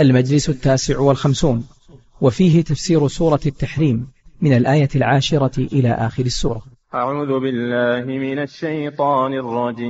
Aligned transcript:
المجلس 0.00 0.48
التاسع 0.48 1.00
والخمسون 1.00 1.68
وفيه 2.20 2.64
تفسير 2.64 3.08
سورة 3.08 3.40
التحريم 3.46 4.08
من 4.40 4.56
الآية 4.56 4.88
العاشرة 4.96 5.60
إلى 5.72 5.90
آخر 5.90 6.24
السورة. 6.24 6.62
أعوذ 6.94 7.40
بالله 7.40 8.04
من 8.04 8.38
الشيطان 8.38 9.32
الرجيم. 9.32 9.86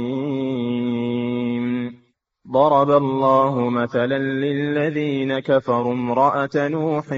ضرب 2.52 2.90
الله 2.90 3.70
مثلا 3.70 4.18
للذين 4.18 5.38
كفروا 5.38 5.92
امرأة 5.92 6.50
نوح 6.54 7.12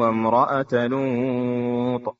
وامرأة 0.00 0.86
لوط. 0.86 2.16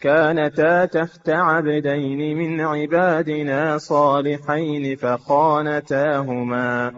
كانتا 0.00 0.84
تحت 0.84 1.28
عبدين 1.28 2.36
من 2.36 2.60
عبادنا 2.60 3.78
صالحين 3.78 4.96
فخانتاهما. 4.96 6.92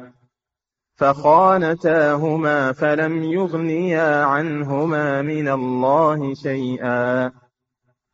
فخانتاهما 0.95 2.73
فلم 2.73 3.23
يغنيا 3.23 4.25
عنهما 4.25 5.23
من 5.23 5.49
الله 5.49 6.35
شيئا. 6.35 7.31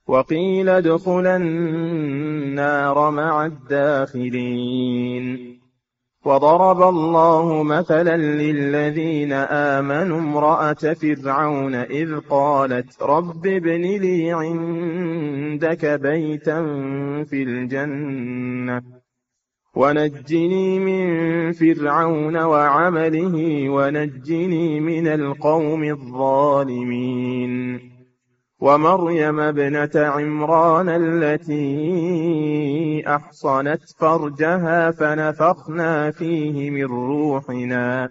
وقيل 0.06 0.68
ادخلا 0.68 1.36
النار 1.36 3.10
مع 3.10 3.46
الداخلين. 3.46 5.58
وضرب 6.24 6.82
الله 6.82 7.62
مثلا 7.62 8.16
للذين 8.16 9.32
آمنوا 9.32 10.18
امرأة 10.18 10.72
فرعون 10.72 11.74
إذ 11.74 12.18
قالت 12.18 13.02
رب 13.02 13.46
ابن 13.46 13.80
لي 13.80 14.32
عندك 14.32 15.86
بيتا 15.86 16.62
في 17.24 17.42
الجنة. 17.42 18.97
ونجني 19.78 20.78
من 20.78 21.52
فرعون 21.52 22.36
وعمله 22.36 23.36
ونجني 23.70 24.80
من 24.80 25.06
القوم 25.06 25.84
الظالمين. 25.84 27.54
ومريم 28.60 29.40
ابنة 29.40 29.90
عمران 29.96 30.88
التي 30.88 31.62
أحصنت 33.06 33.82
فرجها 33.98 34.90
فنفخنا 34.90 36.10
فيه 36.10 36.70
من 36.70 36.84
روحنا 36.84 38.10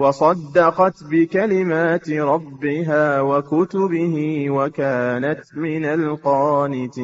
وصدقت 0.00 0.94
بكلمات 1.10 2.10
ربها 2.10 3.20
وكتبه 3.20 4.46
وكانت 4.50 5.40
من 5.56 5.84
القانتين. 5.84 7.02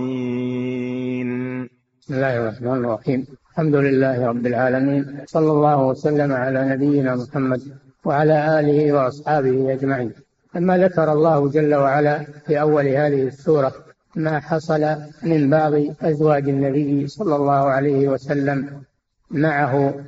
بسم 2.00 2.14
الله 2.14 2.36
الرحمن 2.36 2.84
الرحيم. 2.84 3.26
الحمد 3.58 3.74
لله 3.74 4.26
رب 4.26 4.46
العالمين 4.46 5.24
صلى 5.26 5.50
الله 5.50 5.86
وسلم 5.86 6.32
على 6.32 6.68
نبينا 6.68 7.14
محمد 7.16 7.62
وعلى 8.04 8.60
آله 8.60 8.92
وأصحابه 8.92 9.72
أجمعين. 9.72 10.12
لما 10.54 10.78
ذكر 10.78 11.12
الله 11.12 11.48
جل 11.48 11.74
وعلا 11.74 12.18
في 12.46 12.60
أول 12.60 12.86
هذه 12.88 13.22
السورة 13.22 13.74
ما 14.16 14.40
حصل 14.40 14.96
من 15.22 15.50
بعض 15.50 15.72
أزواج 16.02 16.48
النبي 16.48 17.08
صلى 17.08 17.36
الله 17.36 17.52
عليه 17.76 18.08
وسلم 18.08 18.82
معه 19.30 20.04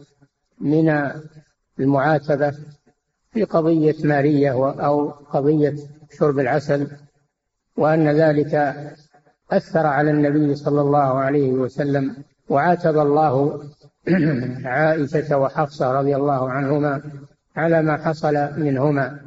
من 0.61 1.11
المعاتبة 1.81 2.55
في 3.33 3.45
قضية 3.45 3.97
مارية 4.05 4.53
أو 4.87 5.09
قضية 5.11 5.75
شرب 6.19 6.39
العسل 6.39 6.87
وأن 7.77 8.09
ذلك 8.09 8.55
أثر 9.53 9.87
على 9.87 10.11
النبي 10.11 10.55
صلى 10.55 10.81
الله 10.81 11.19
عليه 11.19 11.53
وسلم 11.53 12.17
وعاتب 12.51 12.99
الله 12.99 13.65
عائشة 14.65 15.39
وحفصة 15.39 15.93
رضي 15.93 16.17
الله 16.17 16.51
عنهما 16.51 17.03
على 17.57 17.83
ما 17.83 17.97
حصل 17.97 18.35
منهما 18.57 19.21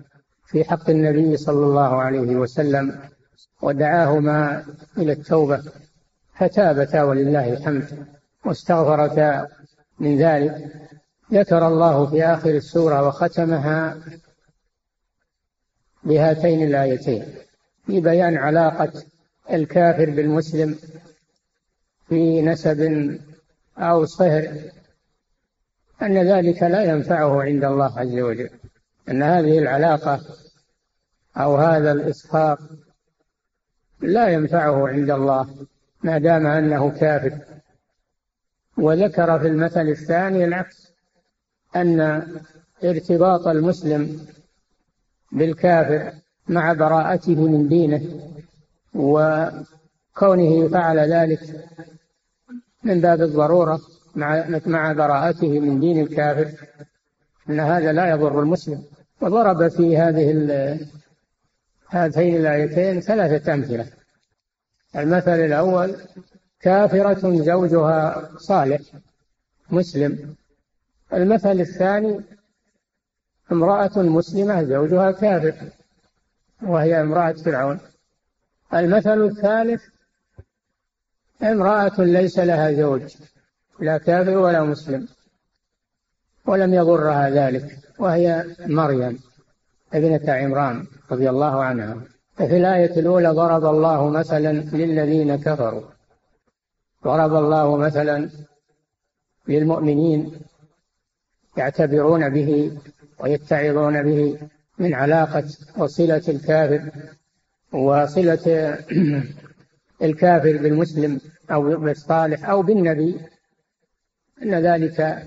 في 0.45 0.63
حق 0.63 0.89
النبي 0.89 1.37
صلى 1.37 1.65
الله 1.65 2.01
عليه 2.01 2.35
وسلم 2.35 2.99
ودعاهما 3.61 4.65
إلى 4.97 5.11
التوبة 5.11 5.63
فتابتا 6.35 7.03
ولله 7.03 7.53
الحمد 7.53 8.05
واستغفرتا 8.45 9.47
من 9.99 10.17
ذلك. 10.17 10.71
ذكر 11.33 11.67
الله 11.67 12.05
في 12.05 12.23
آخر 12.25 12.49
السورة 12.49 13.07
وختمها 13.07 13.97
بهاتين 16.03 16.63
الآيتين 16.63 17.25
في 17.85 17.99
بيان 18.01 18.37
علاقة 18.37 18.91
الكافر 19.51 20.09
بالمسلم 20.09 20.75
في 22.13 22.41
نسب 22.41 23.11
أو 23.77 24.05
صهر 24.05 24.47
أن 26.01 26.17
ذلك 26.17 26.63
لا 26.63 26.83
ينفعه 26.83 27.41
عند 27.41 27.63
الله 27.63 27.99
عز 27.99 28.19
وجل 28.19 28.49
أن 29.09 29.23
هذه 29.23 29.59
العلاقة 29.59 30.21
أو 31.37 31.55
هذا 31.55 31.91
الإسخاط 31.91 32.59
لا 34.01 34.27
ينفعه 34.27 34.87
عند 34.87 35.09
الله 35.11 35.67
ما 36.03 36.17
دام 36.17 36.47
أنه 36.47 36.91
كافر. 36.91 37.39
وذكر 38.77 39.39
في 39.39 39.47
المثل 39.47 39.89
الثاني 39.89 40.45
العكس 40.45 40.93
أن 41.75 42.01
ارتباط 42.83 43.47
المسلم 43.47 44.27
بالكافر 45.31 46.11
مع 46.47 46.73
براءته 46.73 47.47
من 47.47 47.67
دينه 47.67 48.31
وكونه 48.93 50.67
فعل 50.69 50.99
ذلك 51.13 51.39
من 52.83 53.01
باب 53.01 53.21
الضرورة 53.21 53.81
مع 54.15 54.45
مع 54.65 54.91
براءته 54.91 55.59
من 55.59 55.79
دين 55.79 56.01
الكافر 56.01 56.67
أن 57.49 57.59
هذا 57.59 57.91
لا 57.91 58.09
يضر 58.09 58.39
المسلم. 58.39 58.83
وضرب 59.21 59.67
في 59.67 59.97
هذه 59.97 60.31
هاتين 61.89 62.35
الآيتين 62.35 62.99
ثلاثة 62.99 63.53
أمثلة. 63.53 63.87
المثل 64.95 65.39
الأول 65.39 65.95
كافرة 66.61 67.43
زوجها 67.43 68.29
صالح 68.37 68.81
مسلم. 69.69 70.35
المثل 71.13 71.59
الثاني 71.59 72.21
امرأة 73.51 73.97
مسلمة 73.97 74.63
زوجها 74.63 75.11
كافر 75.11 75.55
وهي 76.61 77.01
امرأة 77.01 77.31
فرعون. 77.31 77.79
المثل 78.73 79.21
الثالث 79.25 79.92
امرأة 81.43 81.93
ليس 81.97 82.39
لها 82.39 82.71
زوج 82.71 83.15
لا 83.79 83.97
كافر 83.97 84.37
ولا 84.37 84.63
مسلم 84.63 85.07
ولم 86.45 86.73
يضرها 86.73 87.29
ذلك 87.29 87.77
وهي 87.99 88.45
مريم 88.59 89.19
ابنة 89.93 90.33
عمران 90.33 90.85
رضي 91.11 91.29
الله 91.29 91.63
عنها. 91.63 91.97
ففي 92.35 92.57
الآية 92.57 92.99
الأولى 92.99 93.29
ضرب 93.29 93.65
الله 93.65 94.09
مثلا 94.09 94.51
للذين 94.51 95.35
كفروا. 95.35 95.83
ضرب 97.03 97.35
الله 97.35 97.77
مثلا 97.77 98.29
للمؤمنين 99.47 100.31
يعتبرون 101.57 102.29
به 102.29 102.77
ويتعظون 103.19 104.03
به 104.03 104.39
من 104.77 104.93
علاقة 104.93 105.43
وصلة 105.77 106.23
الكافر 106.27 106.91
وصلة 107.71 108.77
الكافر 110.07 110.57
بالمسلم. 110.57 111.19
أو 111.51 111.77
بالصالح 111.77 112.49
أو 112.49 112.61
بالنبي 112.61 113.19
أن 114.43 114.55
ذلك 114.55 115.25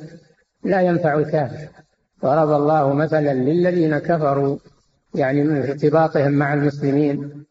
لا 0.64 0.80
ينفع 0.80 1.14
الكافر. 1.14 1.68
ضرب 2.22 2.50
الله 2.50 2.92
مثلا 2.92 3.34
للذين 3.34 3.98
كفروا 3.98 4.58
يعني 5.14 5.42
من 5.42 5.56
ارتباطهم 5.56 6.32
مع 6.32 6.54
المسلمين 6.54 7.44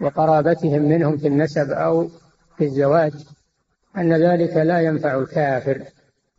وقرابتهم 0.00 0.82
منهم 0.82 1.16
في 1.16 1.26
النسب 1.26 1.70
أو 1.70 2.08
في 2.56 2.64
الزواج 2.64 3.12
أن 3.96 4.12
ذلك 4.12 4.56
لا 4.56 4.80
ينفع 4.80 5.18
الكافر. 5.18 5.82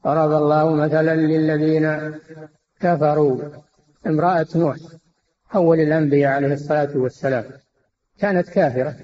ضرب 0.06 0.32
الله 0.32 0.76
مثلا 0.76 1.16
للذين 1.16 2.16
كفروا. 2.80 3.42
امرأة 4.08 4.48
نوح 4.56 4.78
أول 5.56 5.80
الأنبياء 5.80 6.32
عليه 6.32 6.54
الصلاة 6.54 6.98
والسلام 6.98 7.44
كانت 8.20 8.50
كافرة. 8.50 8.96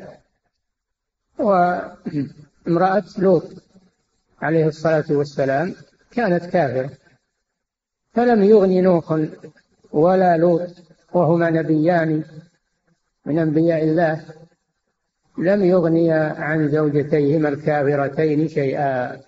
وامرأة 1.40 3.04
لوط 3.18 3.44
عليه 4.42 4.68
الصلاة 4.68 5.06
والسلام 5.10 5.76
كانت 6.12 6.46
كافرة. 6.46 6.90
فلم 8.14 8.44
يغني 8.44 8.82
نوح 8.82 9.28
ولا 9.92 10.38
لوط 10.38 10.70
وهما 11.14 11.50
نبيان 11.50 12.24
من 13.26 13.40
أنبياء 13.40 13.84
الله. 13.84 14.26
لم 15.38 15.64
يغنيا 15.64 16.36
عن 16.38 16.70
زوجتيهما 16.70 17.50
الكافرتين 17.50 18.48
شيئا. 18.48 19.22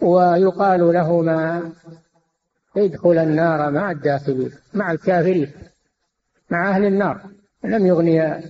ويقال 0.00 0.92
لهما 0.92 1.72
ادخل 2.76 3.18
النار 3.18 3.70
مع 3.70 3.90
الداخلين 3.90 4.52
مع 4.74 4.92
الكافرين 4.92 5.52
مع 6.50 6.70
أهل 6.70 6.84
النار. 6.84 7.20
لم 7.64 7.86
يغني 7.86 8.42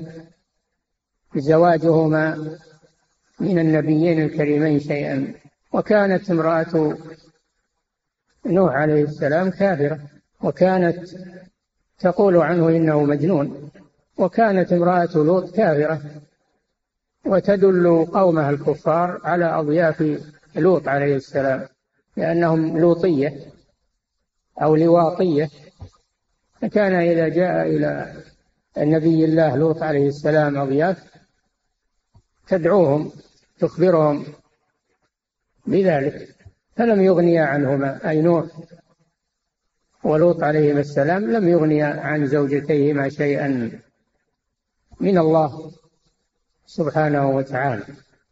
زواجهما 1.37 2.57
من 3.41 3.59
النبيين 3.59 4.23
الكريمين 4.23 4.81
شيئا. 4.81 5.35
وكانت 5.73 6.31
امرأة 6.31 6.97
نوح 8.47 8.73
عليه 8.73 9.03
السلام 9.05 9.51
كافرة 9.51 10.01
وكانت 10.43 11.09
تقول 11.99 12.37
عنه 12.37 12.69
إنه 12.69 13.05
مجنون. 13.05 13.71
وكانت 14.19 14.73
امرأة 14.73 15.11
لوط 15.15 15.57
كافرة 15.57 16.01
وتدل 17.27 18.07
قومها 18.13 18.51
الكفار 18.51 19.21
على 19.25 19.45
أضياف 19.45 20.21
لوط 20.57 20.89
عليه 20.89 21.17
السلام 21.17 21.69
لأنهم 22.17 22.79
لوطية 22.79 23.37
أو 24.63 24.77
لواطية. 24.77 25.49
فكان 26.61 26.95
إذا 26.95 27.29
جاء 27.29 27.67
إلى 27.67 28.13
النبي 28.79 29.25
الله 29.25 29.57
لوط 29.57 29.83
عليه 29.83 30.09
السلام 30.09 30.59
أضياف 30.59 31.14
تدعوهم 32.49 33.13
تخبرهم 33.59 34.25
بذلك. 35.67 36.29
فلم 36.77 37.01
يغني 37.01 37.39
عنهما 37.39 38.11
أي 38.11 38.23
نوح 38.23 38.45
ولوط 40.05 40.43
عليهما 40.43 40.81
السلام 40.81 41.31
لم 41.31 41.49
يغني 41.49 41.83
عن 41.83 42.27
زوجتيهما 42.27 43.09
شيئا 43.09 43.81
من 45.01 45.19
الله 45.19 45.73
سبحانه 46.67 47.31
وتعالى 47.31 47.85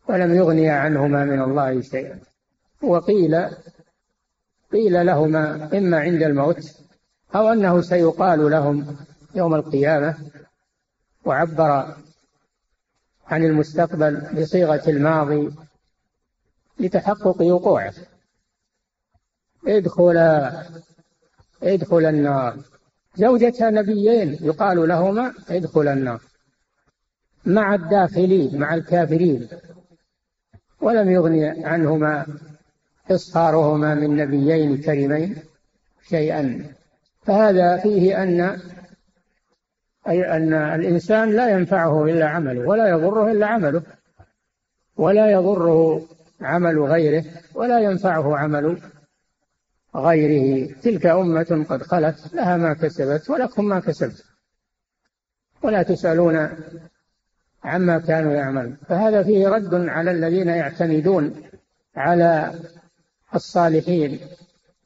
ولم 0.08 0.34
يغني 0.34 0.68
عنهما 0.68 1.24
من 1.24 1.42
الله 1.42 1.80
شيئا. 1.80 2.20
وقيل 2.82 3.46
قيل 4.72 5.06
لهما 5.06 5.70
إما 5.78 6.00
عند 6.00 6.22
الموت 6.22 6.82
أو 7.34 7.48
أنه 7.48 7.80
سيقال 7.80 8.50
لهم 8.50 8.96
يوم 9.34 9.54
القيامة 9.54 10.16
وعبر 11.24 11.96
عن 13.26 13.44
المستقبل 13.44 14.20
بصيغة 14.40 14.82
الماضي 14.88 15.50
لتحقق 16.80 17.42
وقوعه. 17.42 17.94
ادخل 19.66 20.16
ادخل 21.62 22.04
النار. 22.04 22.58
زوجة 23.16 23.70
نبيين 23.70 24.38
يقال 24.40 24.88
لهما 24.88 25.34
ادخل 25.50 25.88
النار. 25.88 26.20
مع 27.46 27.74
الداخلين 27.74 28.58
مع 28.58 28.74
الكافرين. 28.74 29.48
ولم 30.80 31.10
يغني 31.10 31.66
عنهما 31.66 32.26
إصهارهما 33.10 33.94
من 33.94 34.16
نبيين 34.16 34.80
كريمين 34.80 35.36
شيئا. 36.08 36.74
فهذا 37.22 37.76
فيه 37.76 38.22
أن 38.22 38.60
أي 40.08 40.36
أن 40.36 40.52
الإنسان 40.52 41.30
لا 41.30 41.50
ينفعه 41.50 42.04
إلا 42.04 42.28
عمله 42.28 42.68
ولا 42.68 42.88
يضره 42.88 43.32
إلا 43.32 43.46
عمله 43.46 43.82
ولا 44.96 45.30
يضره 45.30 46.02
عمل 46.40 46.78
غيره 46.78 47.24
ولا 47.54 47.80
ينفعه 47.80 48.36
عمل 48.36 48.78
غيره. 49.96 50.72
تلك 50.82 51.06
أمة 51.06 51.66
قد 51.68 51.82
خلت 51.82 52.34
لها 52.34 52.56
ما 52.56 52.74
كسبت 52.74 53.30
ولكم 53.30 53.64
ما 53.64 53.80
كسبت 53.80 54.24
ولا 55.62 55.82
تسألون 55.82 56.48
عما 57.64 57.98
كانوا 57.98 58.32
يعملون. 58.32 58.76
فهذا 58.88 59.22
فيه 59.22 59.48
رد 59.48 59.74
على 59.74 60.10
الذين 60.10 60.48
يعتمدون 60.48 61.42
على 61.96 62.54
الصالحين 63.34 64.20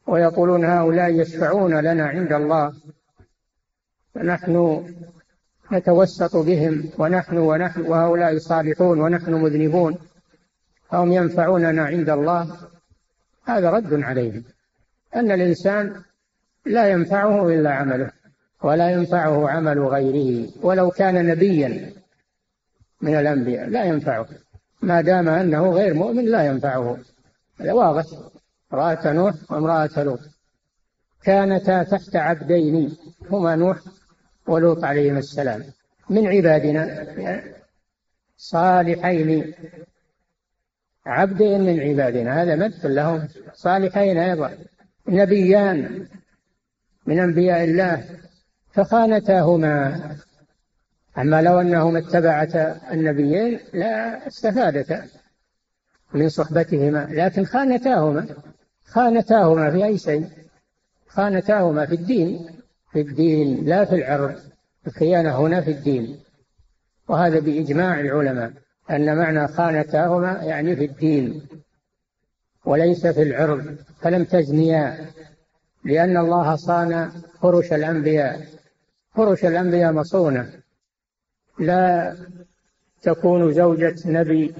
ويقولون 0.07 0.65
هؤلاء 0.65 1.11
يشفعون 1.11 1.81
لنا 1.81 2.07
عند 2.07 2.33
الله. 2.33 2.75
فنحن 4.17 4.87
نتوسط 5.73 6.37
بهم 6.37 6.91
ونحن 6.99 7.39
ونحن 7.39 7.81
وهؤلاء 7.81 8.39
صالحون 8.39 9.01
ونحن 9.01 9.35
مذنبون 9.35 9.99
فهم 10.91 11.13
ينفعوننا 11.13 11.85
عند 11.85 12.11
الله. 12.11 12.57
هذا 13.45 13.71
رد 13.71 14.03
عليهم 14.03 14.45
أن 15.17 15.31
الإنسان 15.31 16.03
لا 16.67 16.89
ينفعه 16.89 17.49
إلا 17.49 17.71
عمله 17.71 18.11
ولا 18.63 18.91
ينفعه 18.91 19.49
عمل 19.49 19.79
غيره 19.79 20.49
ولو 20.63 20.91
كان 20.91 21.27
نبيا 21.27 21.93
من 23.01 23.17
الأنبياء 23.17 23.69
لا 23.69 23.85
ينفعه 23.85 24.27
ما 24.83 25.01
دام 25.01 25.29
أنه 25.29 25.71
غير 25.71 25.95
مؤمن 25.95 26.25
لا 26.25 26.47
ينفعه. 26.47 26.99
هذا 27.61 27.73
واضح 27.73 28.05
امرأة 28.73 29.13
نوح 29.13 29.35
وامرأة 29.51 30.03
لوط. 30.03 30.21
كانتا 31.23 31.83
تحت 31.83 32.17
عبدين 32.17 32.97
هما 33.31 33.57
نوح 33.57 33.79
ولوط 34.49 34.85
عليهما 34.85 35.19
السلام. 35.19 35.65
من 36.11 36.27
عبادنا؟ 36.27 37.07
صالحين. 38.37 39.55
عبدين 41.07 41.61
من 41.61 41.81
عبادنا. 41.81 42.43
هذا 42.43 42.57
مثل 42.57 42.95
لهم. 42.95 43.29
صالحين 43.55 44.19
أيضا. 44.19 44.59
نبيان 45.09 46.07
من 47.07 47.19
أنبياء 47.19 47.65
الله. 47.65 48.05
فخانتاهما. 48.73 50.01
أما 51.19 51.43
لو 51.43 51.61
أنهما 51.61 51.99
اتبعتا 51.99 52.81
النبيين 52.93 53.61
لا 53.73 54.27
استفادتا 54.27 55.07
من 56.15 56.29
صحبتهما. 56.29 57.09
لكن 57.11 57.45
خانتاهما. 57.45 58.27
خانتاهما 58.85 59.71
في 59.71 59.85
أي 59.85 59.99
شيء؟ 59.99 60.27
خانتاهما 61.09 61.87
في 61.87 61.95
الدين. 61.95 62.56
في 62.97 63.03
الدين 63.03 63.65
لا 63.65 63.85
في 63.85 63.95
العرض 63.95 64.35
الخيانة 64.87 65.41
هنا 65.41 65.61
في 65.61 65.71
الدين. 65.71 66.19
وهذا 67.09 67.41
بإجماع 67.41 68.01
العلماء 68.01 68.53
أن 68.91 69.17
معنى 69.17 69.49
خانتاهما 69.49 70.33
يعني 70.43 70.77
في 70.77 70.85
الدين 70.85 71.47
وليس 72.65 73.07
في 73.07 73.23
العرض 73.23 73.77
فلم 74.01 74.25
تزنيا 74.25 75.07
لأن 75.85 76.17
الله 76.17 76.57
صان 76.57 77.11
فرش 77.43 77.73
الأنبياء. 77.73 78.47
فرش 79.15 79.45
الأنبياء 79.45 79.93
مصونة. 79.93 80.53
لا 81.59 82.17
تكون 83.03 83.53
زوجة 83.53 83.97
نبي 84.07 84.55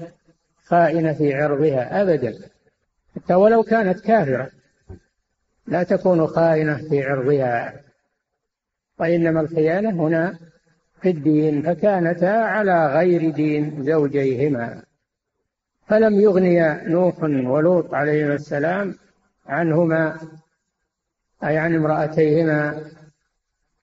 خائنة 0.65 1.13
في 1.13 1.33
عرضها 1.33 2.01
أبدا. 2.01 2.33
حتى 3.15 3.33
ولو 3.33 3.63
كانت 3.63 3.99
كافرة 3.99 4.51
لا 5.67 5.83
تكون 5.83 6.27
خائنة 6.27 6.77
في 6.89 7.03
عرضها. 7.03 7.86
وإنما 8.99 9.41
الخيانة 9.41 9.89
هنا 9.89 10.37
في 11.01 11.09
الدين 11.09 11.61
فكانتا 11.61 12.25
على 12.25 12.87
غير 12.87 13.29
دين 13.29 13.83
زوجيهما. 13.83 14.83
فلم 15.87 16.19
يغني 16.19 16.83
نوح 16.83 17.23
ولوط 17.23 17.93
عليهما 17.93 18.33
السلام 18.33 18.95
عنهما 19.47 20.17
أي 21.43 21.57
عن 21.57 21.75
امرأتيهما 21.75 22.83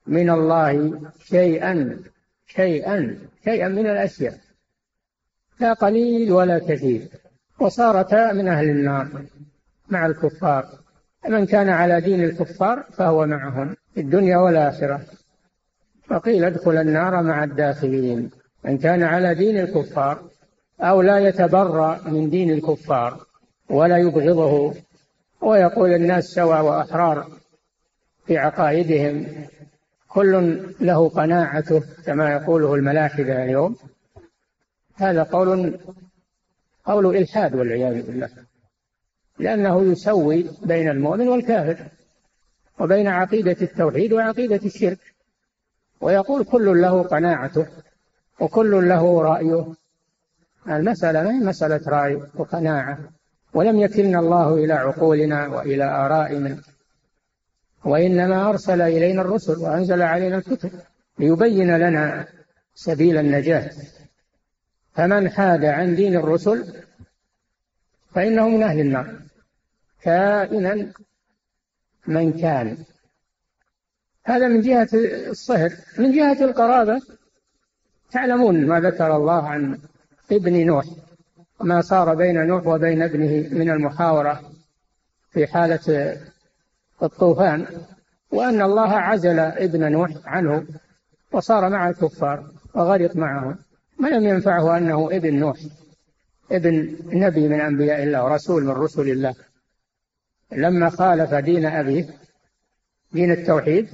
من 0.06 0.30
الله 0.30 1.00
شيئا 1.18 1.98
شيئا 2.46 3.18
شيئا 3.44 3.68
من 3.68 3.86
الأشياء. 3.86 4.34
لا 5.60 5.72
قليل 5.72 6.32
ولا 6.32 6.58
كثير. 6.58 7.08
وصارتا 7.60 8.32
من 8.32 8.48
أهل 8.48 8.70
النار 8.70 9.08
مع 9.88 10.06
الكفار. 10.06 10.66
من 11.28 11.46
كان 11.46 11.68
على 11.68 12.00
دين 12.00 12.24
الكفار 12.24 12.82
فهو 12.92 13.26
معهم. 13.26 13.76
في 13.94 14.00
الدنيا 14.00 14.36
والآخرة. 14.36 15.00
فقيل 16.08 16.44
ادخل 16.44 16.76
النار 16.76 17.22
مع 17.22 17.44
الداخلين 17.44 18.30
من 18.64 18.78
كان 18.78 19.02
على 19.02 19.34
دين 19.34 19.58
الكفار 19.58 20.22
أو 20.80 21.02
لا 21.02 21.18
يتبرأ 21.18 22.08
من 22.08 22.30
دين 22.30 22.50
الكفار 22.50 23.26
ولا 23.70 23.98
يبغضه. 23.98 24.74
ويقول 25.40 25.90
الناس 25.90 26.24
سواء 26.24 26.64
وأحرار 26.64 27.28
في 28.26 28.38
عقائدهم 28.38 29.26
كل 30.08 30.62
له 30.80 31.08
قناعته 31.08 31.82
كما 32.06 32.32
يقوله 32.32 32.74
الملاحدة 32.74 33.44
اليوم. 33.44 33.76
هذا 34.94 35.22
قول 35.22 35.78
قول 36.84 37.16
إلحاد 37.16 37.54
والعياذ 37.54 38.06
بالله 38.06 38.28
لأنه 39.38 39.82
يسوي 39.82 40.50
بين 40.62 40.88
المؤمن 40.88 41.28
والكافر. 41.28 41.86
وبين 42.78 43.08
عقيدة 43.08 43.56
التوحيد 43.62 44.12
وعقيدة 44.12 44.60
الشرك. 44.64 44.98
ويقول 46.00 46.44
كل 46.44 46.82
له 46.82 47.02
قناعته 47.02 47.66
وكل 48.40 48.88
له 48.88 49.22
رأيه. 49.22 49.66
المسألة 50.68 51.22
ما 51.22 51.30
هي 51.30 51.44
مسألة 51.44 51.80
رأي 51.86 52.22
وقناعة؟ 52.34 52.98
ولم 53.54 53.80
يكلنا 53.80 54.18
الله 54.18 54.54
إلى 54.54 54.72
عقولنا 54.72 55.46
وإلى 55.46 55.84
آرائنا. 55.84 56.58
وإنما 57.84 58.48
أرسل 58.48 58.80
إلينا 58.80 59.22
الرسل 59.22 59.58
وأنزل 59.58 60.02
علينا 60.02 60.36
الكتب 60.36 60.70
ليبين 61.18 61.76
لنا 61.76 62.26
سبيل 62.74 63.18
النجاة. 63.18 63.70
فمن 64.94 65.30
حاد 65.30 65.64
عن 65.64 65.94
دين 65.94 66.16
الرسل 66.16 66.74
فإنه 68.14 68.48
من 68.48 68.62
أهل 68.62 68.80
النار. 68.80 69.14
كائنا 70.02 70.92
من 72.06 72.32
كان. 72.32 72.76
هذا 74.24 74.48
من 74.48 74.60
جهة 74.60 74.88
الصهر. 75.30 75.72
من 75.98 76.12
جهة 76.12 76.44
القرابة 76.44 77.00
تعلمون 78.10 78.66
ما 78.66 78.80
ذكر 78.80 79.16
الله 79.16 79.48
عن 79.48 79.78
ابن 80.32 80.66
نوح 80.66 80.84
ما 81.60 81.80
صار 81.80 82.14
بين 82.14 82.46
نوح 82.46 82.66
وبين 82.66 83.02
ابنه 83.02 83.48
من 83.58 83.70
المحاورة 83.70 84.40
في 85.30 85.46
حالة 85.46 86.16
الطوفان 87.02 87.66
وأن 88.30 88.62
الله 88.62 88.92
عزل 88.92 89.38
ابن 89.38 89.92
نوح 89.92 90.10
عنه 90.24 90.66
وصار 91.32 91.68
مع 91.68 91.88
الكفار 91.88 92.46
وغرق 92.74 93.16
معهم 93.16 93.56
ما 93.98 94.08
لم 94.08 94.24
ينفعه 94.24 94.76
أنه 94.76 95.08
ابن 95.12 95.34
نوح 95.34 95.56
ابن 96.52 96.96
نبي 97.06 97.48
من 97.48 97.60
أنبياء 97.60 98.02
الله 98.02 98.24
ورسول 98.24 98.64
من 98.64 98.70
رسل 98.70 99.08
الله. 99.08 99.34
لما 100.54 100.90
خالف 100.90 101.34
دين 101.34 101.66
أبيه 101.66 102.06
دين 103.12 103.30
التوحيد 103.30 103.88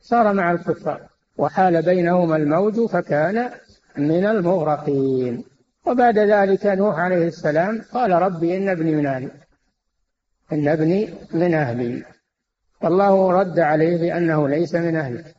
صار 0.00 0.32
مع 0.32 0.52
الكفار 0.52 1.00
وحال 1.36 1.82
بينهما 1.82 2.36
الموج 2.36 2.86
فكان 2.86 3.50
من 3.96 4.26
المغرقين. 4.26 5.44
وبعد 5.86 6.18
ذلك 6.18 6.66
نوح 6.66 6.98
عليه 6.98 7.26
السلام 7.26 7.82
قال 7.92 8.10
ربي 8.10 8.56
إن 8.56 8.68
ابني 8.68 8.94
من 8.94 9.06
أهلي 9.06 9.30
إن 10.52 10.68
ابني 10.68 11.14
من 11.34 11.54
أهلي. 11.54 12.04
والله 12.82 13.32
رد 13.32 13.58
عليه 13.58 13.96
بأنه 13.96 14.48
ليس 14.48 14.74
من 14.74 14.96
أهلك 14.96 15.34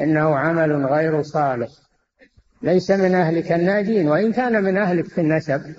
إنه 0.00 0.36
عمل 0.36 0.86
غير 0.86 1.22
صالح. 1.22 1.68
ليس 2.62 2.90
من 2.90 3.14
أهلك 3.14 3.52
الناجين 3.52 4.08
وإن 4.08 4.32
كان 4.32 4.64
من 4.64 4.76
أهلك 4.76 5.06
في 5.06 5.20
النسب 5.20 5.74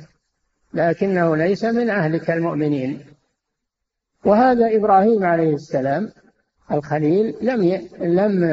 لكنه 0.73 1.35
ليس 1.35 1.65
من 1.65 1.89
أهلك 1.89 2.31
المؤمنين. 2.31 3.16
وهذا 4.25 4.75
إبراهيم 4.75 5.23
عليه 5.25 5.53
السلام 5.53 6.11
الخليل 6.71 7.35
لم. 7.41 7.87
لم 7.99 8.43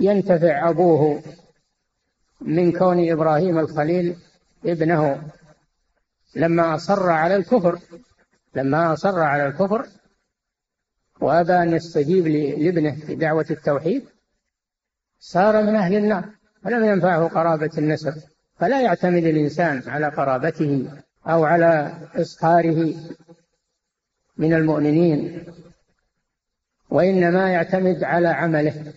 ينتفع 0.00 0.70
أبوه 0.70 1.22
من 2.40 2.72
كون 2.72 3.10
إبراهيم 3.10 3.58
الخليل 3.58 4.16
ابنه 4.64 5.22
لما 6.36 6.74
أصر 6.74 7.10
على 7.10 7.36
الكفر 7.36 7.78
لما 8.54 8.92
أصر 8.92 9.20
على 9.20 9.46
الكفر 9.46 9.86
وأبى 11.20 11.52
أن 11.52 11.72
يستجيب 11.72 12.26
لابنه 12.26 12.94
في 12.94 13.14
دعوة 13.14 13.46
التوحيد 13.50 14.04
صار 15.18 15.62
من 15.62 15.76
أهل 15.76 15.94
النار 15.94 16.24
ولم 16.64 16.84
ينفعه 16.84 17.28
قرابة 17.28 17.70
النسب 17.78 18.14
فلا 18.58 18.80
يعتمد 18.80 19.24
الإنسان 19.24 19.82
على 19.86 20.08
قرابته 20.08 20.90
أو 21.26 21.44
على 21.44 21.92
إصهاره 22.14 22.94
من 24.36 24.54
المؤمنين 24.54 25.44
وإنما 26.90 27.50
يعتمد 27.50 28.04
على 28.04 28.28
عمله 28.28 28.92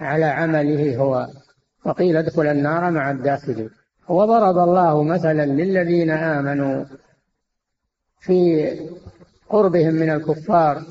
على 0.00 0.24
عمله 0.24 0.96
هو. 0.96 1.26
وقيل 1.84 2.16
ادخل 2.16 2.46
النار 2.46 2.90
مع 2.90 3.10
الداخلين 3.10 3.70
وضرب 4.08 4.58
الله 4.58 5.02
مثلا 5.02 5.46
للذين 5.46 6.10
آمنوا 6.10 6.84
في 8.20 8.70
قربهم 9.48 9.94
من 9.94 10.10
الكفار 10.10 10.82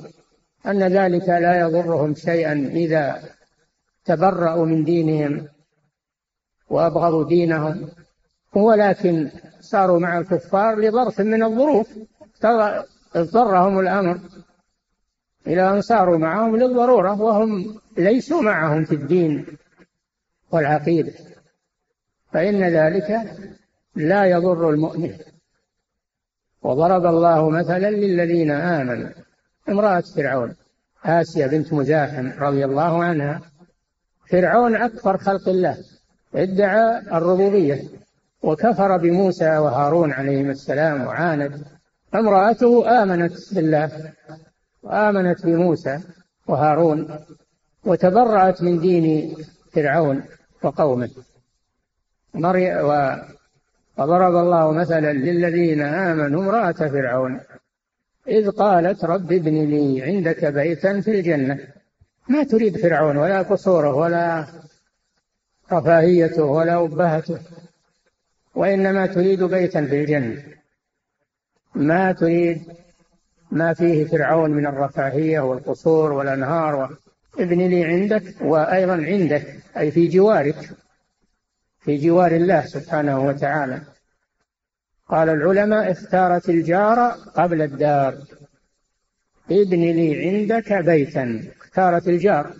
أن 0.65 0.83
ذلك 0.83 1.29
لا 1.29 1.59
يضرهم 1.59 2.15
شيئا 2.15 2.53
إذا 2.53 3.21
تبرأوا 4.05 4.65
من 4.65 4.83
دينهم 4.83 5.47
وأبغضوا 6.69 7.27
دينهم. 7.27 7.89
ولكن 8.55 9.29
صاروا 9.59 9.99
مع 9.99 10.17
الكفار 10.17 10.79
لظرف 10.79 11.21
من 11.21 11.43
الظروف. 11.43 11.89
اضطرهم 13.15 13.79
الأمر 13.79 14.19
إلى 15.47 15.71
أن 15.71 15.81
صاروا 15.81 16.17
معهم 16.17 16.55
للضرورة 16.55 17.21
وهم 17.21 17.79
ليسوا 17.97 18.41
معهم 18.41 18.85
في 18.85 18.95
الدين 18.95 19.45
والعقيدة. 20.51 21.13
فإن 22.31 22.63
ذلك 22.63 23.37
لا 23.95 24.25
يضر 24.25 24.69
المؤمن. 24.69 25.17
وضرب 26.61 27.05
الله 27.05 27.49
مثلا 27.49 27.89
للذين 27.89 28.51
آمنوا. 28.51 29.09
امرأة 29.69 30.03
فرعون 30.15 30.55
آسيا 31.05 31.47
بنت 31.47 31.73
مزاحم 31.73 32.31
رضي 32.39 32.65
الله 32.65 33.03
عنها. 33.03 33.41
فرعون 34.29 34.75
أكثر 34.75 35.17
خلق 35.17 35.49
الله 35.49 35.77
ادعى 36.35 36.99
الربوبية 36.99 37.83
وكفر 38.43 38.97
بموسى 38.97 39.57
وهارون 39.57 40.11
عليهما 40.11 40.51
السلام 40.51 41.01
وعاند. 41.07 41.78
امرأته 42.15 43.01
آمنت 43.03 43.53
بالله 43.53 44.13
وآمنت 44.83 45.45
بموسى 45.45 45.99
وهارون 46.47 47.19
وتبرأت 47.85 48.61
من 48.63 48.79
دين 48.79 49.35
فرعون 49.73 50.23
وقومه. 50.63 51.09
وضرب 53.97 54.35
الله 54.35 54.71
مثلا 54.71 55.13
للذين 55.13 55.81
آمنوا 55.81 56.41
امرأة 56.41 56.71
فرعون. 56.71 57.39
إذ 58.27 58.51
قالت 58.51 59.05
رب 59.05 59.31
ابن 59.31 59.65
لي 59.65 60.03
عندك 60.03 60.45
بيتا 60.45 61.01
في 61.01 61.11
الجنة. 61.11 61.59
ما 62.29 62.43
تريد 62.43 62.77
فرعون 62.77 63.17
ولا 63.17 63.41
قصوره 63.41 63.95
ولا 63.95 64.45
رفاهيته 65.71 66.43
ولا 66.43 66.83
أبهته. 66.83 67.39
وإنما 68.55 69.05
تريد 69.05 69.43
بيتا 69.43 69.85
في 69.85 70.01
الجنة. 70.01 70.58
ما 71.79 72.11
تريد 72.11 72.61
ما 73.51 73.73
فيه 73.73 74.05
فرعون 74.05 74.51
من 74.51 74.65
الرفاهية 74.65 75.39
والقصور 75.39 76.11
والأنهار 76.11 76.75
و... 76.75 76.87
ابن 77.41 77.67
لي 77.67 77.85
عندك 77.85 78.41
وأيضا 78.41 78.93
عندك 78.93 79.55
أي 79.77 79.91
في 79.91 80.07
جوارك 80.07 80.69
في 81.79 81.97
جوار 81.97 82.31
الله 82.31 82.65
سبحانه 82.65 83.25
وتعالى. 83.25 83.81
قال 85.09 85.29
العلماء 85.29 85.91
اختارت 85.91 86.49
الجار 86.49 86.99
قبل 87.35 87.61
الدار. 87.61 88.17
ابن 89.51 89.81
لي 89.81 90.27
عندك 90.27 90.73
بيتا. 90.73 91.43
اختارت 91.61 92.07
الجار 92.07 92.53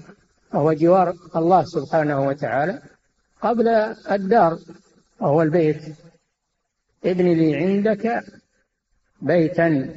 وهو 0.53 0.73
جوار 0.73 1.13
الله 1.35 1.63
سبحانه 1.63 2.27
وتعالى 2.27 2.81
قبل 3.41 3.67
الدار 4.11 4.59
وهو 5.19 5.41
البيت. 5.41 5.81
ابن 7.05 7.25
لي 7.25 7.55
عندك 7.55 8.23
بيتا 9.21 9.89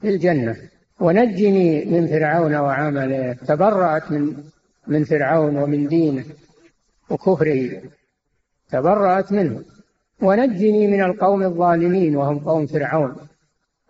في 0.00 0.08
الجنة 0.08 0.56
ونجني 1.00 1.84
من 1.84 2.06
فرعون 2.06 2.54
وعمله. 2.54 3.32
تبرأت 3.32 4.12
من 4.12 4.44
من 4.86 5.04
فرعون 5.04 5.56
ومن 5.56 5.88
دينه 5.88 6.24
وكفره. 7.10 7.82
تبرأت 8.70 9.32
منه. 9.32 9.64
ونجني 10.22 10.86
من 10.86 11.02
القوم 11.02 11.42
الظالمين 11.42 12.16
وهم 12.16 12.38
قوم 12.38 12.66
فرعون. 12.66 13.16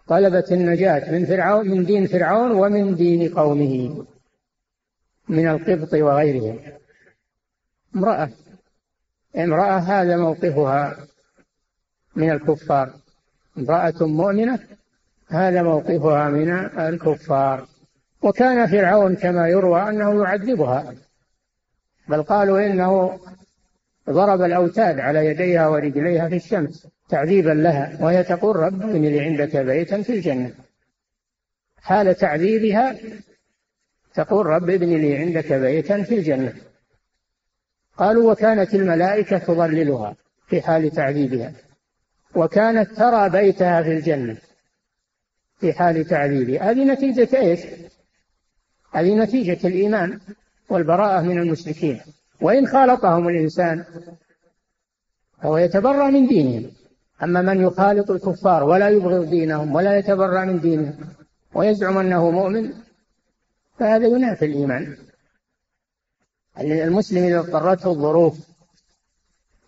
طلبت 0.08 0.52
النجاة 0.52 1.12
من 1.12 1.26
فرعون 1.26 1.68
من 1.68 1.84
دين 1.84 2.06
فرعون 2.06 2.50
ومن 2.50 2.94
دين 2.94 3.34
قومه 3.34 4.04
من 5.28 5.48
القبط 5.48 5.94
وغيرهم. 5.94 6.58
امرأة. 7.96 8.30
امرأة 9.36 9.78
هذا 9.78 10.16
موقفها 10.16 10.96
من 12.16 12.30
الكفار. 12.30 12.92
امرأة 13.58 14.06
مؤمنة 14.06 14.58
هذا 15.28 15.62
موقفها 15.62 16.28
من 16.28 16.50
الكفار. 16.78 17.66
وكان 18.22 18.66
فرعون 18.66 19.16
كما 19.16 19.48
يروى 19.48 19.88
أنه 19.88 20.22
يعذبها. 20.22 20.94
بل 22.08 22.22
قالوا 22.22 22.66
إنه 22.66 23.20
ضرب 24.10 24.42
الأوتاد 24.42 25.00
على 25.00 25.26
يديها 25.26 25.68
ورجليها 25.68 26.28
في 26.28 26.36
الشمس 26.36 26.88
تعذيبا 27.08 27.50
لها 27.50 27.98
وهي 28.00 28.24
تقول 28.24 28.56
رب 28.56 28.82
ابن 28.82 29.02
لي 29.02 29.20
عندك 29.20 29.56
بيتا 29.56 30.02
في 30.02 30.12
الجنة. 30.12 30.54
حال 31.82 32.14
تعذيبها 32.14 32.96
تقول 34.14 34.46
رب 34.46 34.70
ابن 34.70 34.96
لي 34.96 35.16
عندك 35.16 35.52
بيتا 35.52 36.02
في 36.02 36.14
الجنة. 36.14 36.52
قالوا 37.96 38.32
وكانت 38.32 38.74
الملائكة 38.74 39.38
تظللها 39.38 40.16
في 40.46 40.62
حال 40.62 40.90
تعذيبها. 40.90 41.52
وكانت 42.34 42.90
ترى 42.90 43.30
بيتها 43.30 43.82
في 43.82 43.92
الجنة 43.92 44.36
في 45.60 45.72
حال 45.72 46.04
تعذيبها 46.04 46.70
هذه 46.70 46.84
نتيجة 46.84 47.40
إيش؟ 47.40 47.60
هذه 48.92 49.14
نتيجة 49.14 49.66
الإيمان 49.66 50.20
والبراءة 50.68 51.20
من 51.20 51.38
المشركين. 51.38 52.00
وإن 52.40 52.66
خالطهم 52.66 53.28
الإنسان 53.28 53.84
فهو 55.42 55.56
يتبرأ 55.58 56.10
من 56.10 56.26
دينهم. 56.26 56.70
أما 57.22 57.42
من 57.42 57.62
يخالط 57.62 58.10
الكفار 58.10 58.64
ولا 58.64 58.88
يبغض 58.88 59.30
دينهم 59.30 59.74
ولا 59.74 59.98
يتبرأ 59.98 60.44
من 60.44 60.60
دينهم 60.60 60.94
ويزعم 61.54 61.98
أنه 61.98 62.30
مؤمن 62.30 62.72
فهذا 63.78 64.06
ينافي 64.06 64.44
الإيمان. 64.44 64.96
المسلم 66.60 67.24
إذا 67.24 67.38
اضطرته 67.38 67.90
الظروف 67.90 68.38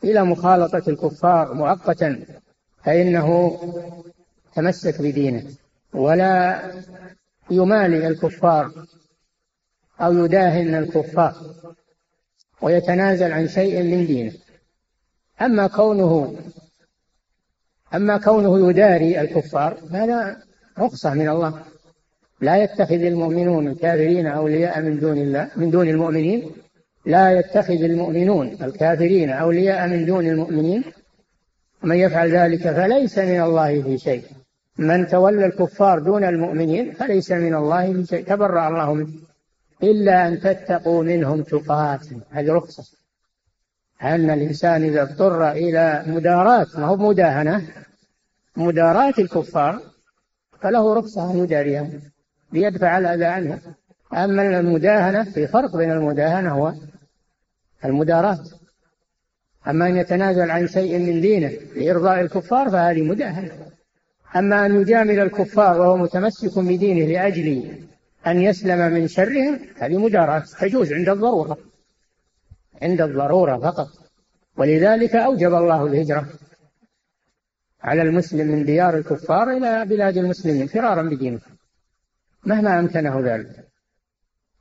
إلى 0.05 0.25
مخالطة 0.25 0.83
الكفار 0.88 1.55
مؤقتا 1.55 2.25
فإنه 2.85 3.59
تمسك 4.55 5.03
بدينه 5.03 5.45
ولا 5.95 6.63
يمالي 7.51 8.07
الكفار 8.09 8.73
أو 10.01 10.25
يداهن 10.25 10.75
الكفار 10.75 11.35
ويتنازل 12.63 13.33
عن 13.33 13.49
شيء 13.49 13.83
من 13.83 14.07
دينه. 14.07 14.33
أما 15.43 15.67
كونه 15.67 16.37
أما 17.95 18.19
كونه 18.19 18.71
يداري 18.71 19.21
الكفار 19.21 19.79
هذا 19.91 20.43
رخصة 20.79 21.15
من 21.15 21.29
الله. 21.29 21.63
لا 22.41 22.63
يتخذ 22.63 23.03
المؤمنون 23.03 23.69
الكافرين 23.69 24.27
أولياء 24.27 24.81
من 24.81 25.01
دون 25.01 25.19
الله 25.19 25.51
من 25.57 25.71
دون 25.71 25.89
المؤمنين. 25.89 26.51
لا 27.07 27.39
يتخذ 27.39 27.83
المؤمنون 27.83 28.59
الكافرين 28.63 29.31
أولياء 29.31 29.89
من 29.89 30.07
دون 30.07 30.27
المؤمنين 30.27 30.85
ومن 31.85 31.97
يفعل 31.97 32.37
ذلك 32.37 32.63
فليس 32.63 33.19
من 33.19 33.41
الله 33.41 33.83
في 33.83 33.99
شيء. 33.99 34.25
من 34.79 35.07
تولى 35.07 35.47
الكفار 35.47 35.99
دون 35.99 36.25
المؤمنين 36.25 36.93
فليس 36.93 37.33
من 37.33 37.55
الله 37.55 37.93
في 37.93 38.07
شيء. 38.07 38.25
تبرأ 38.25 38.69
الله 38.69 38.95
منه. 38.95 39.09
إلا 39.83 40.29
أن 40.29 40.41
تتقوا 40.41 41.03
منهم 41.03 41.43
تقات 41.43 42.07
هذه 42.31 42.53
رخصة. 42.53 42.85
أن 44.03 44.31
الإنسان 44.31 44.83
إذا 44.85 45.03
اضطر 45.03 45.51
إلى 45.51 46.05
مداراة 46.07 46.67
ما 46.75 46.87
هو 46.87 46.97
مداهنة؟ 46.97 47.67
مداراة 48.57 49.15
الكفار 49.19 49.81
فله 50.61 50.95
رخصة 50.95 51.31
أن 51.31 51.39
يداريهم 51.39 52.01
ليدفع 52.53 52.99
الأذى 52.99 53.25
عنه 53.25 53.59
أما 54.13 54.61
المداهنة 54.61 55.25
في 55.25 55.47
فرق 55.47 55.77
بين 55.77 55.91
المداهنة 55.91 56.75
والمداراة 57.85 58.39
أما 59.69 59.87
أن 59.87 59.97
يتنازل 59.97 60.50
عن 60.50 60.67
شيء 60.69 60.99
من 60.99 61.21
دينه 61.21 61.52
لإرضاء 61.76 62.21
الكفار 62.21 62.71
فهذه 62.71 63.02
مداهنة. 63.02 63.52
أما 64.37 64.67
أن 64.67 64.81
يجامل 64.81 65.19
الكفار 65.19 65.81
وهو 65.81 65.97
متمسك 65.97 66.59
بدينه 66.59 67.07
لأجل 67.07 67.79
أن 68.26 68.40
يسلم 68.40 68.93
من 68.93 69.09
شرهم 69.09 69.61
هذه 69.79 69.97
مداراة 69.97 70.45
تجوز 70.61 70.93
عند 70.93 71.09
الضرورة. 71.09 71.59
عند 72.83 73.00
الضرورة 73.00 73.59
فقط. 73.59 73.88
ولذلك 74.57 75.17
أوجب 75.17 75.55
الله 75.55 75.87
الهجرة 75.87 76.26
على 77.83 78.02
المسلم 78.02 78.47
من 78.47 78.64
ديار 78.64 78.97
الكفار 78.97 79.50
إلى 79.50 79.85
بلاد 79.85 80.17
المسلمين 80.17 80.67
فرارا 80.67 81.02
بدينه. 81.02 81.40
مهما 82.45 82.79
أمكنه 82.79 83.21
ذلك. 83.21 83.69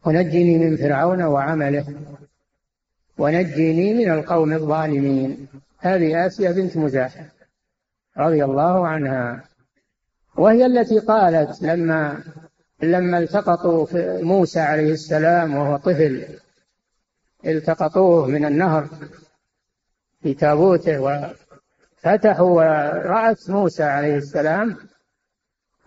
ونجني 0.05 0.57
من 0.57 0.77
فرعون 0.77 1.21
وعمله. 1.21 1.85
ونجني 3.19 3.93
من 3.93 4.11
القوم 4.11 4.53
الظالمين. 4.53 5.47
هذه 5.79 6.25
آسيا 6.25 6.51
بنت 6.51 6.77
مزاحم 6.77 7.25
رضي 8.17 8.43
الله 8.43 8.87
عنها. 8.87 9.43
وهي 10.37 10.65
التي 10.65 10.99
قالت 10.99 11.61
لما 11.61 12.23
لما 12.81 13.17
التقطوا 13.17 13.85
في 13.85 14.19
موسى 14.23 14.59
عليه 14.59 14.91
السلام 14.91 15.55
وهو 15.55 15.77
طفل 15.77 16.23
التقطوه 17.45 18.27
من 18.27 18.45
النهر 18.45 18.87
في 20.21 20.33
تابوته 20.33 20.99
وفتحوا 20.99 22.49
ورأت 22.49 23.49
موسى 23.49 23.83
عليه 23.83 24.15
السلام 24.15 24.77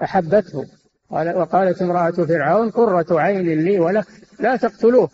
أحبته. 0.02 0.66
وقالت 1.10 1.82
امرأة 1.82 2.10
فرعون 2.10 2.70
قرة 2.70 3.20
عين 3.20 3.64
لي 3.64 3.78
ولك 3.80 4.06
لا 4.40 4.56
تقتلوه. 4.56 5.10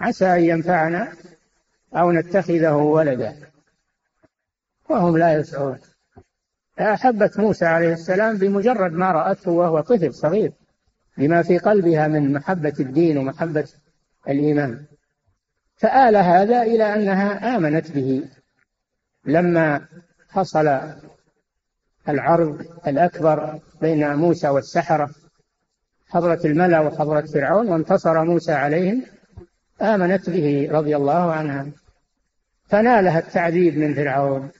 عسى 0.00 0.26
أن 0.26 0.42
ينفعنا 0.42 1.12
أو 1.94 2.12
نتخذه 2.12 2.74
ولدا. 2.74 3.36
وهم 4.88 5.18
لا 5.18 5.32
يسعون. 5.32 5.78
فأحبت 6.76 7.38
موسى 7.38 7.64
عليه 7.64 7.92
السلام 7.92 8.36
بمجرد 8.36 8.92
ما 8.92 9.12
رأته 9.12 9.50
وهو 9.50 9.80
طفل 9.80 10.14
صغير 10.14 10.52
لما 11.18 11.42
في 11.42 11.58
قلبها 11.58 12.08
من 12.08 12.32
محبة 12.32 12.74
الدين 12.80 13.18
ومحبة 13.18 13.68
الإيمان. 14.28 14.84
فآل 15.76 16.16
هذا 16.16 16.62
إلى 16.62 16.94
أنها 16.94 17.56
آمنت 17.56 17.90
به. 17.90 18.28
لما 19.24 19.86
حصل 20.28 20.80
العرض 22.08 22.66
الأكبر 22.86 23.60
بين 23.80 24.14
موسى 24.14 24.48
والسحرة 24.48 25.10
حضرة 26.08 26.40
الملأ 26.44 26.80
وحضرة 26.80 27.20
فرعون 27.20 27.68
وانتصر 27.68 28.24
موسى 28.24 28.52
عليهم 28.52 29.06
آمنت 29.82 30.30
به 30.30 30.68
رضي 30.70 30.96
الله 30.96 31.32
عنها. 31.32 31.66
فنالها 32.68 33.18
التعذيب 33.18 33.78
من 33.78 33.94
فرعون. 33.94 34.50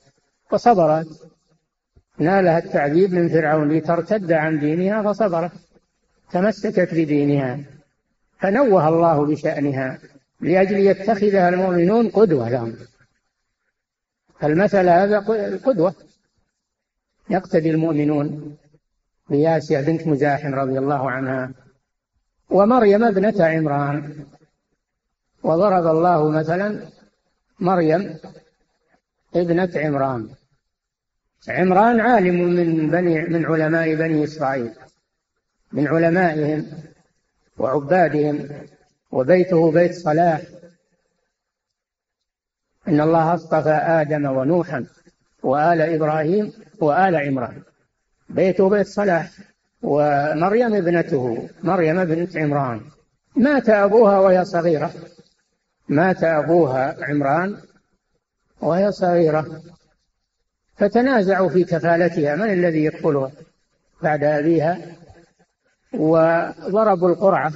فصبرت. 0.51 1.31
نالها 2.19 2.59
التعذيب 2.59 3.13
من 3.15 3.29
فرعون 3.29 3.73
لترتد 3.73 4.33
عن 4.33 4.59
دينها 4.59 5.03
فصبرت. 5.03 5.53
تمسكت 6.31 6.95
بدينها. 6.95 7.61
فنوه 8.39 8.89
الله 8.89 9.27
بشأنها 9.27 9.99
لأجل 10.41 10.77
يتخذها 10.77 11.49
المؤمنون 11.49 12.09
قدوة 12.09 12.49
لهم. 12.49 12.77
فالمثل 14.41 14.89
هذا 14.89 15.19
قدوة. 15.57 15.95
يقتدي 17.31 17.71
المؤمنون 17.71 18.57
بياسيا 19.31 19.81
بنت 19.81 20.07
مزاحم 20.07 20.55
رضي 20.55 20.79
الله 20.79 21.11
عنها. 21.11 21.51
ومريم 22.51 23.05
ابنة 23.05 23.45
عمران. 23.45 24.25
وضرب 25.43 25.87
الله 25.87 26.31
مثلا 26.31 26.81
مريم 27.61 28.19
ابنة 29.35 29.71
عمران. 29.77 30.29
عمران 31.49 32.01
عالم 32.01 32.35
من 32.35 32.91
بني 32.91 33.23
من 33.23 33.47
علماء 33.47 33.95
بني 33.95 34.25
إسرائيل 34.25 34.75
من 35.73 35.89
علمائهم 35.89 36.67
وعبادهم 37.59 38.49
وبيته 39.11 39.73
بيت 39.73 39.95
صلاح. 39.95 40.41
إن 42.89 43.01
الله 43.01 43.35
اصطفى 43.35 43.71
آدم 43.71 44.25
ونوحا 44.25 44.87
وآل 45.43 45.81
إبراهيم 45.81 46.53
وآل 46.81 47.17
عمران. 47.17 47.63
بيته 48.29 48.69
بيت 48.69 48.87
صلاح 48.87 49.31
ومريم 49.83 50.75
ابنته 50.75 51.49
مريم 51.63 52.05
بنت 52.05 52.37
عمران. 52.37 52.81
مات 53.37 53.69
أبوها 53.69 54.19
وهي 54.19 54.45
صغيرة. 54.45 54.91
مات 55.91 56.25
أبوها 56.25 57.05
عمران 57.05 57.57
وهي 58.61 58.93
صغيرة 58.93 59.63
فتنازعوا 60.77 61.49
في 61.49 61.65
كفالتها 61.65 62.37
من 62.37 62.53
الذي 62.53 62.85
يكفلها 62.85 63.31
بعد 64.03 64.25
أبيها؟ 64.25 64.79
وضربوا 65.95 67.09
القرعة 67.09 67.53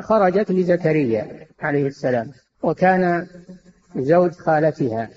خرجت 0.00 0.50
لزكريا 0.50 1.46
عليه 1.60 1.86
السلام 1.86 2.32
وكان 2.62 3.26
زوج 3.96 4.32
خالتها 4.32 5.08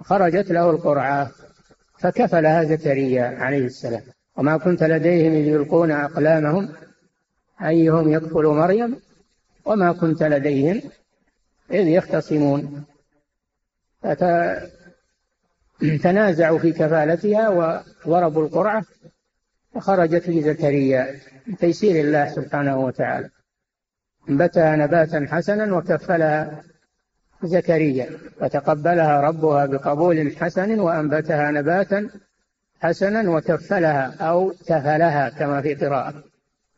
خرجت 0.00 0.50
له 0.50 0.70
القرعة 0.70 1.30
فكفلها 1.98 2.64
زكريا 2.64 3.24
عليه 3.24 3.64
السلام. 3.64 4.02
وما 4.36 4.56
كنت 4.56 4.82
لديهم 4.82 5.32
إذ 5.32 5.46
يلقون 5.46 5.90
أقلامهم 5.90 6.68
أيهم 7.62 8.12
يكفل 8.12 8.46
مريم؟ 8.46 9.00
وما 9.64 9.92
كنت 9.92 10.22
لديهم 10.22 10.82
إذ 11.70 11.86
يختصمون. 11.86 12.84
فتنازعوا 15.80 16.58
في 16.58 16.72
كفالتها 16.72 17.48
وضربوا 18.06 18.46
القرعة 18.46 18.84
فخرجت 19.74 20.28
لزكريا 20.28 21.20
تيسير 21.58 22.04
الله 22.04 22.28
سبحانه 22.28 22.78
وتعالى. 22.78 23.30
أنبتها 24.28 24.76
نباتا 24.76 25.26
حسنا 25.30 25.76
وكفلها 25.76 26.62
زكريا 27.42 28.10
فتقبلها 28.40 29.20
ربها 29.20 29.66
بقبول 29.66 30.36
حسن 30.36 30.80
وأنبتها 30.80 31.50
نباتا 31.50 32.10
حسنا 32.80 33.30
وكفلها 33.30 34.16
أو 34.20 34.50
كفلها 34.50 35.28
كما 35.28 35.62
في 35.62 35.74
قراءة. 35.74 36.24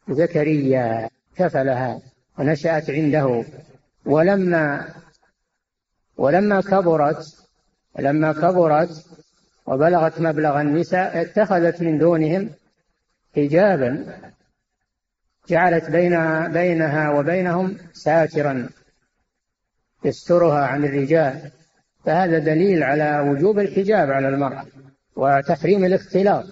زكريا 0.09 1.09
كفلها. 1.37 2.01
ونشأت 2.38 2.90
عنده. 2.90 3.45
ولما 4.07 4.88
ولما 6.16 6.61
كبرت 6.61 7.49
ولما 7.99 8.33
كبرت 8.33 9.07
وبلغت 9.66 10.21
مبلغ 10.21 10.61
النساء 10.61 11.23
اتخذت 11.23 11.83
من 11.83 11.99
دونهم 11.99 12.51
حجابا. 13.37 14.18
جعلت 15.49 15.90
بين 15.90 16.49
بينها 16.53 17.11
وبينهم 17.11 17.77
ساترا. 17.92 18.68
يسترها 20.05 20.66
عن 20.66 20.85
الرجال. 20.85 21.51
فهذا 22.05 22.38
دليل 22.38 22.83
على 22.83 23.31
وجوب 23.31 23.59
الحجاب 23.59 24.11
على 24.11 24.29
المرأة 24.29 24.66
وتحريم 25.16 25.85
الاختلاط. 25.85 26.45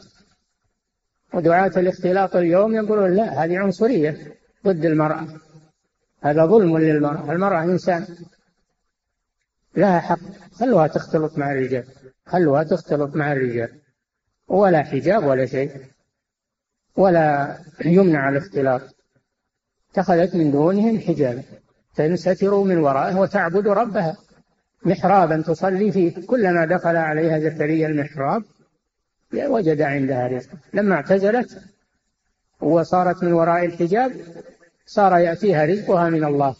ودعاة 1.35 1.73
الاختلاط 1.77 2.37
اليوم 2.37 2.75
يقولون 2.75 3.15
لا 3.15 3.45
هذه 3.45 3.59
عنصرية 3.59 4.19
ضد 4.67 4.85
المرأة. 4.85 5.27
هذا 6.23 6.47
ظلم 6.47 6.79
للمرأة. 6.79 7.33
المرأة 7.33 7.65
إنسان 7.65 8.07
لها 9.77 10.01
حق. 10.01 10.19
خلوها 10.53 10.87
تختلط 10.87 11.39
مع 11.39 11.53
الرجال. 11.53 11.85
خلوها 12.27 12.63
تختلط 12.63 13.17
مع 13.17 13.33
الرجال. 13.33 13.81
ولا 14.49 14.83
حجاب 14.83 15.25
ولا 15.25 15.47
شيء. 15.47 15.71
ولا 16.97 17.59
يمنع 17.85 18.29
الاختلاط. 18.29 18.83
اتخذت 19.91 20.35
من 20.35 20.51
دونهم 20.51 21.01
حجابا. 21.01 21.43
تنستر 21.95 22.63
من 22.63 22.79
ورائه 22.79 23.17
وتعبد 23.17 23.69
ربها. 23.69 24.17
محرابا 24.85 25.43
تصلي 25.43 25.93
فيه. 25.93 26.27
كلما 26.27 26.67
دخل 26.67 26.97
عليها 26.97 27.39
زكريا 27.39 27.87
المحراب 27.89 28.43
وجد 29.35 29.83
عندها 29.83 30.29
رزقا 30.29 30.59
لما 30.75 30.95
اعتزلت 30.95 31.63
وصارت 32.61 33.25
من 33.25 33.33
وراء 33.33 33.65
الحجاب 33.65 34.13
صار 34.91 35.19
يأتيها 35.19 35.65
رزقها 35.65 36.11
من 36.11 36.25
الله 36.25 36.57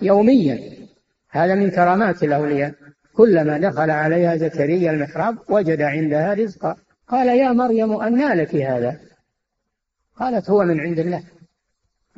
يوميا. 0.00 0.86
هذا 1.30 1.54
من 1.54 1.70
كرامات 1.70 2.22
الأولياء. 2.22 2.74
كلما 3.14 3.58
دخل 3.58 3.90
عليها 3.90 4.36
زكريا 4.36 4.90
المحراب 4.90 5.38
وجد 5.48 5.82
عندها 5.82 6.34
رزقا. 6.34 6.76
قال 7.08 7.28
يا 7.28 7.52
مريم 7.52 8.00
أنى 8.00 8.34
لك 8.34 8.54
هذا؟ 8.54 9.00
قالت 10.16 10.50
هو 10.50 10.64
من 10.64 10.80
عند 10.80 10.98
الله. 10.98 11.22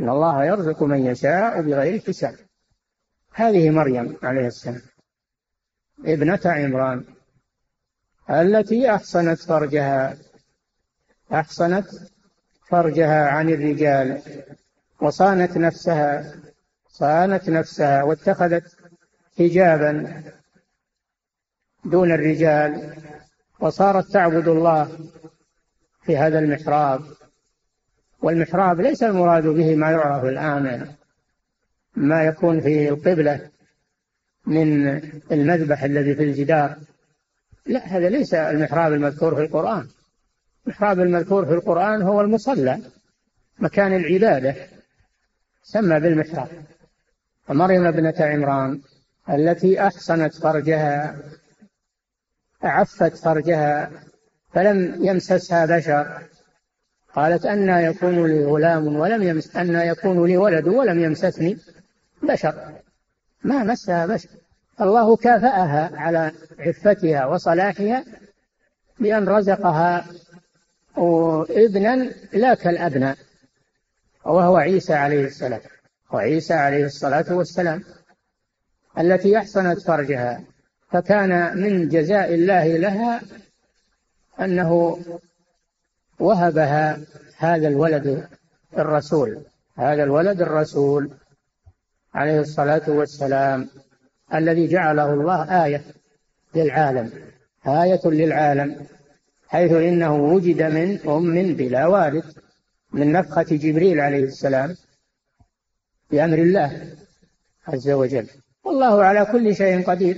إن 0.00 0.08
الله 0.08 0.44
يرزق 0.44 0.82
من 0.82 1.06
يشاء 1.06 1.62
بغير 1.62 2.00
حساب. 2.00 2.34
هذه 3.32 3.70
مريم 3.70 4.16
عليه 4.22 4.46
السلام 4.46 4.80
ابنة 6.04 6.40
عمران 6.44 7.04
التي 8.30 8.94
أحصنت 8.94 9.38
فرجها 9.38 10.16
أحصنت 11.32 11.86
فرجها 12.68 13.26
عن 13.26 13.48
الرجال. 13.48 14.22
وصانت 15.00 15.56
نفسها 15.56 16.34
صانت 16.88 17.50
نفسها 17.50 18.02
واتخذت 18.02 18.76
حجابا 19.38 20.22
دون 21.84 22.12
الرجال 22.12 22.94
وصارت 23.60 24.12
تعبد 24.12 24.48
الله 24.48 24.98
في 26.02 26.16
هذا 26.16 26.38
المحراب. 26.38 27.00
والمحراب 28.22 28.80
ليس 28.80 29.02
المراد 29.02 29.46
به 29.46 29.76
ما 29.76 29.90
يعرف 29.90 30.24
الآن 30.24 30.94
ما 31.96 32.24
يكون 32.24 32.60
في 32.60 32.88
القبلة 32.88 33.50
من 34.46 34.86
المذبح 35.32 35.82
الذي 35.82 36.14
في 36.14 36.22
الجدار. 36.22 36.76
لا 37.66 37.86
هذا 37.86 38.08
ليس 38.08 38.34
المحراب 38.34 38.92
المذكور 38.92 39.34
في 39.34 39.40
القرآن. 39.40 39.88
المحراب 40.66 41.00
المذكور 41.00 41.46
في 41.46 41.52
القرآن 41.52 42.02
هو 42.02 42.20
المصلى 42.20 42.80
مكان 43.58 43.96
العبادة. 43.96 44.77
سمى 45.72 46.00
بالمحراب. 46.00 46.48
ومريم 47.48 47.86
ابنة 47.86 48.14
عمران 48.20 48.80
التي 49.30 49.86
أحصنت 49.86 50.34
فرجها 50.34 51.16
أعفت 52.64 53.16
فرجها 53.16 53.90
فلم 54.52 55.04
يمسسها 55.04 55.66
بشر. 55.66 56.22
قالت 57.14 57.46
أنى 57.46 57.84
يكون 57.84 58.26
لي 58.26 58.44
غلام 58.44 58.96
ولم 58.96 59.22
يمس 59.22 59.56
أنى 59.56 59.78
يكون 59.78 60.26
لي 60.26 60.36
ولد 60.36 60.68
ولم 60.68 61.00
يمسسني 61.00 61.58
بشر. 62.22 62.72
ما 63.44 63.64
مسها 63.64 64.06
بشر. 64.06 64.28
الله 64.80 65.16
كافأها 65.16 65.90
على 65.96 66.32
عفتها 66.58 67.26
وصلاحها 67.26 68.04
بأن 69.00 69.28
رزقها 69.28 70.06
ابنا 71.50 72.12
لا 72.32 72.54
كالأبناء. 72.54 73.27
وهو 74.28 74.56
عيسى 74.56 74.94
عليه 74.94 75.24
السلام. 75.24 75.60
وعيسى 76.12 76.54
عليه 76.54 76.84
الصلاة 76.84 77.24
والسلام 77.30 77.84
التي 78.98 79.38
أحصنت 79.38 79.80
فرجها. 79.80 80.40
فكان 80.90 81.58
من 81.58 81.88
جزاء 81.88 82.34
الله 82.34 82.76
لها 82.76 83.20
أنه 84.40 84.98
وهبها 86.18 87.00
هذا 87.36 87.68
الولد 87.68 88.28
الرسول. 88.78 89.42
هذا 89.76 90.04
الولد 90.04 90.42
الرسول 90.42 91.10
عليه 92.14 92.40
الصلاة 92.40 92.90
والسلام 92.90 93.68
الذي 94.34 94.66
جعله 94.66 95.12
الله 95.12 95.64
آية 95.64 95.84
للعالم. 96.54 97.12
آية 97.66 98.00
للعالم 98.04 98.86
حيث 99.48 99.72
إنه 99.72 100.14
وجد 100.14 100.62
من 100.62 101.08
أم 101.08 101.54
بلا 101.54 101.86
والد 101.86 102.24
من 102.92 103.12
نفخة 103.12 103.42
جبريل 103.42 104.00
عليه 104.00 104.24
السلام 104.24 104.76
بأمر 106.10 106.38
الله 106.38 106.94
عز 107.66 107.90
وجل. 107.90 108.26
والله 108.64 109.04
على 109.04 109.24
كل 109.24 109.56
شيء 109.56 109.84
قدير. 109.84 110.16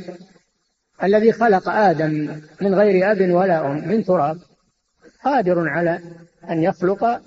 الذي 1.02 1.32
خلق 1.32 1.68
آدم 1.68 2.40
من 2.60 2.74
غير 2.74 3.12
أب 3.12 3.30
ولا 3.30 3.66
أم 3.66 3.88
من 3.88 4.04
تراب 4.04 4.38
قادر 5.24 5.68
على 5.68 6.00
أن 6.50 6.62
يخلق 6.62 7.20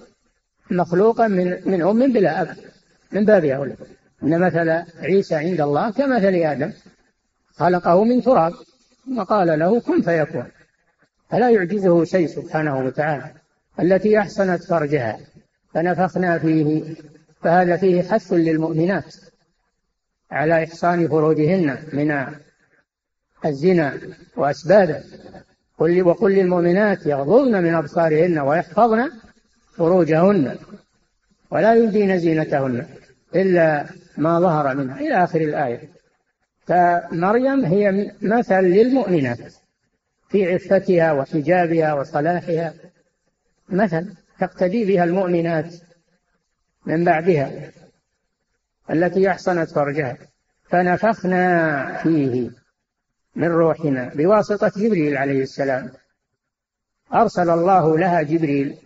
مخلوقا 0.71 1.27
من 1.27 1.57
من 1.65 1.81
أم 1.81 2.13
بلا 2.13 2.41
أب 2.41 2.57
من 3.11 3.25
باب 3.25 3.45
أولى. 3.45 3.75
إن 4.23 4.39
مثل 4.39 4.69
عيسى 4.99 5.35
عند 5.35 5.61
الله 5.61 5.91
كمثل 5.91 6.35
آدم. 6.35 6.73
خلقه 7.55 8.03
من 8.03 8.21
تراب. 8.21 8.53
وقال 9.17 9.59
له 9.59 9.79
كن 9.79 10.01
فيكون. 10.01 10.47
فلا 11.29 11.49
يعجزه 11.49 12.03
شيء 12.03 12.27
سبحانه 12.27 12.85
وتعالى. 12.85 13.42
التي 13.79 14.19
أحسنت 14.19 14.63
فرجها 14.63 15.19
فنفخنا 15.73 16.39
فيه 16.39 16.95
فهذا 17.41 17.77
فيه 17.77 18.01
حث 18.01 18.33
للمؤمنات 18.33 19.15
على 20.31 20.63
إحصان 20.63 21.07
فروجهن 21.07 21.77
من 21.93 22.25
الزنا 23.45 23.97
وأسبابه 24.37 25.03
قل 25.77 26.01
وقل 26.01 26.31
للمؤمنات 26.31 27.05
يغضضن 27.05 27.63
من 27.63 27.73
أبصارهن 27.73 28.39
ويحفظن 28.39 29.11
فروجهن 29.77 30.57
ولا 31.51 31.73
يبدين 31.73 32.17
زينتهن 32.17 32.85
إلا 33.35 33.85
ما 34.17 34.39
ظهر 34.39 34.75
منها. 34.75 34.99
إلى 34.99 35.23
آخر 35.23 35.41
الآية. 35.41 35.89
فمريم 36.67 37.65
هي 37.65 38.11
مثل 38.21 38.61
للمؤمنات 38.61 39.53
في 40.29 40.53
عفتها 40.53 41.11
وحجابها 41.11 41.93
وصلاحها. 41.93 42.73
مثل 43.69 44.15
تقتدي 44.39 44.85
بها 44.85 45.03
المؤمنات 45.03 45.73
من 46.85 47.03
بعدها 47.03 47.71
التي 48.89 49.29
أحصنت 49.29 49.69
فرجها. 49.69 50.17
فنفخنا 50.69 51.97
فيه 52.03 52.51
من 53.35 53.47
روحنا 53.47 54.11
بواسطة 54.15 54.71
جبريل 54.77 55.17
عليه 55.17 55.41
السلام. 55.41 55.91
أرسل 57.13 57.49
الله 57.49 57.97
لها 57.97 58.21
جبريل 58.21 58.77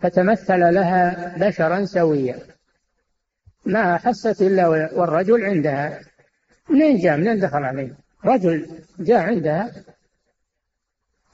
فتمثل 0.00 0.74
لها 0.74 1.34
بشرا 1.38 1.84
سويا. 1.84 2.38
ما 3.66 3.96
أحست 3.96 4.42
إلا 4.42 4.68
والرجل 4.68 5.44
عندها. 5.44 6.00
منين 6.68 6.98
جاء؟ 6.98 7.16
منين 7.16 7.40
دخل 7.40 7.64
عليه؟ 7.64 7.96
رجل 8.24 8.84
جاء 8.98 9.18
عندها. 9.18 9.72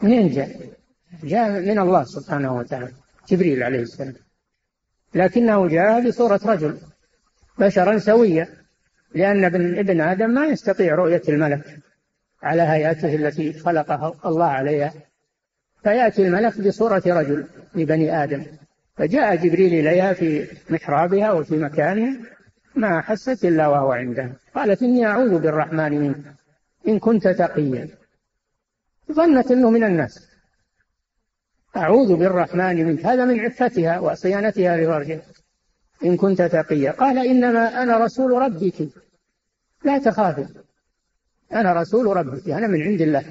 منين 0.03 0.29
جاء؟ 0.29 0.75
جاء 1.23 1.51
من 1.51 1.79
الله 1.79 2.05
سبحانه 2.05 2.57
وتعالى 2.57 2.93
جبريل 3.29 3.63
عليه 3.63 3.81
السلام. 3.81 4.15
لكنه 5.15 5.69
جاء 5.69 6.09
بصورة 6.09 6.41
رجل 6.45 6.79
بشرا 7.59 7.99
سويا 7.99 8.49
لأن 9.15 9.45
ابن, 9.45 10.01
آدم 10.01 10.31
ما 10.31 10.47
يستطيع 10.47 10.95
رؤية 10.95 11.23
الملك 11.29 11.79
على 12.43 12.63
هيئته 12.63 13.15
التي 13.15 13.53
خلقها 13.53 14.15
الله 14.27 14.47
عليها. 14.47 14.93
فيأتي 15.83 16.27
الملك 16.27 16.61
بصورة 16.61 17.03
رجل 17.07 17.47
لبني 17.75 18.25
آدم. 18.25 18.47
فجاء 18.97 19.37
جبريل 19.37 19.87
إليها 19.87 20.13
في 20.13 20.47
محرابها 20.71 21.33
وفي 21.33 21.57
مكانها 21.57 22.17
ما 22.77 23.01
حست 23.01 23.45
إلا 23.45 23.69
وهو 23.69 23.93
عندها 23.93 24.33
قالت 24.55 24.83
إني 24.83 25.07
أعوذ 25.07 25.39
بالرحمن 25.39 25.93
منك 26.01 26.17
إن 26.89 26.99
كنت 26.99 27.29
تقيا. 27.29 27.89
ظنت 29.13 29.51
أنه 29.51 29.71
من 29.71 29.85
الناس. 29.85 30.34
أعوذ 31.77 32.17
بالرحمن 32.17 32.87
منك. 32.87 33.07
هذا 33.07 33.25
من 33.25 33.41
عفتها 33.41 33.99
وصيانتها 33.99 34.77
لفرجها 34.77 35.21
إن 36.05 36.17
كنت 36.17 36.43
تقيا. 36.43 36.91
قال 36.91 37.19
إنما 37.19 37.83
أنا 37.83 37.99
رسول 38.05 38.43
ربك. 38.43 38.89
لا 39.85 39.99
تخافي. 39.99 40.47
أنا 41.53 41.73
رسول 41.73 42.17
ربك. 42.17 42.51
أنا 42.51 42.67
من 42.67 42.83
عند 42.83 43.01
الله. 43.01 43.25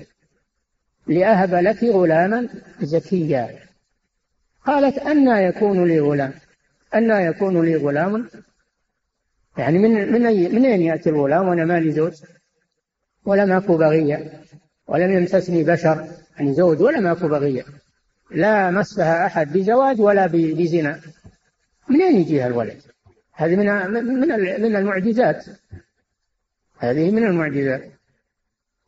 لأهب 1.08 1.54
لك 1.54 1.84
غلاما 1.84 2.50
زكيا. 2.82 3.60
قالت 4.66 4.98
أنى 4.98 5.44
يكون 5.44 5.88
لي 5.88 6.00
غلام. 6.00 6.34
أنى 6.96 7.14
يكون 7.14 7.66
لي 7.66 7.76
غلام. 7.76 8.30
يعني 9.58 9.78
من 9.78 10.12
من 10.12 10.26
أي 10.26 10.50
من 10.50 10.66
أين 10.66 10.82
يأتي 10.82 11.10
الغلام؟ 11.10 11.48
وأنا 11.48 11.66
مالي 11.66 11.92
زوج. 11.92 12.14
ولم 13.26 13.52
أكو 13.52 13.78
بغية. 13.78 14.42
ولم 14.88 15.12
يمسسني 15.12 15.64
بشر. 15.64 16.08
يعني 16.38 16.54
زوج. 16.54 16.82
ولم 16.82 17.08
أكو 17.08 17.28
بغية. 17.28 17.83
لا 18.32 18.72
مسها 18.72 19.26
أحد 19.26 19.54
بزواج 19.54 20.02
ولا 20.02 20.28
بزنا. 20.28 21.00
منين 21.90 22.22
يجيها 22.22 22.48
الولد؟ 22.48 22.82
هذه 23.34 23.56
من 23.56 23.92
من 23.92 24.20
من 24.62 24.76
المعجزات. 24.76 25.46
هذه 26.78 27.12
من 27.12 27.24
المعجزات. 27.24 27.92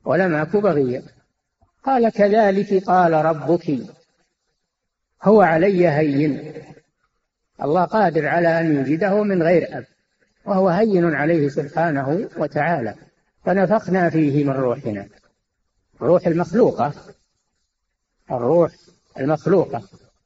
ولم 0.05 0.35
أكو 0.35 0.61
بغية 0.61 1.03
قال 1.83 2.09
كذلك 2.09 2.83
قال 2.83 3.13
ربك. 3.13 3.79
هو 5.23 5.41
علي 5.41 5.87
هين. 5.87 6.53
الله 7.61 7.85
قادر 7.85 8.27
على 8.27 8.59
أن 8.59 8.75
يوجده 8.75 9.23
من 9.23 9.43
غير 9.43 9.77
أب. 9.77 9.85
وهو 10.45 10.69
هين 10.69 11.15
عليه 11.15 11.49
سبحانه 11.49 12.29
وتعالى. 12.37 12.95
فنفخنا 13.45 14.09
فيه 14.09 14.43
من 14.43 14.53
روحنا. 14.53 15.07
الروح 16.01 16.27
المخلوقة. 16.27 16.93
الروح 18.31 18.71
المخلوقة. 19.19 19.81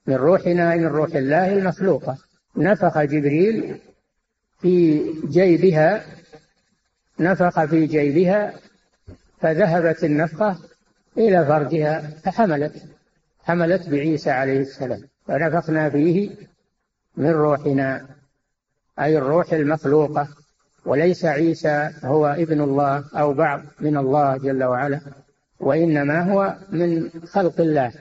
من 0.08 0.16
روحنا 0.16 0.76
من 0.76 0.86
روح 0.86 1.16
الله 1.16 1.54
المخلوقة. 1.54 2.18
نفخ 2.58 2.98
جبريل 3.02 3.78
في 4.62 5.04
جيبها 5.28 6.06
نفخ 7.20 7.66
في 7.66 7.86
جيبها 7.86 8.54
فذهبت 9.42 10.04
النفخة 10.04 10.58
إلى 11.18 11.46
فرجها 11.46 12.02
فحملت 12.24 12.74
حملت 13.44 13.90
بعيسى 13.90 14.30
عليه 14.30 14.60
السلام. 14.60 15.02
فنفخنا 15.28 15.90
فيه 15.90 16.30
من 17.18 17.30
روحنا 17.30 18.08
أي 19.00 19.18
الروح 19.18 19.54
المخلوقة. 19.54 20.28
وليس 20.86 21.26
عيسى 21.26 21.92
هو 22.04 22.28
ابن 22.28 22.62
الله 22.62 23.04
أو 23.16 23.34
بعض 23.34 23.62
من 23.80 23.98
الله 23.98 24.38
جل 24.38 24.64
وعلا 24.64 25.02
وإنما 25.60 26.22
هو 26.32 26.56
من 26.70 27.10
خلق 27.10 27.62
الله. 27.62 27.92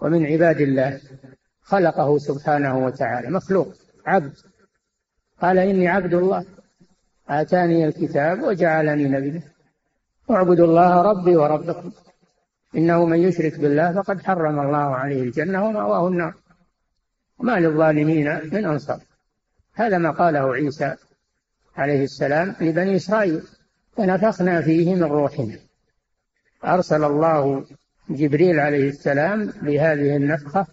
ومن 0.00 0.26
عباد 0.26 0.60
الله 0.60 1.00
خلقه 1.62 2.18
سبحانه 2.18 2.86
وتعالى. 2.86 3.30
مخلوق 3.30 3.74
عبد. 4.06 4.36
قال 5.42 5.58
إني 5.58 5.88
عبد 5.88 6.14
الله. 6.14 6.44
آتاني 7.28 7.86
الكتاب 7.86 8.42
وجعلني 8.42 9.04
نبيا. 9.04 9.42
اعبدوا 10.30 10.66
الله 10.66 11.02
ربي 11.02 11.36
وربكم. 11.36 11.92
إنه 12.76 13.06
من 13.06 13.18
يشرك 13.18 13.60
بالله 13.60 13.92
فقد 13.92 14.22
حرم 14.22 14.60
الله 14.60 14.76
عليه 14.76 15.22
الجنة 15.22 15.64
ومأواه 15.66 16.08
النار. 16.08 16.34
وما 17.38 17.60
للظالمين 17.60 18.40
من 18.52 18.64
أنصار. 18.64 19.00
هذا 19.74 19.98
ما 19.98 20.10
قاله 20.10 20.54
عيسى 20.54 20.96
عليه 21.76 22.04
السلام 22.04 22.56
لبني 22.60 22.96
إسرائيل. 22.96 23.42
فنفخنا 23.96 24.60
فيه 24.60 24.94
من 24.94 25.02
روحنا. 25.02 25.58
أرسل 26.64 27.04
الله 27.04 27.64
جبريل 28.10 28.60
عليه 28.60 28.88
السلام 28.88 29.52
بهذه 29.62 30.16
النفخة 30.16 30.66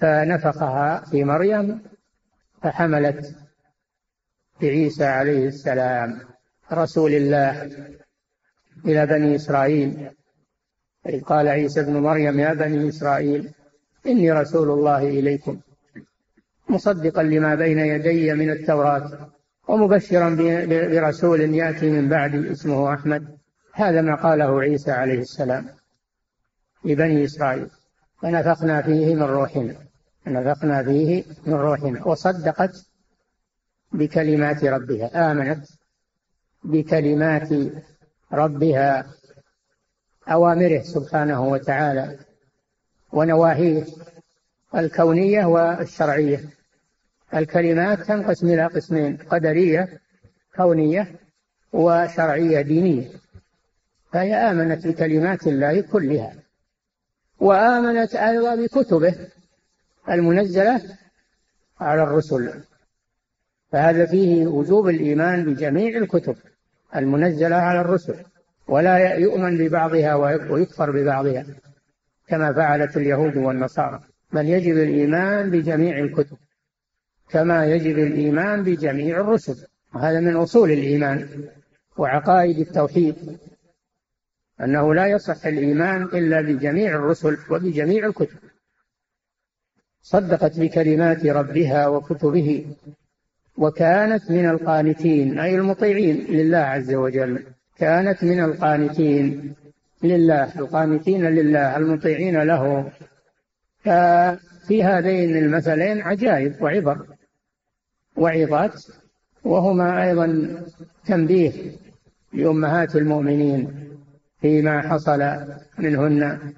فنفخها 0.00 1.04
في 1.10 1.24
مريم 1.24 1.82
فحملت 2.62 3.36
بعيسى 4.60 5.04
عليه 5.04 5.48
السلام. 5.48 6.20
رسول 6.72 7.12
الله 7.12 7.62
إلى 8.86 9.06
بني 9.06 9.34
إسرائيل. 9.36 10.10
إذ 11.06 11.20
قال 11.20 11.48
عيسى 11.48 11.80
ابن 11.80 11.96
مريم 11.96 12.40
يا 12.40 12.54
بني 12.54 12.88
إسرائيل 12.88 13.50
إني 14.06 14.32
رسول 14.32 14.70
الله 14.70 15.08
إليكم 15.08 15.60
مصدقا 16.68 17.22
لما 17.22 17.54
بين 17.54 17.78
يدي 17.78 18.34
من 18.34 18.50
التوراة 18.50 19.30
ومبشرا 19.68 20.36
برسول 20.66 21.40
يأتي 21.40 21.90
من 21.90 22.08
بعدي 22.08 22.52
اسمه 22.52 22.94
أحمد. 22.94 23.38
هذا 23.72 24.00
ما 24.00 24.14
قاله 24.14 24.60
عيسى 24.60 24.90
عليه 24.90 25.18
السلام. 25.18 25.79
لبني 26.84 27.24
إسرائيل. 27.24 27.70
فنفخنا 28.22 28.82
فيه 28.82 29.14
من 29.14 29.22
روحنا. 29.22 29.74
نفخنا 30.26 30.82
فيه 30.82 31.24
من 31.46 31.54
روحنا. 31.54 32.06
وصدقت 32.06 32.86
بكلمات 33.92 34.64
ربها. 34.64 35.30
آمنت 35.32 35.66
بكلمات 36.64 37.48
ربها 38.32 39.06
أوامره 40.28 40.82
سبحانه 40.82 41.44
وتعالى 41.44 42.18
ونواهيه 43.12 43.84
الكونية 44.74 45.44
والشرعية. 45.44 46.40
الكلمات 47.34 48.00
تنقسم 48.00 48.46
إلى 48.46 48.66
قسمين 48.66 49.16
قدرية 49.16 50.00
كونية 50.56 51.14
وشرعية 51.72 52.60
دينية. 52.60 53.10
فهي 54.12 54.34
آمنت 54.34 54.86
بكلمات 54.86 55.46
الله 55.46 55.80
كلها. 55.80 56.39
وآمنت 57.40 58.14
أيضا 58.14 58.54
بكتبه 58.54 59.14
المنزلة 60.08 60.82
على 61.80 62.02
الرسل. 62.02 62.52
فهذا 63.72 64.06
فيه 64.06 64.46
وجوب 64.46 64.88
الإيمان 64.88 65.44
بجميع 65.44 65.98
الكتب 65.98 66.36
المنزلة 66.96 67.56
على 67.56 67.80
الرسل 67.80 68.14
ولا 68.68 68.98
يؤمن 68.98 69.58
ببعضها 69.58 70.14
ويكفر 70.50 70.90
ببعضها 70.90 71.46
كما 72.28 72.52
فعلت 72.52 72.96
اليهود 72.96 73.36
والنصارى. 73.36 74.00
بل 74.32 74.48
يجب 74.48 74.76
الإيمان 74.76 75.50
بجميع 75.50 75.98
الكتب 75.98 76.36
كما 77.30 77.66
يجب 77.66 77.98
الإيمان 77.98 78.62
بجميع 78.62 79.20
الرسل. 79.20 79.66
وهذا 79.94 80.20
من 80.20 80.36
أصول 80.36 80.70
الإيمان 80.70 81.28
وعقائد 81.96 82.58
التوحيد. 82.58 83.38
أنه 84.64 84.94
لا 84.94 85.06
يصح 85.06 85.46
الإيمان 85.46 86.02
إلا 86.02 86.40
بجميع 86.40 86.94
الرسل 86.94 87.38
وبجميع 87.50 88.06
الكتب. 88.06 88.38
صدقت 90.02 90.60
بكلمات 90.60 91.26
ربها 91.26 91.86
وكتبه 91.86 92.66
وكانت 93.56 94.30
من 94.30 94.48
القانتين 94.48 95.38
أي 95.38 95.54
المطيعين 95.54 96.16
لله 96.28 96.58
عز 96.58 96.94
وجل. 96.94 97.44
كانت 97.78 98.24
من 98.24 98.44
القانتين 98.44 99.54
لله 100.02 100.58
القانتين 100.58 101.24
لله 101.24 101.76
المطيعين 101.76 102.42
له. 102.42 102.90
ففي 103.78 104.84
هذين 104.84 105.36
المثلين 105.36 106.02
عجائب 106.02 106.62
وعبر 106.62 107.06
وعظات 108.16 108.84
وهما 109.44 110.08
أيضا 110.08 110.56
تنبيه 111.06 111.52
لأمهات 112.32 112.96
المؤمنين. 112.96 113.89
فيما 114.40 114.80
حصل 114.80 115.36
منهن 115.78 116.52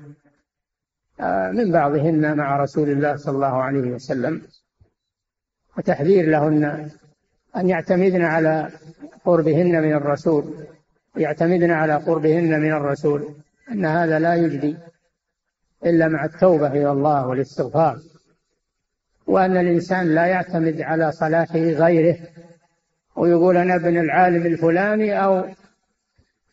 آه، 1.20 1.50
من 1.50 1.72
بعضهن 1.72 2.36
مع 2.36 2.56
رسول 2.56 2.90
الله 2.90 3.16
صلى 3.16 3.34
الله 3.34 3.62
عليه 3.62 3.90
وسلم. 3.90 4.42
وتحذير 5.78 6.30
لهن 6.30 6.90
أن 7.56 7.68
يعتمدن 7.68 8.22
على 8.22 8.68
قربهن 9.24 9.82
من 9.82 9.92
الرسول 9.92 10.54
يعتمدن 11.16 11.70
على 11.70 11.94
قربهن 11.94 12.60
من 12.60 12.72
الرسول 12.72 13.34
أن 13.70 13.86
هذا 13.86 14.18
لا 14.18 14.34
يجدي 14.34 14.76
إلا 15.86 16.08
مع 16.08 16.24
التوبة 16.24 16.66
إلى 16.66 16.90
الله 16.90 17.26
والاستغفار. 17.26 17.98
وأن 19.26 19.56
الإنسان 19.56 20.14
لا 20.14 20.26
يعتمد 20.26 20.80
على 20.80 21.12
صلاحه 21.12 21.58
غيره 21.58 22.18
ويقول 23.16 23.56
أنا 23.56 23.74
ابن 23.74 23.98
العالم 23.98 24.46
الفلاني 24.46 25.24
أو 25.24 25.44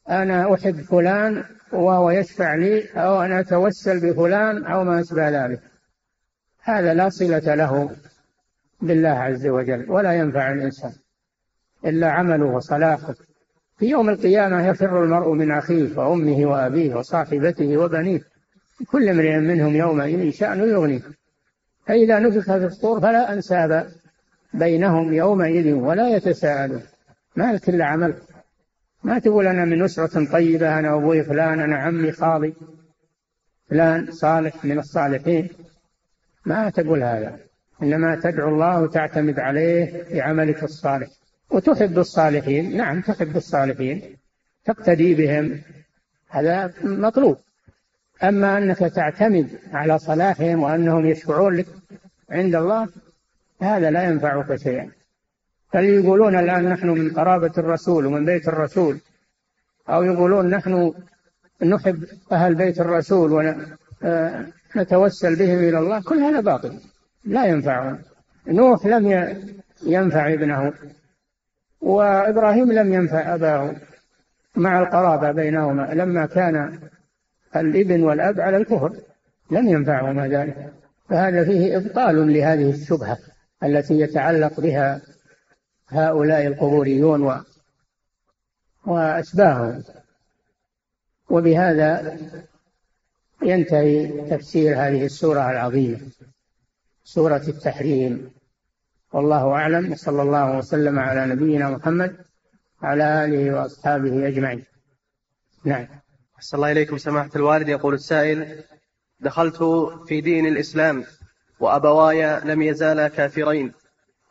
أنا 0.09 0.53
أحب 0.53 0.81
فلان 0.81 1.43
وهو 1.73 2.11
يشفع 2.11 2.55
لي 2.55 2.83
أو 2.95 3.21
أنا 3.21 3.39
أتوسل 3.39 3.99
بفلان 3.99 4.65
أو 4.65 4.83
ما 4.83 4.99
أشبه 4.99 5.29
ذلك. 5.29 5.61
هذا 6.63 6.93
لا 6.93 7.09
صلة 7.09 7.55
له 7.55 7.89
بالله 8.81 9.09
عز 9.09 9.47
وجل 9.47 9.91
ولا 9.91 10.13
ينفع 10.13 10.51
الإنسان 10.51 10.91
إلا 11.85 12.11
عمله 12.11 12.45
وصلاحه. 12.45 13.15
في 13.77 13.85
يوم 13.85 14.09
القيامة 14.09 14.67
يفر 14.67 15.03
المرء 15.03 15.33
من 15.33 15.51
أخيه 15.51 15.97
وأمه 15.97 16.45
وأبيه 16.45 16.95
وصاحبته 16.95 17.77
وبنيه. 17.77 18.21
كل 18.91 19.09
امرئ 19.09 19.37
منهم 19.37 19.75
يومئذ 19.75 20.31
شأن 20.31 20.59
يغنيه 20.59 21.01
فإذا 21.85 22.19
نفخ 22.19 22.45
في 22.45 22.65
الصور 22.65 23.01
فلا 23.01 23.33
أنساب 23.33 23.87
بينهم 24.53 25.13
يومئذ 25.13 25.73
ولا 25.73 26.09
يتساءلون. 26.09 26.81
ما 27.35 27.53
لك 27.53 27.69
إلا 27.69 27.85
عمل. 27.85 28.13
ما 29.03 29.19
تقول 29.19 29.47
أنا 29.47 29.65
من 29.65 29.81
أسرة 29.83 30.31
طيبة 30.31 30.79
أنا 30.79 30.95
أبوي 30.95 31.23
فلان 31.23 31.59
أنا 31.59 31.77
عمي 31.77 32.11
خالي 32.11 32.53
فلان 33.69 34.11
صالح 34.11 34.65
من 34.65 34.79
الصالحين. 34.79 35.49
ما 36.45 36.69
تقول 36.69 37.03
هذا. 37.03 37.39
إنما 37.83 38.15
تدعو 38.15 38.49
الله 38.49 38.81
وتعتمد 38.81 39.39
عليه 39.39 40.03
في 40.03 40.21
عملك 40.21 40.63
الصالح. 40.63 41.07
وتحب 41.49 41.99
الصالحين. 41.99 42.77
نعم 42.77 43.01
تحب 43.01 43.37
الصالحين. 43.37 44.17
تقتدي 44.65 45.15
بهم. 45.15 45.61
هذا 46.29 46.73
مطلوب. 46.83 47.37
أما 48.23 48.57
أنك 48.57 48.77
تعتمد 48.77 49.49
على 49.73 49.99
صلاحهم 49.99 50.63
وأنهم 50.63 51.05
يشفعون 51.05 51.55
لك 51.55 51.67
عند 52.29 52.55
الله 52.55 52.87
هذا 53.61 53.91
لا 53.91 54.03
ينفعك 54.03 54.55
شيئا. 54.55 54.98
فاللي 55.71 55.95
يقولون 55.95 56.35
الآن 56.35 56.69
نحن 56.69 56.89
من 56.89 57.11
قرابة 57.13 57.51
الرسول 57.57 58.05
ومن 58.05 58.25
بيت 58.25 58.47
الرسول؟ 58.47 58.99
أو 59.89 60.03
يقولون 60.03 60.49
نحن 60.49 60.93
نحب 61.63 62.03
أهل 62.31 62.55
بيت 62.55 62.81
الرسول 62.81 63.55
ونتوسل 64.75 65.35
بهم 65.35 65.59
إلى 65.59 65.79
الله؟ 65.79 66.01
كل 66.01 66.17
هذا 66.17 66.39
باطل 66.39 66.79
لا 67.25 67.45
ينفعهم. 67.45 67.99
نوح 68.47 68.85
لم 68.85 69.35
ينفع 69.83 70.33
ابنه 70.33 70.73
وإبراهيم 71.81 72.71
لم 72.71 72.93
ينفع 72.93 73.35
أباه. 73.35 73.75
مع 74.55 74.79
القرابة 74.79 75.31
بينهما 75.31 75.93
لما 75.93 76.25
كان 76.25 76.79
الإبن 77.55 78.03
والأب 78.03 78.39
على 78.39 78.57
الكفر 78.57 78.93
لم 79.51 79.67
ينفعهما 79.67 80.27
ذلك. 80.27 80.73
فهذا 81.09 81.43
فيه 81.43 81.77
إبطال 81.77 82.33
لهذه 82.33 82.69
الشبهة 82.69 83.17
التي 83.63 83.99
يتعلق 83.99 84.59
بها 84.59 85.01
هؤلاء 85.89 86.47
القبوريون 86.47 87.23
و 87.23 87.41
وأشباههم. 88.85 89.83
وبهذا 91.29 92.17
ينتهي 93.43 94.07
تفسير 94.29 94.75
هذه 94.75 95.05
السورة 95.05 95.51
العظيمة 95.51 95.99
سورة 97.03 97.43
التحريم. 97.47 98.31
والله 99.13 99.51
أعلم 99.51 99.91
وصلى 99.91 100.21
الله 100.21 100.57
وسلم 100.57 100.99
على 100.99 101.25
نبينا 101.25 101.69
محمد 101.69 102.15
على 102.81 103.25
آله 103.25 103.55
وأصحابه 103.55 104.27
أجمعين. 104.27 104.65
نعم. 105.65 105.87
أحسن 106.37 106.57
الله 106.57 106.71
إليكم 106.71 106.97
سماحة 106.97 107.29
الوالد. 107.35 107.69
يقول 107.69 107.93
السائل 107.93 108.63
دخلت 109.19 109.63
في 110.07 110.21
دين 110.21 110.45
الإسلام 110.45 111.03
وأبواي 111.59 112.39
لم 112.39 112.61
يزالا 112.61 113.07
كافرين. 113.07 113.73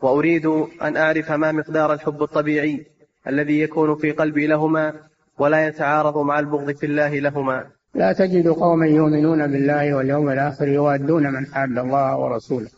وأريد 0.03 0.47
أن 0.83 0.97
أعرف 0.97 1.33
ما 1.33 1.53
مقدار 1.53 1.93
الحب 1.93 2.23
الطبيعي 2.23 2.87
الذي 3.27 3.61
يكون 3.61 3.97
في 3.97 4.13
قلبي 4.13 4.47
لهما 4.47 4.95
ولا 5.39 5.67
يتعارض 5.67 6.19
مع 6.19 6.39
البغض 6.39 6.71
في 6.73 6.87
الله 6.87 7.19
لهما. 7.19 7.65
لا 7.95 8.13
تجد 8.13 8.49
قوما 8.49 8.87
يؤمنون 8.87 9.47
بالله 9.47 9.95
واليوم 9.95 10.31
الآخر 10.31 10.69
يوادون 10.69 11.33
من 11.33 11.47
حاد 11.47 11.79
الله 11.79 12.17
ورسوله. 12.17 12.69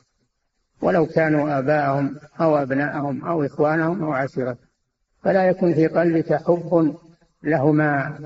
ولو 0.82 1.06
كانوا 1.06 1.58
آباءهم 1.58 2.16
أو 2.40 2.56
أبناءهم 2.56 3.24
أو 3.24 3.44
إخوانهم 3.44 4.04
أو 4.04 4.12
عشيرتهم. 4.12 4.66
فلا 5.22 5.44
يكن 5.44 5.74
في 5.74 5.86
قلبك 5.86 6.34
حب 6.34 6.96
لهما. 7.42 8.18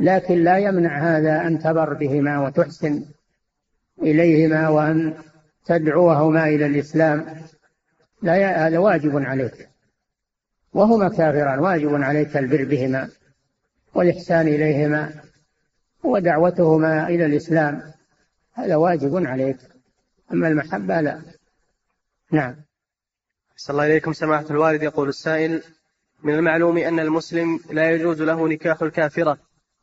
لكن 0.00 0.34
لا 0.44 0.58
يمنع 0.58 0.98
هذا 0.98 1.46
أن 1.46 1.58
تبر 1.58 1.94
بهما 1.94 2.46
وتحسن 2.46 3.04
إليهما 4.02 4.68
وأن 4.68 5.14
تدعوهما 5.66 6.48
إلى 6.48 6.66
الإسلام. 6.66 7.26
لا 8.22 8.66
هذا 8.66 8.78
واجب 8.78 9.16
عليك. 9.16 9.68
وهما 10.72 11.08
كافران 11.08 11.58
واجب 11.58 11.94
عليك 11.94 12.36
البر 12.36 12.64
بهما 12.64 13.08
والإحسان 13.94 14.48
إليهما 14.48 15.10
ودعوتهما 16.04 17.08
إلى 17.08 17.26
الإسلام. 17.26 17.82
هذا 18.52 18.76
واجب 18.76 19.26
عليك. 19.26 19.58
أما 20.32 20.48
المحبة 20.48 21.00
لا. 21.00 21.22
نعم. 22.30 22.56
صلى 23.56 23.74
الله 23.74 23.86
إليكم 23.86 24.12
سماحة 24.12 24.46
الوالد. 24.50 24.82
يقول 24.82 25.08
السائل 25.08 25.62
من 26.22 26.34
المعلوم 26.34 26.78
أن 26.78 27.00
المسلم 27.00 27.60
لا 27.70 27.90
يجوز 27.90 28.22
له 28.22 28.48
نكاح 28.48 28.82
الكافرة 28.82 29.38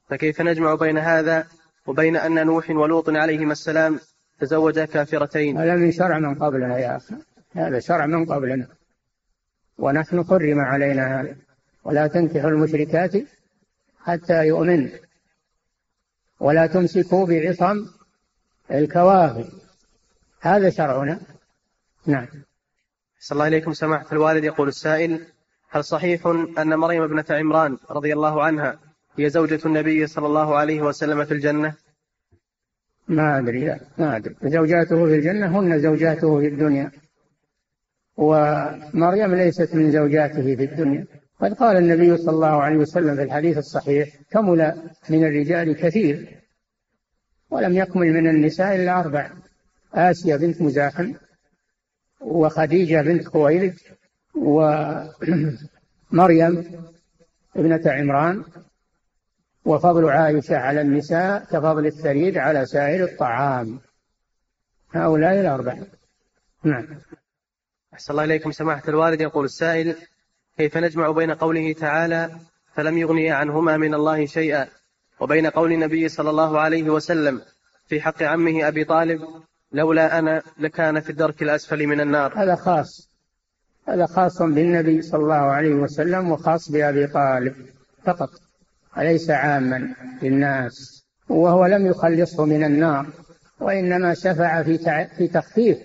فكيف 0.10 0.42
نجمع 0.42 0.76
بين 0.76 0.98
هذا 0.98 1.48
وبين 1.88 2.16
أن 2.16 2.46
نوح 2.46 2.70
ولوط 2.70 3.10
عليهما 3.10 3.52
السلام 3.52 4.00
تزوجا 4.40 4.86
كافرتين؟ 4.86 5.58
هذا 5.58 5.76
من 5.76 5.92
شرع 5.92 6.20
من 6.20 6.36
قبلنا 6.36 6.78
يا 6.78 6.98
أخي. 6.98 7.16
هذا 7.52 7.80
شرع 7.80 8.06
من 8.06 8.26
قبلنا. 8.26 8.68
ونحن 9.78 10.24
حرم 10.24 10.60
علينا 10.60 11.22
هذا. 11.22 11.36
ولا 11.84 12.08
تنكحوا 12.08 12.50
المشركات 12.50 13.12
حتى 14.00 14.48
يؤمن. 14.48 14.90
ولا 16.40 16.68
تمسكوا 16.68 17.26
بعصم 17.26 17.86
الكوافر 18.72 19.52
هذا 20.42 20.70
شرعنا. 20.70 21.20
نعم. 22.06 22.28
صلى 23.20 23.36
الله 23.36 23.48
إليكم 23.48 23.74
سماحة 23.74 24.06
الوالد 24.12 24.44
يقول 24.44 24.68
السائل 24.68 25.26
هل 25.70 25.84
صحيح 25.84 26.28
أن 26.58 26.76
مريم 26.76 27.04
ابنة 27.04 27.26
عمران 27.30 27.78
رضي 27.90 28.14
الله 28.14 28.44
عنها 28.44 28.80
هي 29.18 29.30
زوجة 29.30 29.60
النبي 29.66 30.08
صلى 30.08 30.28
الله 30.28 30.56
عليه 30.56 30.82
وسلم 30.82 31.26
في 31.26 31.34
الجنة؟ 31.34 31.74
ما 33.08 33.40
أدري. 33.40 33.66
لا 33.66 33.80
ما 33.98 34.16
أدري. 34.16 34.36
زوجاته 34.44 35.06
في 35.06 35.16
الجنة 35.16 35.60
هن 35.60 35.80
زوجاته 35.80 36.40
في 36.40 36.48
الدنيا. 36.48 36.92
ومريم 38.20 39.36
ليست 39.36 39.76
من 39.76 39.92
زوجاته 39.92 40.56
في 40.56 40.64
الدنيا. 40.64 41.06
قد 41.42 41.54
قال 41.54 41.78
النبي 41.78 42.18
صلى 42.18 42.36
الله 42.36 42.62
عليه 42.64 42.78
وسلم 42.78 43.16
في 43.16 43.24
الحديث 43.24 43.58
الصحيح 43.58 44.10
كمل 44.32 44.92
من 45.10 45.24
الرجال 45.24 45.76
كثير 45.76 46.40
ولم 47.50 47.74
يكمل 47.74 48.14
من 48.14 48.30
النساء 48.30 48.76
إلا 48.76 49.00
أربع 49.00 49.32
آسيا 49.94 50.38
بنت 50.38 50.62
مزاحم 50.62 51.14
وخديجة 52.22 53.02
بنت 53.02 53.28
خويلد 53.28 53.76
ومريم 54.36 55.52
ابنة 57.56 57.82
عمران 57.86 58.44
وفضل 59.66 60.10
عائشة 60.10 60.58
على 60.58 60.82
النساء 60.82 61.40
كفضل 61.44 61.86
الثريد 61.86 62.38
على 62.38 62.66
سائر 62.66 63.04
الطعام. 63.04 63.80
هؤلاء 64.92 65.40
الأربعة 65.40 65.80
نعم. 66.64 66.88
أحسن 67.94 68.12
الله 68.12 68.24
إليكم 68.24 68.52
سماحة 68.52 68.84
الوالد. 68.88 69.22
يقول 69.22 69.46
السائل 69.46 69.96
كيف 70.58 70.78
نجمع 70.78 71.12
بين 71.12 71.32
قوله 71.32 71.74
تعالى 71.74 72.32
فلم 72.74 72.98
يغني 72.98 73.32
عنهما 73.32 73.78
من 73.78 73.94
الله 73.94 74.26
شيئا؟ 74.26 74.68
وبين 75.20 75.48
قول 75.48 75.72
النبي 75.72 76.10
صلى 76.10 76.30
الله 76.30 76.60
عليه 76.60 76.90
وسلم 76.90 77.42
في 77.88 78.02
حق 78.02 78.24
عمه 78.24 78.68
أبي 78.68 78.84
طالب 78.84 79.22
لولا 79.72 80.20
أنا 80.20 80.42
لكان 80.60 81.00
في 81.00 81.10
الدرك 81.10 81.44
الأسفل 81.44 81.88
من 81.88 82.02
النار. 82.02 82.44
هذا 82.44 82.56
خاص. 82.56 83.10
هذا 83.88 84.06
خاص 84.06 84.42
بالنبي 84.42 85.02
صلى 85.02 85.22
الله 85.24 85.36
عليه 85.36 85.74
وسلم 85.74 86.32
وخاص 86.32 86.72
بأبي 86.72 87.08
طالب 87.08 87.56
فقط 88.06 88.30
أليس 88.98 89.30
عاما 89.30 89.96
للناس؟ 90.22 91.04
وهو 91.30 91.66
لم 91.66 91.86
يخلصه 91.86 92.46
من 92.46 92.64
النار 92.64 93.08
وإنما 93.60 94.14
شفع 94.14 94.64
في 94.64 94.78
في 95.18 95.28
تخفيف. 95.28 95.78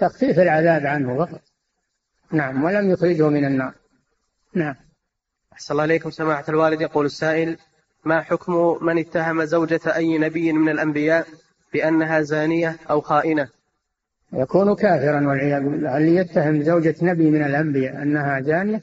تخفيف 0.00 0.38
العذاب 0.38 0.86
عنه 0.86 1.24
فقط. 1.24 1.40
نعم 2.32 2.64
ولم 2.64 2.90
يخرجه 2.90 3.28
من 3.28 3.44
النار. 3.44 3.74
نعم. 4.54 4.74
أحسن 5.52 5.72
الله 5.72 5.84
إليكم 5.84 6.10
سماحة 6.10 6.44
الوالد. 6.48 6.80
يقول 6.80 7.06
السائل 7.06 7.56
ما 8.04 8.20
حكم 8.20 8.78
من 8.82 8.98
اتهم 8.98 9.44
زوجة 9.44 9.80
أي 9.96 10.18
نبي 10.18 10.52
من 10.52 10.68
الأنبياء 10.68 11.26
بأنها 11.72 12.20
زانية 12.20 12.76
أو 12.90 13.00
خائنة؟ 13.00 13.48
يكون 14.32 14.74
كافرا 14.74 15.28
والعياذ 15.28 15.62
بالله. 15.62 15.96
اللي 15.96 16.14
يتهم 16.14 16.62
زوجة 16.62 16.94
نبي 17.02 17.30
من 17.30 17.44
الأنبياء 17.44 18.02
أنها 18.02 18.40
زانية؟ 18.40 18.82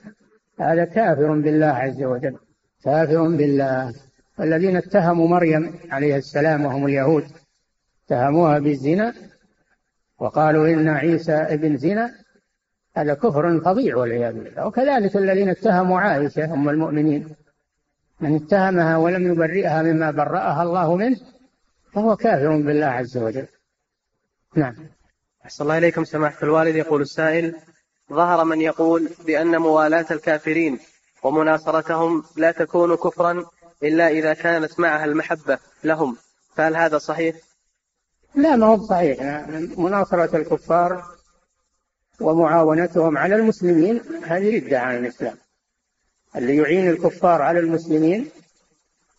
هذا 0.59 0.85
كافر 0.85 1.33
بالله 1.33 1.65
عز 1.65 2.03
وجل. 2.03 2.37
كافر 2.83 3.27
بالله. 3.27 3.93
الذين 4.39 4.77
اتهموا 4.77 5.27
مريم 5.27 5.73
عليه 5.91 6.15
السلام 6.15 6.65
وهم 6.65 6.85
اليهود 6.85 7.25
اتهموها 8.05 8.59
بالزنا 8.59 9.13
وقالوا 10.19 10.67
إن 10.67 10.87
عيسى 10.87 11.33
ابن 11.33 11.77
زنا 11.77 12.15
هذا 12.97 13.13
كفر 13.13 13.61
فظيع 13.61 13.97
والعياذ 13.97 14.33
بالله. 14.33 14.67
وكذلك 14.67 15.17
الذين 15.17 15.49
اتهموا 15.49 15.99
عائشة 15.99 16.53
أم 16.53 16.69
المؤمنين. 16.69 17.35
من 18.19 18.35
اتهمها 18.35 18.97
ولم 18.97 19.31
يبرئها 19.31 19.81
مما 19.81 20.11
برأها 20.11 20.63
الله 20.63 20.95
منه 20.95 21.17
فهو 21.93 22.15
كافر 22.15 22.57
بالله 22.57 22.85
عز 22.85 23.17
وجل. 23.17 23.47
نعم. 24.55 24.75
أحسن 25.45 25.63
الله 25.63 25.77
إليكم. 25.77 26.03
سماحة 26.03 26.43
الوالد 26.43 26.75
يقول 26.75 27.01
السائل 27.01 27.55
ظهر 28.13 28.43
من 28.43 28.61
يقول 28.61 29.09
بأن 29.25 29.57
موالاة 29.57 30.05
الكافرين 30.11 30.79
ومناصرتهم 31.23 32.23
لا 32.37 32.51
تكون 32.51 32.95
كفرا 32.95 33.45
إلا 33.83 34.07
إذا 34.07 34.33
كانت 34.33 34.79
معها 34.79 35.05
المحبة 35.05 35.57
لهم. 35.83 36.17
فهل 36.55 36.75
هذا 36.75 36.97
صحيح؟ 36.97 37.35
لا 38.35 38.55
ما 38.55 38.65
هو 38.65 38.85
صحيح. 38.85 39.21
مناصرة 39.77 40.37
الكفار 40.37 41.17
ومعاونتهم 42.21 43.17
على 43.17 43.35
المسلمين 43.35 44.01
هذه 44.23 44.55
ردة 44.55 44.79
عن 44.79 44.97
الإسلام. 44.97 45.37
اللي 46.35 46.57
يعين 46.57 46.89
الكفار 46.89 47.41
على 47.41 47.59
المسلمين 47.59 48.29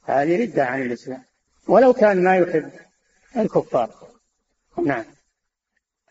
هذه 0.04 0.42
ردة 0.42 0.64
عن 0.66 0.82
الإسلام. 0.82 1.22
ولو 1.68 1.92
كان 1.92 2.24
ما 2.24 2.36
يحب 2.36 2.70
الكفار. 3.36 3.90
نعم. 4.84 5.04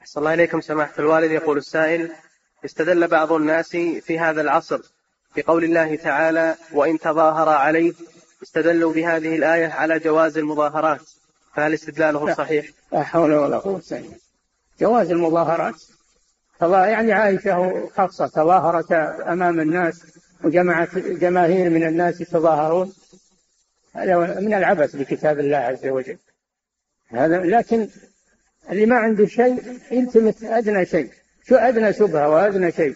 أحسن 0.02 0.20
الله 0.20 0.34
إليكم 0.34 0.62
سماحة 0.62 0.94
الوالد. 1.00 1.32
يقول 1.32 1.58
السائل 1.58 2.12
استدل 2.66 3.08
بعض 3.08 3.32
الناس 3.32 3.70
في 3.76 4.20
هذا 4.20 4.42
العصر 4.42 4.82
بقول 5.36 5.64
الله 5.64 5.96
تعالى 5.96 6.56
وإن 6.74 7.00
تظاهر 7.00 7.50
عليه 7.50 7.94
استدلوا 8.44 8.94
بهذه 8.94 9.36
الآية 9.36 9.68
على 9.68 10.00
جواز 10.00 10.38
المظاهرات. 10.38 11.17
فهل 11.58 11.74
استدلالهم 11.74 12.34
صحيح؟ 12.34 12.66
لا 12.92 13.04
حول 13.04 13.34
ولا 13.34 13.58
قوة 13.58 13.84
إلا 13.92 14.00
بالله. 14.00 14.18
جواز 14.80 15.12
المظاهرات. 15.12 15.84
يعني 16.62 17.14
عائشة 17.14 17.60
وحفصة 17.60 18.28
تظاهرتا 18.28 19.34
أمام 19.34 19.60
الناس 19.60 20.04
وجمعت 20.44 20.98
جماهير 20.98 21.70
من 21.70 21.88
الناس 21.88 22.22
يتظاهرون. 22.22 22.94
هذا 23.94 24.40
من 24.40 24.54
العبث 24.54 24.96
بكتاب 24.96 25.40
الله 25.40 25.58
عز 25.58 25.88
وجل. 25.88 26.18
هذا 27.08 27.38
لكن 27.38 27.88
اللي 28.70 28.86
ما 28.86 28.98
عنده 28.98 29.26
شيء 29.26 29.80
يلتمس 29.92 30.44
أدنى 30.44 30.86
شيء. 30.86 31.12
شو 31.48 31.56
أدنى 31.56 31.94
شبهة 31.94 32.30
وأدنى 32.30 32.72
شيء؟ 32.72 32.96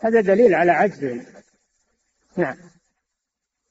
هذا 0.00 0.20
دليل 0.20 0.54
على 0.54 0.72
عجزه 0.72 1.20
نعم. 2.36 2.56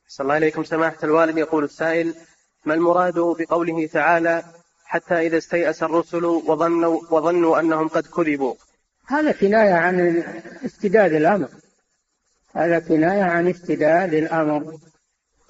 صلى 0.07 0.23
الله 0.23 0.35
عليكم. 0.35 0.63
سماحة 0.63 0.97
الوالد 1.03 1.37
يقول 1.37 1.63
السائل 1.63 2.15
ما 2.69 2.75
المراد 2.75 3.13
بقوله 3.19 3.87
تعالى 3.87 4.43
حتى 4.85 5.27
إذا 5.27 5.37
استيأس 5.37 5.83
الرسل 5.83 6.25
وظنوا 6.25 7.01
وظنوا 7.11 7.59
أنهم 7.59 7.87
قد 7.87 8.07
كذبوا؟ 8.07 8.55
هذا 9.07 9.31
كناية 9.31 9.73
عن 9.73 10.23
اشتداد 10.63 11.13
الأمر. 11.13 11.47
هذا 12.55 12.79
كناية 12.79 13.23
عن 13.23 13.47
اشتداد 13.47 14.13
الأمر. 14.13 14.77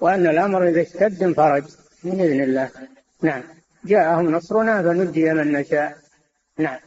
وأن 0.00 0.26
الأمر 0.26 0.68
إذا 0.68 0.82
اشتد 0.82 1.22
انفرج 1.22 1.64
من 2.04 2.20
إذن 2.20 2.42
الله. 2.42 2.70
نعم. 3.22 3.42
جاءهم 3.84 4.30
نصرنا 4.30 4.82
فنجي 4.82 5.32
من 5.32 5.52
نشاء. 5.52 5.98
نعم. 6.58 6.78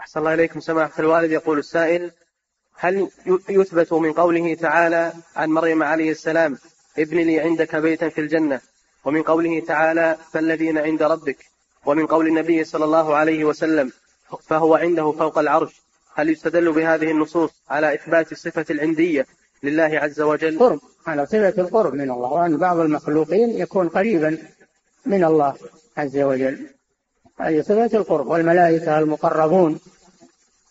أحسن 0.00 0.20
الله 0.20 0.34
إليكم. 0.34 0.60
سماحة 0.60 0.92
الوالد 0.98 1.30
يقول 1.30 1.58
السائل 1.58 2.10
هل 2.76 3.08
يثبت 3.48 3.92
من 3.92 4.12
قوله 4.12 4.54
تعالى 4.54 5.12
عن 5.36 5.48
مريم 5.48 5.82
عليه 5.82 6.10
السلام 6.10 6.58
ابن 6.98 7.16
لي 7.16 7.40
عندك 7.40 7.76
بيتا 7.76 8.08
في 8.08 8.20
الجنة 8.20 8.60
ومن 9.08 9.22
قوله 9.22 9.60
تعالى 9.60 10.16
فالذين 10.32 10.78
عند 10.78 11.02
ربك 11.02 11.36
ومن 11.86 12.06
قول 12.06 12.26
النبي 12.26 12.64
صلى 12.64 12.84
الله 12.84 13.16
عليه 13.16 13.44
وسلم 13.44 13.92
فهو 14.40 14.74
عنده 14.74 15.12
فوق 15.12 15.38
العرش. 15.38 15.82
هل 16.14 16.28
يستدل 16.28 16.72
بهذه 16.72 17.10
النصوص 17.10 17.50
على 17.70 17.94
إثبات 17.94 18.32
الصفة 18.32 18.64
العندية 18.70 19.26
لله 19.62 19.98
عز 19.98 20.20
وجل؟ 20.20 20.58
قرب 20.58 20.80
على 21.06 21.26
صفة 21.26 21.54
القرب 21.58 21.94
من 21.94 22.10
الله 22.10 22.32
وأن 22.32 22.56
بعض 22.56 22.78
المخلوقين 22.78 23.50
يكون 23.50 23.88
قريبا 23.88 24.38
من 25.06 25.24
الله 25.24 25.54
عز 25.96 26.18
وجل. 26.18 26.66
هذه 27.40 27.60
صفة 27.60 27.98
القرب. 27.98 28.26
والملائكة 28.26 28.98
المقربون 28.98 29.80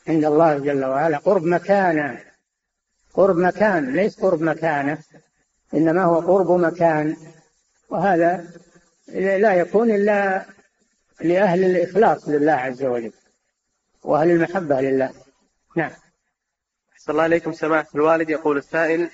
عند 0.07 0.25
الله 0.25 0.57
جل 0.57 0.85
وعلا. 0.85 1.17
قرب 1.17 1.43
مكانة. 1.43 2.21
قرب 3.13 3.37
مكان 3.37 3.95
ليس 3.95 4.19
قرب 4.19 4.41
مكانة 4.41 4.97
إنما 5.73 6.03
هو 6.03 6.19
قرب 6.19 6.51
مكان. 6.51 7.15
وهذا 7.89 8.45
لا 9.13 9.53
يكون 9.53 9.91
إلا 9.91 10.45
لأهل 11.21 11.63
الإخلاص 11.63 12.29
لله 12.29 12.51
عز 12.51 12.83
وجل 12.83 13.11
وأهل 14.03 14.31
المحبة 14.31 14.81
لله. 14.81 15.13
نعم. 15.75 15.91
أحسن 16.93 17.11
الله 17.11 17.23
عليكم 17.23 17.53
سماحة 17.53 17.87
الوالد. 17.95 18.29
يقول 18.29 18.57
السائل 18.57 19.09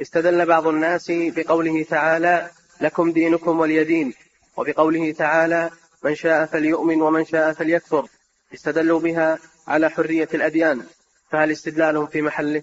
استدل 0.00 0.46
بعض 0.46 0.66
الناس 0.66 1.06
بقوله 1.10 1.82
تعالى 1.82 2.50
لكم 2.80 3.12
دينكم 3.12 3.60
ولي 3.60 3.84
دين 3.84 4.14
وبقوله 4.56 5.12
تعالى 5.12 5.70
من 6.04 6.14
شاء 6.14 6.46
فليؤمن 6.46 7.02
ومن 7.02 7.24
شاء 7.24 7.52
فليكفر. 7.52 8.08
استدلوا 8.54 9.00
بها 9.00 9.38
على 9.66 9.90
حرية 9.90 10.28
الأديان. 10.34 10.82
فهل 11.30 11.50
استدلالهم 11.50 12.06
في 12.06 12.22
محله؟ 12.22 12.62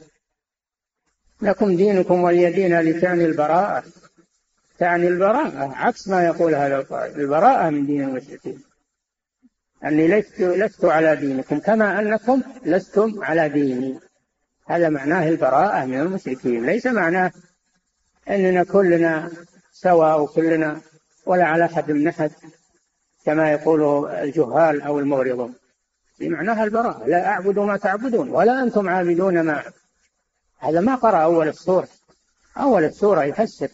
لكم 1.42 1.76
دينكم 1.76 2.24
ولي 2.24 2.52
دين 2.52 2.80
لتعني 2.80 3.26
البراءة. 3.26 3.84
تعني 4.82 5.08
البراءة 5.08 5.74
عكس 5.76 6.08
ما 6.08 6.26
يقول 6.26 6.56
هذا 6.56 6.76
القائل 6.80 7.22
البراءة 7.22 7.70
من 7.70 7.86
دين 7.86 8.04
المشركين. 8.04 8.64
أني 9.84 10.08
لست 10.08 10.42
لست 10.42 10.86
على 10.86 11.16
دينكم 11.16 11.60
كما 11.60 12.00
أنكم 12.00 12.42
لستم 12.66 13.24
على 13.24 13.50
ديني. 13.50 14.00
هذا 14.68 14.90
معناه 14.90 15.30
البراءة 15.30 15.86
من 15.86 16.00
المشركين. 16.00 16.66
ليس 16.66 16.88
معناه 16.88 17.32
أننا 18.30 18.64
كلنا 18.64 19.32
سواء 19.72 20.22
وكلنا 20.22 20.82
ولا 21.26 21.46
على 21.46 21.68
حد 21.68 21.92
من 21.92 22.08
أحد 22.08 22.32
كما 23.26 23.52
يقول 23.52 24.10
الجهال 24.10 24.82
أو 24.82 25.00
المغرضون. 25.00 25.56
بمعناها 26.20 26.64
البراءة. 26.64 27.08
لا 27.08 27.28
أعبد 27.28 27.60
ما 27.60 27.78
تعبدون 27.78 28.30
ولا 28.30 28.64
أنتم 28.64 28.90
عابدون 28.90 29.42
ما. 29.42 29.64
هذا 30.60 30.80
ما 30.80 30.96
قرأ 30.96 31.18
أول 31.18 31.48
السورة. 31.48 31.88
أول 32.58 32.84
السورة 32.84 33.24
يفسر 33.24 33.70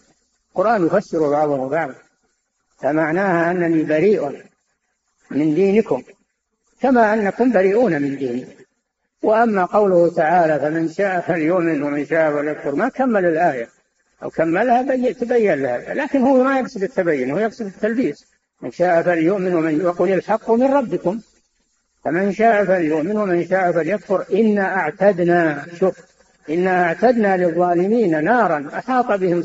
القرآن 0.57 0.85
يفسر 0.85 1.29
بعضه 1.29 1.69
بعضا 1.69 1.95
فمعناها 2.81 3.51
أنني 3.51 3.83
بريء 3.83 4.43
من 5.31 5.55
دينكم 5.55 6.03
كما 6.81 7.13
أنكم 7.13 7.51
بريئون 7.51 8.01
من 8.01 8.17
ديني. 8.17 8.47
وأما 9.23 9.65
قوله 9.65 10.13
تعالى 10.13 10.59
فمن 10.59 10.89
شاء 10.89 11.21
فليؤمن 11.21 11.83
ومن 11.83 12.05
شاء 12.05 12.31
فليكفر 12.31 12.75
ما 12.75 12.89
كمل 12.89 13.25
الآية 13.25 13.69
أو 14.23 14.29
كملها 14.29 14.81
بي 14.81 15.13
تبين 15.13 15.63
لها 15.63 15.93
لكن 15.93 16.21
هو 16.21 16.43
ما 16.43 16.59
يقصد 16.59 16.83
التبين 16.83 17.31
هو 17.31 17.37
يقصد 17.37 17.65
التلبيس. 17.65 18.25
من 18.61 18.71
شاء 18.71 19.01
فليؤمن 19.01 19.55
ومن 19.55 19.85
وقل 19.85 20.13
الحق 20.13 20.51
من 20.51 20.73
ربكم. 20.73 21.19
فمن 22.05 22.33
شاء 22.33 22.65
فليؤمن 22.65 23.17
ومن 23.17 23.47
شاء 23.47 23.71
فليكفر 23.71 24.25
إنا 24.33 24.75
أعتدنا. 24.75 25.65
شوف 25.79 26.16
إنا 26.49 26.83
أعتدنا 26.83 27.37
للظالمين 27.37 28.23
نارا 28.23 28.69
أحاط 28.73 29.11
بهم 29.11 29.43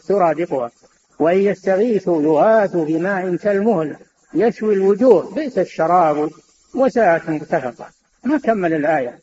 سرادقها 0.00 0.70
وإن 1.18 1.38
يستغيثوا 1.38 2.22
يغاثوا 2.22 2.84
بماء 2.84 3.36
كالمهل 3.36 3.96
يشوي 4.34 4.74
الوجوه 4.74 5.34
بئس 5.34 5.58
الشراب 5.58 6.30
وساءت 6.74 7.28
مرتفقة 7.28 7.86
ما 8.24 8.38
كمل 8.38 8.72
الآية. 8.72 9.18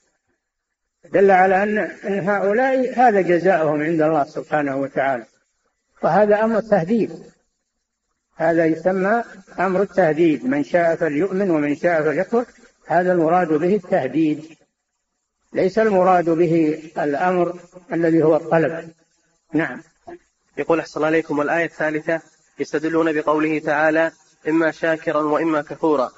دل 1.13 1.31
على 1.31 1.63
أن 1.63 1.89
هؤلاء 2.29 2.99
هذا 2.99 3.21
جزاؤهم 3.21 3.81
عند 3.81 4.01
الله 4.01 4.23
سبحانه 4.23 4.77
وتعالى. 4.77 5.25
وهذا 6.03 6.43
أمر 6.43 6.59
تهديد. 6.59 7.11
هذا 8.35 8.65
يسمى 8.65 9.23
أمر 9.59 9.81
التهديد. 9.81 10.45
من 10.45 10.63
شاء 10.63 10.95
فليؤمن 10.95 11.51
ومن 11.51 11.75
شاء 11.75 12.03
فليكفر. 12.03 12.45
هذا 12.87 13.11
المراد 13.11 13.47
به 13.47 13.75
التهديد. 13.75 14.57
ليس 15.57 15.79
المراد 15.79 16.29
به 16.29 16.83
الأمر 16.97 17.59
الذي 17.93 18.23
هو 18.23 18.35
الطلب. 18.35 18.89
نعم. 19.53 19.81
يقول 20.57 20.79
أحسن 20.79 20.97
الله 20.97 21.07
عليكم 21.07 21.39
والآية 21.39 21.65
الثالثة 21.65 22.21
يستدلون 22.59 23.13
بقوله 23.13 23.59
تعالى 23.59 24.11
إما 24.47 24.71
شاكرا 24.71 25.21
وإما 25.21 25.61
كفورا. 25.61 26.11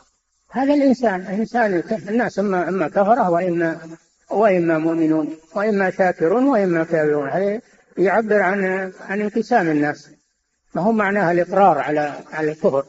هذا 0.50 0.74
الإنسان 0.74 1.22
الإنسان 1.22 1.84
الناس 2.10 2.40
إما 2.40 2.70
إما 2.70 2.88
كفرة 2.88 3.30
وإما 3.30 3.80
وإما 4.30 4.78
مؤمنون 4.78 5.38
وإما 5.56 5.92
شاكرون 5.92 6.48
وإما 6.48 6.84
كافرون. 6.84 7.30
هذا 7.30 7.62
يعبر 7.98 8.42
عن 8.42 8.92
عن 9.00 9.22
انقسام 9.22 9.70
الناس. 9.70 10.10
ما 10.74 10.82
هو 10.82 10.92
معناها 10.92 11.32
الإقرار 11.32 11.78
على 11.78 12.14
على 12.32 12.52
الكفر؟ 12.52 12.86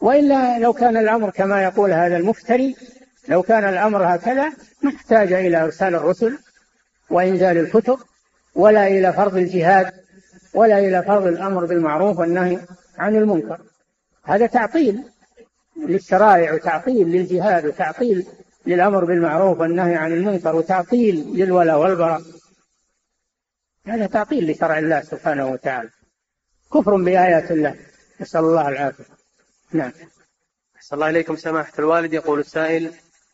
وإلا 0.00 0.58
لو 0.58 0.72
كان 0.72 0.96
الأمر 0.96 1.30
كما 1.30 1.62
يقول 1.62 1.92
هذا 1.92 2.16
المفتري 2.16 2.76
لو 3.28 3.42
كان 3.42 3.64
الأمر 3.64 4.14
هكذا 4.14 4.52
ما 4.82 4.96
احتاج 4.96 5.32
إلى 5.32 5.64
إرسال 5.64 5.94
الرسل 5.94 6.38
وإنزال 7.10 7.58
الكتب 7.58 7.98
ولا 8.54 8.86
إلى 8.86 9.12
فرض 9.12 9.36
الجهاد 9.36 9.92
ولا 10.54 10.78
إلى 10.78 11.02
فرض 11.02 11.26
الأمر 11.26 11.66
بالمعروف 11.66 12.18
والنهي 12.18 12.58
عن 12.98 13.16
المنكر. 13.16 13.60
هذا 14.24 14.46
تعطيل 14.46 15.04
للشرائع 15.76 16.54
وتعطيل 16.54 17.08
للجهاد 17.08 17.66
وتعطيل 17.66 18.26
للأمر 18.66 19.04
بالمعروف 19.04 19.60
والنهي 19.60 19.96
عن 19.96 20.12
المنكر 20.12 20.56
وتعطيل 20.56 21.34
للولاء 21.36 21.78
والبراء. 21.78 22.22
هذا 23.86 24.06
تعطيل 24.06 24.50
لشرع 24.50 24.78
الله 24.78 25.00
سبحانه 25.00 25.46
وتعالى. 25.46 25.90
كفر 26.74 26.96
بآيات 26.96 27.50
الله. 27.50 27.76
نسأل 28.20 28.40
الله 28.40 28.68
العافية. 28.68 29.04
نعم. 29.72 29.92
أحسن 30.76 30.94
الله 30.96 31.10
إليكم 31.10 31.36
سماحة 31.36 31.72
الوالد. 31.78 32.12
يقول 32.12 32.40
السائل 32.40 32.92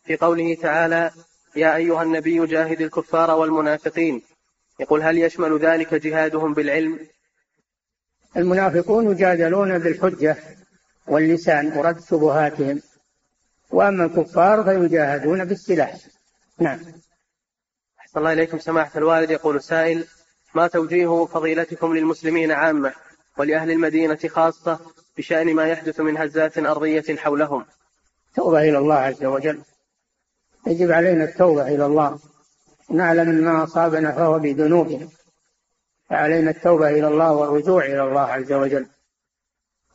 في 0.09 0.17
قوله 0.17 0.55
تعالى 0.55 1.11
يا 1.55 1.75
أيها 1.75 2.03
النبي 2.03 2.45
جاهد 2.45 2.81
الكفار 2.81 3.31
والمنافقين. 3.31 4.21
يقول 4.79 5.01
هل 5.01 5.17
يشمل 5.17 5.59
ذلك 5.59 5.93
جهادهم 5.93 6.53
بالعلم؟ 6.53 6.99
المنافقون 8.37 9.11
يجادلون 9.11 9.79
بالحجة 9.79 10.37
واللسان 11.07 11.77
ورد 11.77 11.99
شبهاتهم 12.03 12.81
وأما 13.71 14.05
الكفار 14.05 14.63
فيجاهدون 14.63 15.45
بالسلاح. 15.45 15.97
نعم. 16.59 16.79
أحسن 17.99 18.19
الله 18.19 18.33
إليكم 18.33 18.59
سماحة 18.59 18.97
الوالد. 18.97 19.31
يقول 19.31 19.55
السائل 19.55 20.05
ما 20.55 20.67
توجيه 20.67 21.25
فضيلتكم 21.25 21.95
للمسلمين 21.95 22.51
عامة 22.51 22.93
ولأهل 23.37 23.71
المدينة 23.71 24.19
خاصة 24.27 24.79
بشأن 25.17 25.55
ما 25.55 25.67
يحدث 25.67 25.99
من 25.99 26.17
هزات 26.17 26.57
أرضية 26.57 27.15
حولهم؟ 27.17 27.65
توبة 28.35 28.61
إلى 28.61 28.77
الله 28.77 28.95
عز 28.95 29.25
وجل. 29.25 29.61
يجب 30.67 30.91
علينا 30.91 31.23
التوبة 31.23 31.67
إلى 31.67 31.85
الله. 31.85 32.19
نعلم 32.89 33.29
أن 33.29 33.43
ما 33.43 33.63
أصابنا 33.63 34.11
فهو 34.11 34.39
بذنوبنا. 34.39 35.07
فعلينا 36.09 36.51
التوبة 36.51 36.89
إلى 36.89 37.07
الله 37.07 37.31
والرجوع 37.31 37.85
إلى 37.85 38.03
الله 38.03 38.21
عز 38.21 38.53
وجل. 38.53 38.87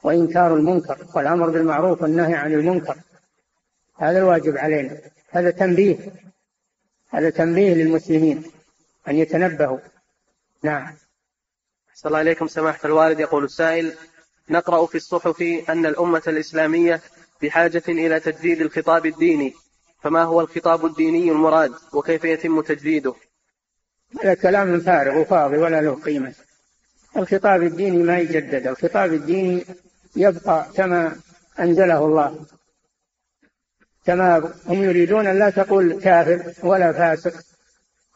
وإنكار 0.03 0.55
المنكر 0.55 0.99
والأمر 1.15 1.51
بالمعروف 1.51 2.03
والنهي 2.03 2.35
عن 2.35 2.53
المنكر. 2.53 2.97
هذا 3.97 4.19
الواجب 4.19 4.59
علينا. 4.59 4.99
هذا 5.31 5.51
تنبيه. 5.51 6.13
هذا 7.09 7.31
تنبيه 7.31 7.75
للمسلمين 7.75 8.45
أن 9.09 9.17
يتنبهوا. 9.17 9.79
نعم. 10.63 10.95
أحسن 11.91 12.09
الله 12.09 12.21
إليكم 12.21 12.47
سماحة 12.47 12.81
الوالد. 12.85 13.21
يقول 13.21 13.45
السائل 13.45 13.95
نقرأ 14.51 14.87
في 14.87 14.95
الصحف 14.95 15.43
أن 15.69 15.87
الأمة 15.87 16.23
الإسلامية 16.27 17.01
بحاجة 17.43 17.83
إلى 17.89 18.21
تجديد 18.21 18.61
الخطاب 18.61 19.07
الديني. 19.07 19.55
فما 20.05 20.23
هو 20.23 20.41
الخطاب 20.41 20.87
الديني 20.87 21.31
المراد 21.31 21.73
وكيف 21.93 22.25
يتم 22.25 22.61
تجديده؟ 22.61 23.15
هذا 24.23 24.35
كلام 24.35 24.81
فارغ 24.81 25.21
وفاضي 25.21 25.57
ولا 25.57 25.81
له 25.81 25.95
قيمة. 25.95 26.35
الخطاب 27.17 27.63
الديني 27.63 28.03
ما 28.03 28.19
يجدد. 28.19 28.67
الخطاب 28.67 29.13
الديني 29.13 29.65
يبقى 30.17 30.67
كما 30.75 31.17
أنزله 31.61 32.05
الله. 32.05 32.47
كما 34.07 34.53
هم 34.67 34.83
يريدون 34.83 35.27
أن 35.27 35.39
لا 35.39 35.51
تقول 35.51 36.01
كافر 36.01 36.53
ولا 36.63 36.93
فاسق 36.93 37.35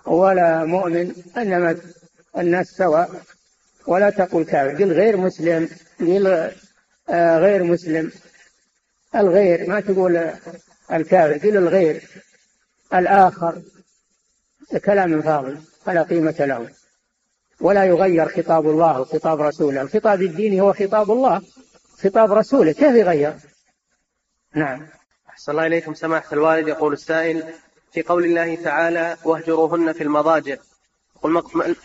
ولا 0.07 0.65
مؤمن 0.65 1.15
إنما 1.37 1.77
الناس 2.39 2.67
سواء 2.67 3.23
ولا 3.87 4.11
تقول 4.11 4.45
كافر. 4.45 4.85
قل 4.85 4.93
غير 4.93 5.17
مسلم 5.17 5.69
قل 6.01 6.51
غير 7.41 7.63
مسلم. 7.63 8.13
الغير 9.15 9.69
ما 9.69 9.81
تقول 9.81 10.31
الكافر 10.93 11.49
قل 11.49 11.57
الغير 11.57 12.03
الآخر 12.95 13.63
كلام 14.85 15.23
فاضل 15.23 15.59
فلا 15.85 16.03
قيمة 16.03 16.37
له. 16.39 16.69
ولا 17.61 17.85
يغير 17.85 18.29
خطاب 18.29 18.67
الله 18.67 19.01
وخطاب 19.01 19.41
رسوله. 19.41 19.83
الخطاب 19.83 20.23
الديني 20.23 20.61
هو 20.61 20.73
خطاب 20.73 21.11
الله 21.11 21.43
خطاب 22.03 22.33
رسوله. 22.33 22.73
كيف 22.73 22.95
يغير؟ 22.95 23.35
نعم. 24.55 24.87
أحسن 25.29 25.53
الله 25.53 25.67
إليكم. 25.67 25.95
سماحة 25.95 26.33
الوالد 26.33 26.69
يقول 26.69 26.93
السائل 26.93 27.55
في 27.93 28.03
قول 28.03 28.25
الله 28.25 28.55
تعالى 28.55 29.17
واهجروهن 29.25 29.93
في 29.93 30.03
المضاجع 30.03 30.57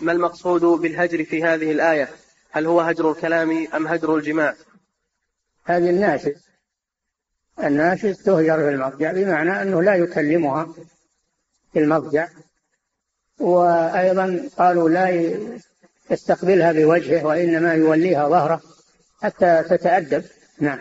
ما 0.01 0.11
المقصود 0.11 0.61
بالهجر 0.61 1.23
في 1.23 1.43
هذه 1.43 1.71
الآية؟ 1.71 2.09
هل 2.51 2.65
هو 2.65 2.81
هجر 2.81 3.11
الكلام 3.11 3.67
أم 3.73 3.87
هجر 3.87 4.15
الجماع؟ 4.15 4.55
هذه 5.65 5.89
الناشز 5.89 6.52
الناشز 7.59 8.23
تهجر 8.23 8.57
في 8.57 8.69
المضجع 8.69 9.11
بمعنى 9.11 9.61
أنه 9.61 9.81
لا 9.81 9.95
يكلمها 9.95 10.73
في 11.73 11.79
المضجع. 11.79 12.27
وأيضا 13.39 14.49
قالوا 14.57 14.89
لا 14.89 15.37
يستقبلها 16.09 16.71
بوجهه 16.71 17.25
وإنما 17.25 17.73
يوليها 17.73 18.29
ظهره 18.29 18.61
حتى 19.21 19.63
تتأدب. 19.69 20.23
نعم. 20.59 20.79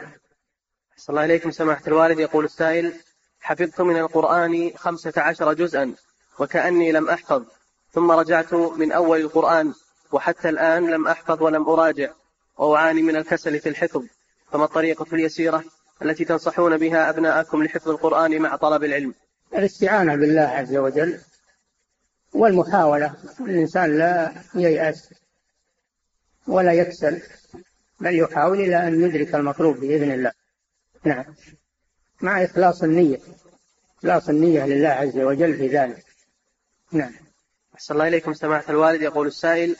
صلى 0.96 1.10
الله 1.14 1.22
عليكم 1.22 1.50
سماحة 1.50 1.82
الوالد. 1.86 2.18
يقول 2.18 2.44
السائل 2.44 2.92
حفظت 3.40 3.80
من 3.80 3.96
القرآن 3.96 4.70
خمسة 4.76 5.12
عشر 5.16 5.52
جزءا 5.52 5.94
وكأني 6.38 6.92
لم 6.92 7.08
أحفظ 7.08 7.44
ثم 7.92 8.10
رجعت 8.10 8.54
من 8.54 8.92
أول 8.92 9.20
القرآن 9.20 9.72
وحتى 10.12 10.48
الآن 10.48 10.90
لم 10.90 11.08
أحفظ 11.08 11.42
ولم 11.42 11.68
أراجع 11.68 12.10
وأعاني 12.56 13.02
من 13.02 13.16
الكسل 13.16 13.60
في 13.60 13.68
الحفظ 13.68 14.04
فما 14.52 14.64
الطريقة 14.64 15.06
اليسيرة؟ 15.12 15.64
التي 16.02 16.24
تنصحون 16.24 16.76
بها 16.76 17.10
أبناءكم 17.10 17.62
لحفظ 17.62 17.88
القرآن 17.88 18.42
مع 18.42 18.56
طلب 18.56 18.84
العلم. 18.84 19.14
الاستعانة 19.54 20.16
بالله 20.16 20.40
عز 20.40 20.76
وجل 20.76 21.20
والمحاولة. 22.32 23.14
الإنسان 23.40 23.98
لا 23.98 24.32
ييأس 24.54 25.14
ولا 26.46 26.72
يكسل 26.72 27.22
بل 28.00 28.18
يحاول 28.18 28.60
إلى 28.60 28.88
أن 28.88 29.02
يدرك 29.02 29.34
المطلوب 29.34 29.76
بإذن 29.76 30.10
الله. 30.12 30.32
نعم. 31.04 31.24
مع 32.20 32.44
إخلاص 32.44 32.82
النية 32.82 33.18
إخلاص 33.98 34.28
النية 34.28 34.66
لله 34.66 34.88
عز 34.88 35.18
وجل 35.18 35.56
في 35.56 35.68
ذلك. 35.68 36.04
نعم. 36.92 37.12
أحسن 37.74 37.94
الله 37.94 38.08
إليكم 38.08 38.34
سماحة 38.34 38.70
الوالد. 38.70 39.02
يقول 39.02 39.26
السائل 39.26 39.76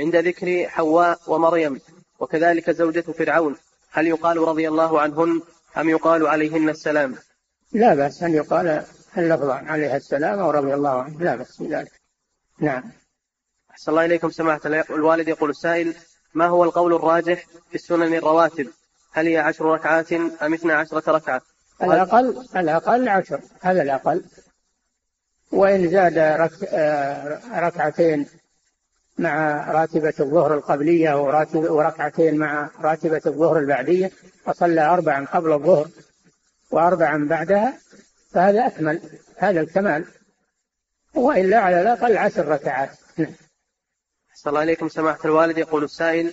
عند 0.00 0.16
ذكر 0.16 0.68
حواء 0.68 1.20
ومريم 1.26 1.80
وكذلك 2.18 2.70
زوجة 2.70 3.00
فرعون 3.00 3.56
هل 3.90 4.06
يقال 4.06 4.36
رضي 4.36 4.68
الله 4.68 5.00
عنهن 5.00 5.42
أم 5.76 5.88
يقال 5.88 6.26
عليهن 6.26 6.68
السلام؟ 6.68 7.14
لا 7.72 7.94
بأس 7.94 8.22
أن 8.22 8.34
يقال 8.34 8.84
اللفظان 9.18 9.68
عليها 9.68 9.96
السلام 9.96 10.38
ورضي 10.40 10.74
الله 10.74 11.02
عنه 11.02 11.20
لا 11.20 11.36
بأس 11.36 11.62
بذلك 11.62 11.92
نعم. 12.58 12.82
أحسن 13.70 13.90
الله 13.90 14.04
إليكم. 14.04 14.30
سماحة 14.30 14.60
الوالد 14.90 15.28
يقول 15.28 15.50
السائل 15.50 15.94
ما 16.34 16.46
هو 16.46 16.64
القول 16.64 16.94
الراجح 16.94 17.46
في 17.68 17.74
السنن 17.74 18.14
الرواتب؟ 18.14 18.68
هل 19.12 19.26
هي 19.26 19.38
عشر 19.38 19.64
ركعات 19.64 20.12
أم 20.12 20.54
اثنى 20.54 20.72
عشرة 20.72 21.10
ركعة؟ 21.10 21.42
الأقل 21.82 22.44
الأقل 22.56 23.08
عشر 23.08 23.40
هذا 23.60 23.82
الأقل. 23.82 24.24
وإن 25.52 25.90
زاد 25.90 26.18
رك... 26.18 26.52
ركعتين 27.52 28.26
مع 29.18 29.64
راتبة 29.70 30.14
الظهر 30.20 30.54
القبلية 30.54 31.22
وركعتين 31.54 32.36
مع 32.36 32.70
راتبة 32.80 33.22
الظهر 33.26 33.58
البعدية 33.58 34.10
فصلى 34.44 34.80
أربعا 34.80 35.26
قبل 35.26 35.52
الظهر 35.52 35.88
وأربعا 36.70 37.26
بعدها 37.28 37.78
فهذا 38.30 38.66
أكمل 38.66 39.00
هذا 39.36 39.60
الكمال. 39.60 40.04
وإلا 41.14 41.58
على 41.58 41.82
الأقل 41.82 42.16
عشر 42.16 42.48
ركعات. 42.48 42.90
نعم. 43.16 43.32
الله 44.46 44.60
عليكم 44.60 44.88
سماحة 44.88 45.18
الوالد 45.24 45.58
يقول 45.58 45.84
السائل 45.84 46.32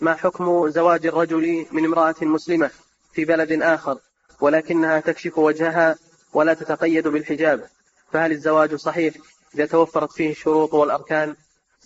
ما 0.00 0.14
حكم 0.14 0.68
زواج 0.68 1.06
الرجل 1.06 1.66
من 1.72 1.84
امرأة 1.84 2.14
مسلمة 2.22 2.70
في 3.12 3.24
بلد 3.24 3.62
آخر 3.62 3.98
ولكنها 4.40 5.00
تكشف 5.00 5.38
وجهها 5.38 5.96
ولا 6.32 6.54
تتقيد 6.54 7.08
بالحجاب؟ 7.08 7.66
فهل 8.12 8.32
الزواج 8.32 8.74
صحيح 8.74 9.14
إذا 9.54 9.66
توفرت 9.66 10.12
فيه 10.12 10.30
الشروط 10.30 10.74
والأركان؟ 10.74 11.36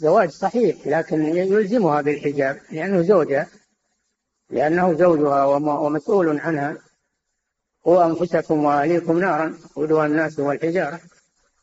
زواج 0.01 0.31
صحيح 0.31 0.87
لكن 0.87 1.25
يلزمها 1.25 2.01
بالحجاب 2.01 2.61
لأنه 2.71 3.03
زوجها 3.03 3.47
لأنه 4.51 4.95
زوجها 4.95 5.45
ومسؤول 5.45 6.41
عنها. 6.41 6.77
قوا 7.85 8.07
أنفسكم 8.07 8.65
وأهليكم 8.65 9.19
نارا 9.19 9.59
ودوا 9.77 10.07
الناس 10.07 10.39
والحجارة 10.39 11.01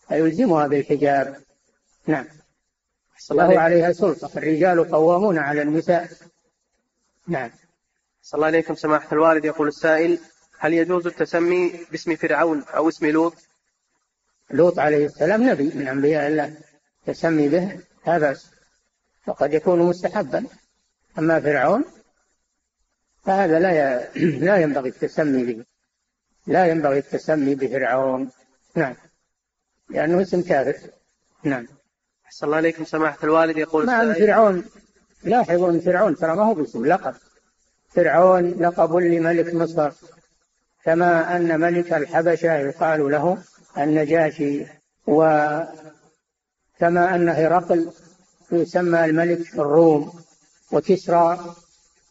فيلزمها 0.08 0.68
بالحجاب. 0.68 1.36
نعم. 2.08 2.26
له 3.32 3.60
عليها 3.60 3.92
سلطة. 3.92 4.30
الرجال 4.38 4.92
قوامون 4.92 5.38
على 5.38 5.62
النساء. 5.62 6.10
نعم. 7.28 7.52
صلى 8.22 8.38
الله 8.38 8.48
عليكم 8.48 8.76
سماحة 8.76 9.08
الوالد. 9.12 9.46
يقول 9.46 9.68
السائل 9.68 10.20
هل 10.60 10.74
يجوز 10.74 11.08
التسمي 11.08 11.80
باسم 11.92 12.16
فرعون 12.16 12.64
أو 12.64 12.90
اسم 12.90 13.06
لوط؟ 13.06 13.34
لوط 14.52 14.80
عليه 14.80 15.06
السلام 15.06 15.50
نبي 15.50 15.72
من 15.76 15.88
أنبياء 15.88 16.28
الله. 16.28 16.54
تسمي 17.06 17.50
به 17.50 17.80
لا 18.08 18.18
بأس. 18.18 18.52
وقد 19.28 19.54
يكون 19.54 19.80
مستحبا. 19.80 20.46
أما 21.20 21.40
فرعون 21.40 21.86
فهذا 23.26 23.60
لا 23.60 24.06
لا 24.16 24.58
ينبغي 24.58 24.90
التسمي 24.90 25.44
به. 25.44 25.66
لا 26.48 26.66
ينبغي 26.66 26.98
التسمي 26.98 27.56
بفرعون. 27.56 28.30
نعم. 28.76 28.96
لأنه 29.90 30.22
اسم 30.22 30.42
كافر. 30.42 30.90
نعم. 31.44 31.68
أحسن 32.26 32.46
الله 32.46 32.58
عليكم 32.58 32.86
سماحة 32.86 33.18
الوالد 33.24 33.58
يقول 33.58 33.86
مع 33.86 34.14
فرعون. 34.14 34.66
لاحظوا 35.24 35.72
أن 35.72 35.80
فرعون 35.80 36.16
ترى 36.16 36.36
ما 36.36 36.44
هو 36.44 36.54
باسم 36.54 36.86
لقب. 36.86 37.16
فرعون 37.90 38.50
لقب 38.50 38.96
لملك 38.96 39.54
مصر 39.54 39.92
كما 40.84 41.36
أن 41.36 41.60
ملك 41.60 41.94
الحبشة 41.94 42.54
يقال 42.54 43.12
له 43.12 43.38
النجاشي 43.78 44.66
وكما 46.78 47.16
أن 47.16 47.30
هرقل 47.30 47.92
يسمى 48.52 49.06
الملك 49.06 49.54
الروم 49.54 50.14
وكسرى 50.72 51.56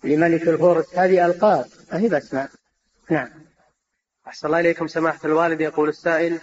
لملك 0.05 0.49
الفرس 0.49 0.95
هذه 0.95 1.27
ألقاب 1.27 1.67
هي 1.91 2.09
بأسماء. 2.09 2.51
نعم. 3.11 3.29
أحسن 4.27 4.47
الله 4.47 4.61
إليكم 4.61 4.87
سماحة 4.87 5.21
الوالد 5.25 5.61
يقول 5.61 5.89
السائل. 5.89 6.39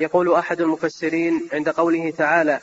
يقول 0.00 0.34
أحد 0.34 0.60
المفسرين 0.60 1.48
عند 1.52 1.68
قوله 1.68 2.10
تعالى 2.10 2.60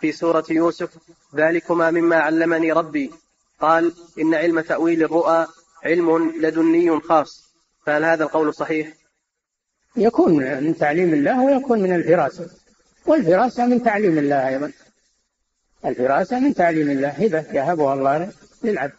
في 0.00 0.12
سورة 0.12 0.44
يوسف 0.50 0.90
ذلكما 1.36 1.90
مما 1.90 2.16
علمني 2.16 2.72
ربي. 2.72 3.12
قال 3.60 3.92
إن 4.20 4.34
علم 4.34 4.60
تأويل 4.60 5.02
الرؤى 5.02 5.46
علم 5.84 6.32
لدني 6.40 7.00
خاص. 7.00 7.44
فهل 7.86 8.04
هذا 8.04 8.24
القول 8.24 8.54
صحيح؟ 8.54 8.92
يكون 9.96 10.36
من 10.64 10.76
تعليم 10.76 11.14
الله 11.14 11.44
ويكون 11.44 11.82
من 11.82 11.94
الفراسة. 11.94 12.67
والفراسة 13.06 13.66
من 13.66 13.82
تعليم 13.82 14.18
الله 14.18 14.48
أيضا. 14.48 14.72
الفراسة 15.84 16.40
من 16.40 16.54
تعليم 16.54 16.90
الله. 16.90 17.08
هبة 17.08 17.44
يهبها 17.52 17.94
الله 17.94 18.32
للعبد. 18.64 18.92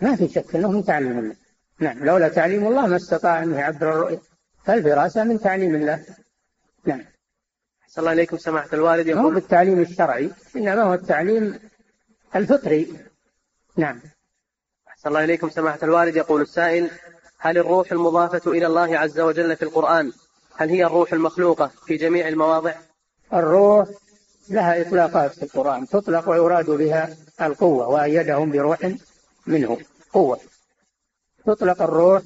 ما 0.00 0.16
في 0.16 0.28
شك 0.28 0.54
أنه 0.54 0.70
من 0.70 0.84
تعليم 0.84 1.18
الله. 1.18 1.36
نعم 1.78 2.04
لولا 2.04 2.28
تعليم 2.28 2.66
الله 2.66 2.86
ما 2.86 2.96
استطاع 2.96 3.42
أن 3.42 3.54
يعبر 3.54 3.92
الرؤيا 3.92 4.20
فالفراسة 4.64 5.24
من 5.24 5.40
تعليم 5.40 5.74
الله. 5.74 6.04
نعم. 6.84 7.04
صلى 7.88 7.98
الله 8.02 8.10
عليكم 8.10 8.38
سماحة 8.38 8.68
الوالد. 8.72 9.06
يقول 9.06 9.24
هو 9.24 9.30
بالتعليم 9.30 9.80
الشرعي 9.80 10.30
إنما 10.56 10.82
هو 10.82 10.94
التعليم 10.94 11.58
الفطري. 12.36 12.94
نعم. 13.76 14.00
صلى 14.96 15.08
الله 15.08 15.20
عليكم 15.20 15.50
سماحة 15.50 15.78
الوالد. 15.82 16.16
يقول 16.16 16.42
السائل 16.42 16.90
هل 17.38 17.58
الروح 17.58 17.92
المضافة 17.92 18.50
إلى 18.50 18.66
الله 18.66 18.98
عز 18.98 19.20
وجل 19.20 19.56
في 19.56 19.62
القرآن؟ 19.62 20.12
هل 20.56 20.68
هي 20.68 20.84
الروح 20.84 21.12
المخلوقة 21.12 21.66
في 21.86 21.96
جميع 21.96 22.28
المواضع؟ 22.28 22.74
الروح 23.34 23.88
لها 24.48 24.80
إطلاقات 24.80 25.34
في 25.34 25.42
القرآن 25.42 25.88
تطلق 25.88 26.28
ويراد 26.28 26.70
بها 26.70 27.16
القوة 27.42 27.88
وأيدهم 27.88 28.50
بروح 28.50 28.92
منه 29.46 29.78
قوة. 30.12 30.40
تطلق 31.46 31.82
الروح 31.82 32.22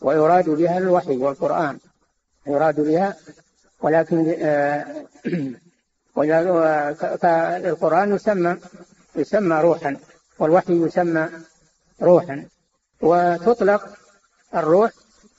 ويراد 0.00 0.50
بها 0.50 0.78
الوحي 0.78 1.16
والقرآن 1.16 1.78
يراد 2.46 2.80
بها 2.80 3.16
ولكن 3.80 4.34
آه، 4.38 5.06
القرآن 7.66 8.14
يسمى 8.14 8.56
يسمى 9.16 9.60
روحا 9.60 9.96
والوحي 10.38 10.72
يسمى 10.72 11.28
روحا. 12.02 12.46
وتطلق 13.00 13.96
الروح 14.54 14.90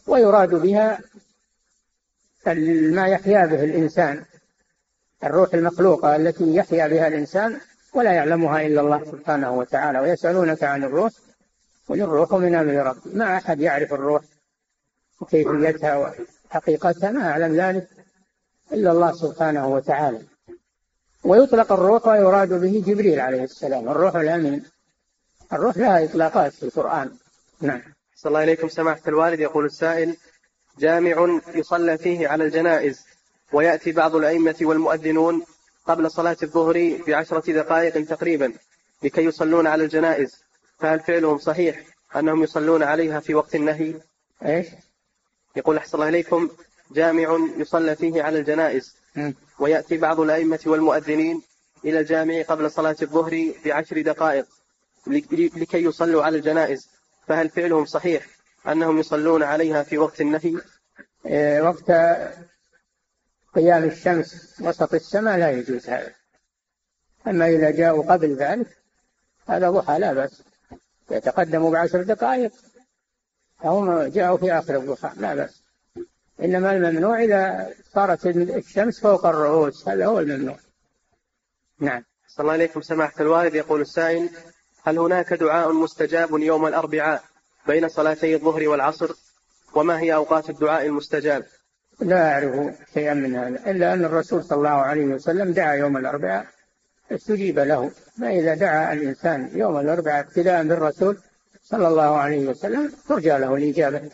ويراد 0.08 0.50
بها 0.50 1.00
ما 2.96 3.08
يحيا 3.08 3.46
به 3.46 3.64
الإنسان. 3.64 4.26
الروح 5.24 5.54
المخلوقة 5.54 6.16
التي 6.16 6.56
يحيا 6.56 6.88
بها 6.88 7.08
الإنسان 7.08 7.60
ولا 7.94 8.12
يعلمها 8.12 8.62
إلا 8.62 8.82
الله 8.82 9.06
سبحانه 9.06 9.52
وتعالى 9.52 10.00
ويسألونك 10.00 10.64
عن 10.64 10.84
الروح 10.84 11.12
قل 11.90 12.02
الروح 12.02 12.34
من 12.34 12.56
أمر 12.56 12.74
ربي. 12.74 13.10
ما 13.14 13.38
أحد 13.38 13.60
يعرف 13.60 13.94
الروح 13.94 14.22
وكيفيتها 15.22 16.14
وحقيقتها 16.50 17.12
ما 17.12 17.32
أعلم 17.32 17.56
ذلك 17.56 17.88
إلا 18.72 18.92
الله 18.92 19.12
سبحانه 19.12 19.68
وتعالى. 19.68 20.22
ويطلق 21.24 21.72
الروح 21.72 22.08
ويراد 22.08 22.54
به 22.54 22.84
جبريل 22.88 23.20
عليه 23.20 23.44
السلام 23.44 23.90
الروح 23.90 24.16
الأمين. 24.16 24.66
الروح 25.54 25.78
لها 25.78 26.04
إطلاقات 26.04 26.54
في 26.54 26.64
القرآن. 26.64 27.12
نعم. 27.62 27.82
صلى 28.16 28.30
الله 28.30 28.44
إليكم 28.44 28.68
سماحة 28.68 29.02
الوالد 29.08 29.40
يقول 29.40 29.66
السائل 29.66 30.18
جامع 30.80 31.42
يصلى 31.56 31.98
فيه 31.98 32.28
على 32.28 32.44
الجنائز. 32.44 33.07
ويأتي 33.54 33.92
بعض 33.92 34.16
الأئمة 34.16 34.56
والمؤذنون 34.62 35.44
قبل 35.86 36.12
صلاة 36.12 36.38
الظهر 36.44 36.98
بعشرة 37.08 37.52
دقائق 37.52 38.06
تقريبا 38.06 38.54
لكي 39.04 39.24
يصلون 39.24 39.68
على 39.68 39.84
الجنائز. 39.84 40.44
فهل 40.80 41.00
فعلهم 41.00 41.38
صحيح 41.38 41.84
أنهم 42.16 42.44
يصلون 42.44 42.84
عليها 42.84 43.20
في 43.20 43.36
وقت 43.36 43.56
النهي؟ 43.56 43.94
إيش؟ 44.46 44.68
يقول 45.56 45.78
أحسن 45.78 45.98
الله 45.98 46.10
إليكم 46.10 46.50
جامع 46.92 47.38
يصلى 47.58 47.96
فيه 47.96 48.24
على 48.24 48.40
الجنائز. 48.40 48.96
ويأتي 49.60 49.98
بعض 49.98 50.20
الأئمة 50.20 50.60
والمؤذنين 50.66 51.42
إلى 51.86 52.00
الجامع 52.00 52.42
قبل 52.42 52.72
صلاة 52.72 52.96
الظهر 53.02 53.54
بعشر 53.66 54.02
دقائق 54.02 54.46
لكي 55.08 55.84
يصلوا 55.84 56.24
على 56.24 56.38
الجنائز. 56.38 56.88
فهل 57.28 57.50
فعلهم 57.50 57.86
صحيح 57.86 58.28
أنهم 58.68 59.00
يصلون 59.00 59.44
عليها 59.44 59.84
في 59.84 59.98
وقت 59.98 60.22
النهي؟ 60.22 60.56
إيه، 61.26 61.62
وقت 61.62 61.92
قيام 63.58 63.84
الشمس 63.84 64.56
وسط 64.62 64.94
السماء 64.94 65.38
لا 65.38 65.52
يجوز 65.52 65.90
هذا. 65.90 66.14
أما 67.28 67.48
إذا 67.50 67.72
جاءوا 67.72 68.14
قبل 68.14 68.36
ذلك 68.36 68.68
هذا 69.48 69.70
ضحى 69.70 70.00
لا 70.00 70.14
بأس. 70.14 70.44
يتقدموا 71.12 71.72
بعشر 71.72 72.04
دقائق 72.04 72.52
هم 73.64 74.02
جاءوا 74.02 74.38
في 74.38 74.54
آخر 74.54 74.78
الضحى 74.78 75.12
لا 75.18 75.36
بأس. 75.36 75.64
إنما 76.42 76.72
الممنوع 76.72 77.24
إذا 77.24 77.74
صارت 77.94 78.26
الشمس 78.26 79.00
فوق 79.00 79.26
الرؤوس 79.26 79.88
هذا 79.88 80.06
هو 80.06 80.20
الممنوع. 80.20 80.60
نعم. 81.80 82.04
صلى 82.28 82.44
الله 82.44 82.54
عليكم 82.54 82.82
سماحة 82.82 83.22
الوالد. 83.22 83.56
يقول 83.56 83.82
السائل 83.82 84.30
هل 84.84 85.00
هناك 85.00 85.34
دعاء 85.34 85.72
مستجاب 85.72 86.40
يوم 86.40 86.68
الأربعاء 86.68 87.24
بين 87.68 87.90
صلاتي 87.90 88.36
الظهر 88.36 88.68
والعصر؟ 88.68 89.12
وما 89.76 90.00
هي 90.00 90.14
أوقات 90.16 90.50
الدعاء 90.50 90.86
المستجاب؟ 90.86 91.46
لا 92.00 92.32
أعرف 92.34 92.76
شيئا 92.94 93.14
من 93.14 93.36
هذا 93.36 93.72
إلا 93.72 93.94
أن 93.94 94.06
الرسول 94.06 94.44
صلى 94.44 94.58
الله 94.58 94.70
عليه 94.70 95.06
وسلم 95.06 95.54
دعا 95.54 95.74
يوم 95.74 95.98
الأربعاء 95.98 96.48
استجيب 97.12 97.60
له. 97.60 97.92
فإذا 98.22 98.56
دعا 98.56 98.94
الإنسان 98.94 99.50
يوم 99.54 99.78
الأربعاء 99.78 100.20
ابتداء 100.20 100.64
بالرسول 100.64 101.18
صلى 101.64 101.88
الله 101.88 102.18
عليه 102.18 102.48
وسلم 102.48 102.94
ترجى 103.08 103.30
له 103.30 103.56
الإجابة 103.56 104.12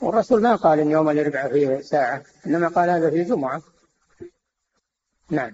والرسول 0.00 0.42
ما 0.42 0.56
قال 0.56 0.80
إن 0.80 0.90
يوم 0.90 1.10
الأربعاء 1.10 1.52
فيه 1.52 1.80
ساعة 1.80 2.22
إنما 2.46 2.68
قال 2.68 2.90
هذا 2.90 3.10
في 3.10 3.16
الجمعة 3.16 3.62
نعم. 5.30 5.52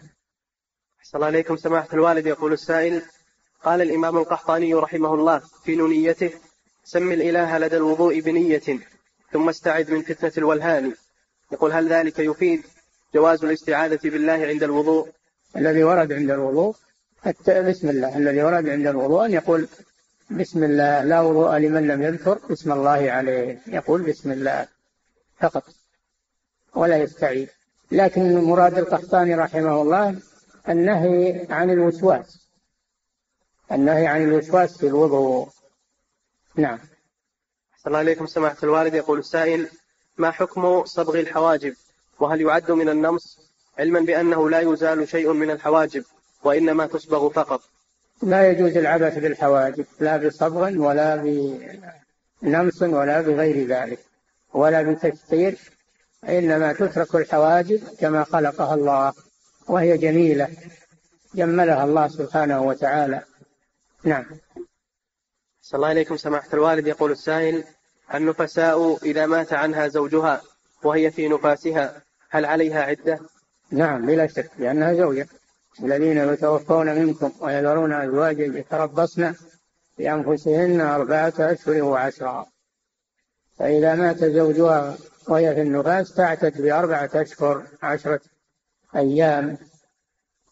أحسن 1.01 1.16
الله 1.16 1.27
عليكم 1.27 1.57
سماحة 1.57 1.89
الوالد 1.93 2.27
يقول 2.27 2.53
السائل 2.53 3.03
قال 3.62 3.83
الإمام 3.83 4.16
القحطاني 4.16 4.74
رحمه 4.74 5.14
الله 5.14 5.39
في 5.39 5.77
نونيته 5.77 6.31
سم 6.85 7.12
الإله 7.12 7.59
لدى 7.59 7.77
الوضوء 7.77 8.20
بنية 8.20 8.81
ثم 9.33 9.49
استعذ 9.49 9.93
من 9.93 10.03
فتنة 10.03 10.33
الولهان. 10.39 10.95
يقول 11.53 11.72
هل 11.72 11.88
ذلك 11.88 12.18
يفيد 12.18 12.62
جواز 13.14 13.44
الاستعاذة 13.44 14.01
بالله 14.05 14.32
عند 14.32 14.62
الوضوء؟ 14.62 15.09
الذي 15.57 15.84
ورد 15.84 16.12
عند 16.12 16.30
الوضوء 16.30 16.76
بسم 17.49 17.88
الله 17.88 18.16
الذي 18.16 18.42
ورد 18.42 18.68
عند 18.68 18.86
الوضوء 18.86 19.24
أن 19.24 19.32
يقول 19.32 19.68
بسم 20.30 20.64
الله 20.64 21.05
لا 21.05 21.20
وضوء 21.20 21.57
لمن 21.57 21.86
لم 21.86 22.03
يذكر 22.03 22.38
اسم 22.53 22.72
الله 22.72 23.11
عليه 23.11 23.61
يقول 23.66 24.03
بسم 24.03 24.32
الله 24.32 24.68
فقط 25.40 25.64
ولا 26.74 26.97
يستعيذ. 26.97 27.49
لكن 27.90 28.44
مراد 28.44 28.78
القحطاني 28.78 29.34
رحمه 29.34 29.82
الله 29.82 30.16
النهي 30.68 31.47
عن 31.51 31.70
الوسواس 31.70 32.49
النهي 33.72 34.07
عن 34.07 34.22
الوسواس 34.22 34.78
في 34.78 34.86
الوضوء. 34.86 35.49
نعم. 36.57 36.78
صلى 37.78 37.86
الله 37.86 37.99
عليكم 37.99 38.26
سماحة 38.26 38.57
الوالد 38.62 38.94
يقول 38.94 39.18
السائل 39.18 39.68
ما 40.19 40.31
حكم 40.31 40.85
صبغ 40.85 41.19
الحواجب؟ 41.19 41.75
وهل 42.21 42.41
يعد 42.41 42.71
من 42.71 42.89
النمص 42.89 43.39
علما 43.79 44.01
بأنه 44.01 44.51
لا 44.51 44.61
يزال 44.61 45.09
شيء 45.09 45.33
من 45.33 45.51
الحواجب 45.51 46.05
وإنما 46.45 46.87
تصبغ 46.87 47.29
فقط؟ 47.31 47.61
لا 48.23 48.51
يجوز 48.51 48.77
العبث 48.77 49.19
بالحواجب 49.19 49.87
لا 50.01 50.17
بصبغ 50.17 50.79
ولا 50.79 51.17
بنمص 52.43 52.83
ولا 52.83 53.21
بغير 53.21 53.67
ذلك 53.67 53.99
ولا 54.55 54.83
بتكثير 54.83 55.59
إنما 56.29 56.73
تترك 56.73 57.14
الحواجب 57.14 57.81
كما 58.01 58.25
خلقها 58.25 58.75
الله 58.75 59.12
وهي 59.69 59.99
جميلة 59.99 60.49
جملها 61.35 61.85
الله 61.85 62.09
سبحانه 62.09 62.62
وتعالى. 62.62 63.23
نعم. 64.05 64.27
صلى 65.62 65.77
الله 65.77 65.89
عليكم 65.89 66.17
سماحة 66.17 66.49
الوالد. 66.55 66.87
يقول 66.87 67.12
السائل 67.12 67.64
النفساء 68.14 68.98
إذا 69.04 69.26
مات 69.26 69.52
عنها 69.52 69.88
زوجها 69.88 70.42
وهي 70.82 71.11
في 71.11 71.28
نفاسها 71.28 72.02
هل 72.30 72.44
عليها 72.44 72.82
عدة؟ 72.82 73.20
نعم 73.70 74.07
بلا 74.07 74.26
شك 74.26 74.50
لأنها 74.59 74.94
زوجة. 74.94 75.28
الذين 75.82 76.18
يتوفون 76.18 76.94
منكم 76.94 77.32
ويذرون 77.40 77.92
أزواجا 77.92 78.44
يتربصن 78.44 79.34
بأنفسهن 79.98 80.80
أربعة 80.80 81.34
أشهر 81.38 81.82
وعشرا. 81.82 82.46
فإذا 83.59 83.94
مات 83.94 84.24
زوجها 84.24 84.96
وهي 85.28 85.54
في 85.54 85.62
النفاس 85.62 86.14
تعتد 86.14 86.62
بأربعة 86.62 87.11
أشهر 87.14 87.66
عشرة 87.82 88.20
أيام 88.96 89.59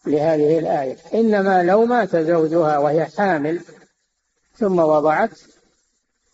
لهذه 0.05 0.59
الآية. 0.59 0.97
إنما 1.13 1.63
لو 1.63 1.85
مات 1.85 2.15
زوجها 2.15 2.77
وهي 2.77 3.05
حامل 3.05 3.61
ثم 4.57 4.79
وضعت 4.79 5.39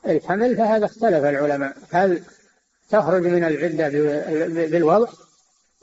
الحمل 0.06 0.58
فهذا 0.58 0.86
اختلف 0.86 1.26
العلماء. 1.26 1.78
هل 1.92 2.24
تخرج 2.90 3.28
من 3.28 3.44
العدة 3.44 3.90
بالوضع؟ 4.68 5.10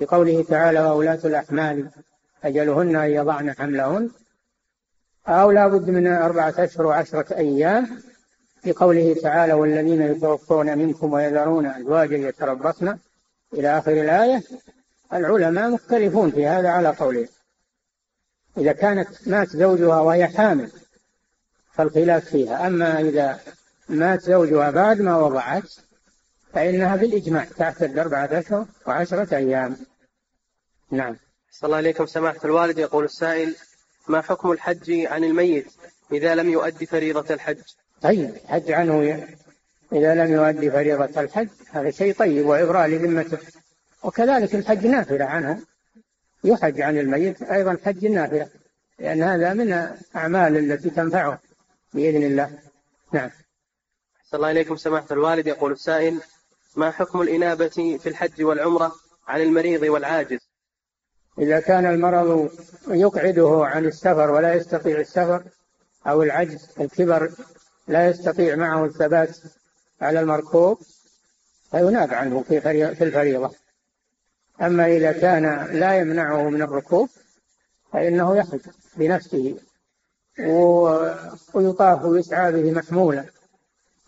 بقوله 0.00 0.44
تعالى 0.48 0.80
وولاة 0.80 1.18
الأحمال 1.24 1.90
أجلهن 2.44 2.96
أن 2.96 3.10
يضعن 3.10 3.52
حملهن. 3.52 4.10
أو 5.28 5.50
لا 5.50 5.68
بد 5.68 5.90
من 5.90 6.06
أربعة 6.06 6.54
أشهر 6.58 6.86
وعشرة 6.86 7.36
أيام. 7.36 8.02
بقوله 8.64 9.16
تعالى 9.22 9.52
والذين 9.52 10.02
يتوفون 10.02 10.78
منكم 10.78 11.12
ويذرون 11.12 11.66
أزواجا 11.66 12.16
يتربصن. 12.16 12.98
إلى 13.54 13.78
آخر 13.78 13.92
الآية 13.92 14.42
العلماء 15.12 15.70
مختلفون 15.70 16.30
في 16.30 16.46
هذا 16.46 16.68
على 16.68 16.88
قوله. 16.88 17.28
إذا 18.58 18.72
كانت 18.72 19.08
مات 19.28 19.48
زوجها 19.48 20.00
وهي 20.00 20.26
حامل 20.26 20.70
فالخلاف 21.72 22.24
فيها. 22.24 22.66
أما 22.66 23.00
إذا 23.00 23.40
مات 23.88 24.22
زوجها 24.22 24.70
بعد 24.70 25.00
ما 25.00 25.16
وضعت 25.16 25.74
فإنها 26.52 26.96
بالإجماع 26.96 27.44
تعتد 27.44 27.98
أربعة 27.98 28.28
أشهر 28.32 28.66
وعشرة 28.86 29.36
أيام. 29.36 29.76
نعم. 30.90 31.16
صلى 31.50 31.66
الله 31.68 31.76
عليكم 31.76 32.06
سماحة 32.06 32.38
الوالد 32.44 32.78
يقول 32.78 33.04
السائل 33.04 33.56
ما 34.08 34.20
حكم 34.20 34.52
الحج 34.52 34.90
عن 34.90 35.24
الميت 35.24 35.66
إذا 36.12 36.34
لم 36.34 36.50
يؤدي 36.50 36.86
فريضة 36.86 37.34
الحج؟ 37.34 37.62
طيب 38.02 38.34
الحج 38.44 38.70
عنه 38.70 39.26
إذا 39.92 40.14
لم 40.14 40.32
يؤدي 40.32 40.70
فريضة 40.70 41.20
الحج 41.20 41.48
هذا 41.70 41.90
شيء 41.90 42.14
طيب 42.14 42.46
وإبراء 42.46 42.88
لذمته. 42.88 43.38
وكذلك 44.02 44.54
الحج 44.54 44.86
نافلة 44.86 45.24
عنه. 45.24 45.60
يحج 46.44 46.80
عن 46.80 46.98
الميت 46.98 47.42
أيضا 47.42 47.76
حج 47.84 48.04
النافلة 48.04 48.48
لأن 48.98 49.22
هذا 49.22 49.54
من 49.54 49.72
الأعمال 49.72 50.56
التي 50.56 50.90
تنفعه 50.90 51.40
بإذن 51.94 52.22
الله. 52.22 52.58
نعم. 53.12 53.30
صلى 54.30 54.38
الله 54.38 54.48
عليكم 54.48 54.76
سماحة 54.76 55.06
الوالد. 55.10 55.46
يقول 55.46 55.72
السائل 55.72 56.20
ما 56.76 56.90
حكم 56.90 57.22
الإنابة 57.22 57.98
في 58.02 58.08
الحج 58.08 58.42
والعمرة 58.42 58.92
عن 59.28 59.40
المريض 59.40 59.82
والعاجز? 59.82 60.38
إذا 61.38 61.60
كان 61.60 61.86
المرض 61.86 62.50
يقعده 62.88 63.60
عن 63.64 63.84
السفر 63.84 64.30
ولا 64.30 64.54
يستطيع 64.54 65.00
السفر 65.00 65.42
أو 66.06 66.22
العجز 66.22 66.68
الكبر 66.80 67.30
لا 67.88 68.08
يستطيع 68.08 68.56
معه 68.56 68.84
الثبات 68.84 69.36
على 70.00 70.20
المركوب 70.20 70.78
فيناب 71.70 72.14
عنه 72.14 72.42
في 72.42 72.60
في 72.94 73.04
الفريضة. 73.04 73.54
أما 74.60 74.86
إذا 74.86 75.12
كان 75.12 75.66
لا 75.72 75.98
يمنعه 75.98 76.50
من 76.50 76.62
الركوب 76.62 77.08
فإنه 77.92 78.36
يحج 78.36 78.60
بنفسه 78.96 79.56
ويطاف 81.54 82.04
ويسعى 82.04 82.52
به 82.52 82.72
محمولا. 82.72 83.24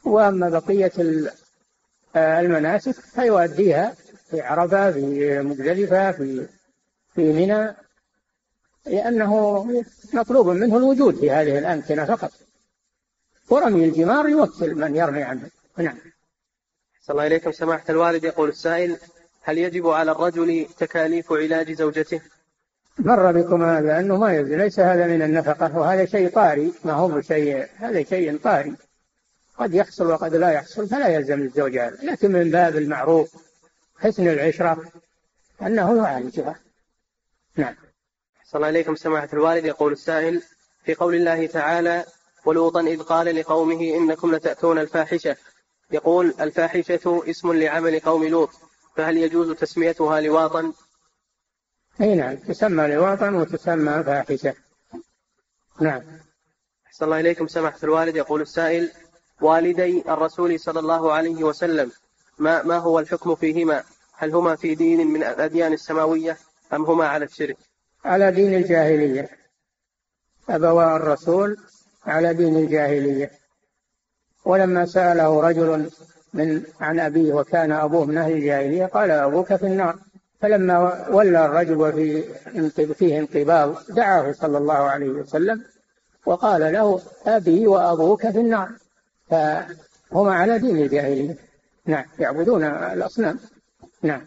وأما 0.05 0.49
بقية 0.49 0.93
المناسك 2.17 2.95
فيؤديها 2.95 3.95
في 4.31 4.41
عرفة 4.41 4.93
في 4.93 5.39
مزدلفة 5.43 6.13
في 6.13 6.47
في 7.15 7.33
منى 7.33 7.75
لأنه 8.87 9.65
مطلوب 10.13 10.49
منه 10.49 10.77
الوجود 10.77 11.17
في 11.17 11.31
هذه 11.31 11.59
الأمكنة 11.59 12.05
فقط. 12.05 12.31
ورمي 13.51 13.85
الجمار 13.85 14.29
يوكل 14.29 14.75
من 14.75 14.97
يرمي 14.97 15.23
عنه. 15.23 15.51
نعم. 15.77 15.97
صلى 17.03 17.15
الله 17.15 17.27
إليكم 17.27 17.53
سماحة 17.53 17.85
الوالد 17.89 18.25
يقول 18.25 18.49
السائل 18.49 18.97
هل 19.43 19.59
يجب 19.59 19.87
على 19.87 20.13
الرجل 20.13 20.67
تكاليف 20.79 21.33
علاج 21.33 21.73
زوجته؟ 21.73 22.21
مر 22.99 23.33
بكم 23.33 23.63
هذا 23.63 23.99
أنه 23.99 24.17
ما 24.17 24.35
يجب 24.35 24.53
ليس 24.53 24.81
هذا 24.81 25.07
من 25.07 25.23
النفقة 25.23 25.79
وهذا 25.79 26.05
شيء 26.05 26.29
طاري. 26.29 26.73
ما 26.85 26.93
هو 26.93 27.21
شيء 27.21 27.67
هذا 27.77 28.03
شيء 28.03 28.39
طاري. 28.39 28.75
قد 29.61 29.75
يحصل 29.75 30.07
وقد 30.07 30.35
لا 30.35 30.51
يحصل 30.51 30.89
فلا 30.89 31.09
يلزم 31.09 31.43
الزوج 31.43 31.79
هذا. 31.79 31.97
لكن 32.03 32.33
من 32.33 32.51
باب 32.51 32.77
المعروف 32.77 33.35
حسن 33.99 34.29
العشرة 34.29 34.85
أنه 35.63 35.97
يعالجها 35.97 36.61
نعم. 37.57 37.75
صلى 38.45 38.55
الله 38.59 38.67
عليكم 38.67 38.97
سماحة 38.97 39.29
الوالد. 39.33 39.65
يقول 39.65 39.93
السائل 39.93 40.43
في 40.85 40.95
قول 40.95 41.15
الله 41.15 41.47
تعالى 41.47 42.05
ولوطا 42.45 42.81
إذ 42.81 43.03
قال 43.03 43.37
لقومه 43.37 43.81
إنكم 43.81 44.35
لتأتون 44.35 44.79
الفاحشة. 44.79 45.37
يقول 45.91 46.35
الفاحشة 46.41 47.23
اسم 47.31 47.53
لعمل 47.53 48.01
قوم 48.01 48.25
لوط 48.25 48.51
فهل 48.97 49.17
يجوز 49.17 49.57
تسميتها 49.57 50.21
لواطا؟ 50.21 50.73
أي 52.01 52.15
نعم 52.15 52.37
تسمى 52.37 52.87
لواطا 52.87 53.31
وتسمى 53.31 54.05
فاحشة. 54.05 54.55
نعم. 55.81 56.03
أحسن 56.87 57.05
الله 57.05 57.21
إليكم 57.21 57.47
سماحة 57.49 57.79
الوالد. 57.83 58.17
يقول 58.17 58.41
السائل 58.41 58.93
والدي 59.41 60.05
الرسول 60.09 60.61
صلى 60.61 60.81
الله 60.81 61.13
عليه 61.13 61.45
وسلم 61.45 61.91
ما 62.39 62.63
ما 62.63 62.79
هو 62.79 62.99
الحكم 62.99 63.35
فيهما؟ 63.35 63.83
هل 64.17 64.35
هما 64.35 64.57
في 64.57 64.75
دين 64.75 65.07
من 65.07 65.23
الأديان 65.23 65.73
السماوية 65.73 66.39
أم 66.73 66.85
هما 66.85 67.07
على 67.07 67.25
الشرك؟ 67.25 67.57
على 68.05 68.33
دين 68.33 68.55
الجاهلية 68.55 69.29
أبوا 70.49 70.97
الرسول 70.97 71.57
على 72.07 72.35
دين 72.35 72.57
الجاهلية 72.57 73.31
ولما 74.45 74.87
سأله 74.87 75.41
رجل 75.41 75.91
من 76.35 76.63
عن 76.81 77.01
أبيه 77.01 77.33
وكان 77.33 77.73
أبوه 77.73 78.05
من 78.05 78.19
أهل 78.19 78.33
الجاهلية 78.33 78.87
قال 78.87 79.11
أبوك 79.11 79.55
في 79.55 79.67
النار 79.67 79.99
فلما 80.41 81.09
ولى 81.11 81.45
الرجل 81.45 81.77
وفي 81.77 82.95
فيه 82.95 83.19
انقباض 83.19 83.77
دعاه 83.89 84.33
صلى 84.33 84.59
الله 84.59 84.75
عليه 84.75 85.09
وسلم 85.09 85.65
وقال 86.27 86.73
له 86.73 87.01
أبي 87.27 87.67
وأبوك 87.67 88.31
في 88.31 88.39
النار 88.39 88.71
فهما 89.31 90.35
على 90.35 90.59
دين 90.59 90.77
الجاهلية. 90.77 91.37
نعم 91.87 92.05
يعبدون 92.19 92.65
الأصنام. 92.65 93.41
نعم. 94.03 94.23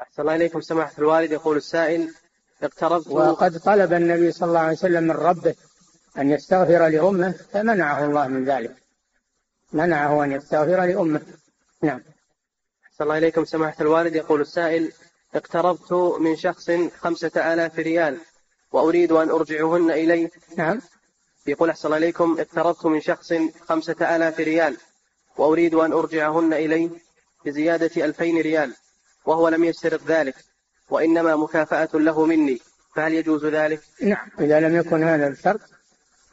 أحسن 0.00 0.22
الله 0.22 0.34
إليكم. 0.34 0.60
سماحة 0.60 0.92
الوالد 0.98 1.32
يقول 1.32 1.56
السائل 1.56 2.14
اقتربت 2.62 3.06
وقد 3.06 3.58
طلب 3.58 3.92
النبي 3.92 4.32
صلى 4.32 4.48
الله 4.48 4.60
عليه 4.60 4.72
وسلم 4.72 5.04
من 5.04 5.10
ربه 5.10 5.54
أن 6.18 6.30
يستغفر 6.30 6.88
لأمه 6.88 7.34
فمنعه 7.52 8.04
الله 8.04 8.28
من 8.28 8.44
ذلك. 8.44 8.76
منعه 9.72 10.24
أن 10.24 10.32
يستغفر 10.32 10.84
لأمه. 10.84 11.20
نعم. 11.82 12.00
أحسن 12.86 13.04
الله 13.04 13.18
إليكم. 13.18 13.44
سماحة 13.44 13.76
الوالد 13.80 14.14
يقول 14.14 14.40
السائل 14.40 14.92
اقترضت 15.34 15.92
من 16.20 16.36
شخص 16.36 16.70
خمسة 16.98 17.52
آلاف 17.52 17.78
ريال 17.78 18.18
وأريد 18.72 19.12
أن 19.12 19.30
أرجعهن 19.30 19.90
إليه. 19.90 20.30
نعم. 20.56 20.80
يقول 21.46 21.70
أحسن 21.70 21.94
إليكم 21.94 22.36
اقترضت 22.40 22.86
من 22.86 23.00
شخص 23.00 23.32
خمسة 23.68 24.16
آلاف 24.16 24.40
ريال 24.40 24.76
وأريد 25.36 25.74
أن 25.74 25.92
أرجعهن 25.92 26.52
إليه 26.52 26.90
بزيادة 27.44 28.04
ألفين 28.04 28.40
ريال 28.40 28.74
وهو 29.26 29.48
لم 29.48 29.64
يشترط 29.64 30.00
ذلك 30.06 30.34
وإنما 30.90 31.36
مكافأة 31.36 31.88
له 31.94 32.26
مني 32.26 32.60
فهل 32.94 33.14
يجوز 33.14 33.44
ذلك؟ 33.44 33.80
نعم 34.02 34.28
إذا 34.40 34.60
لم 34.60 34.76
يكن 34.76 35.02
هذا 35.02 35.28
الشرط 35.28 35.60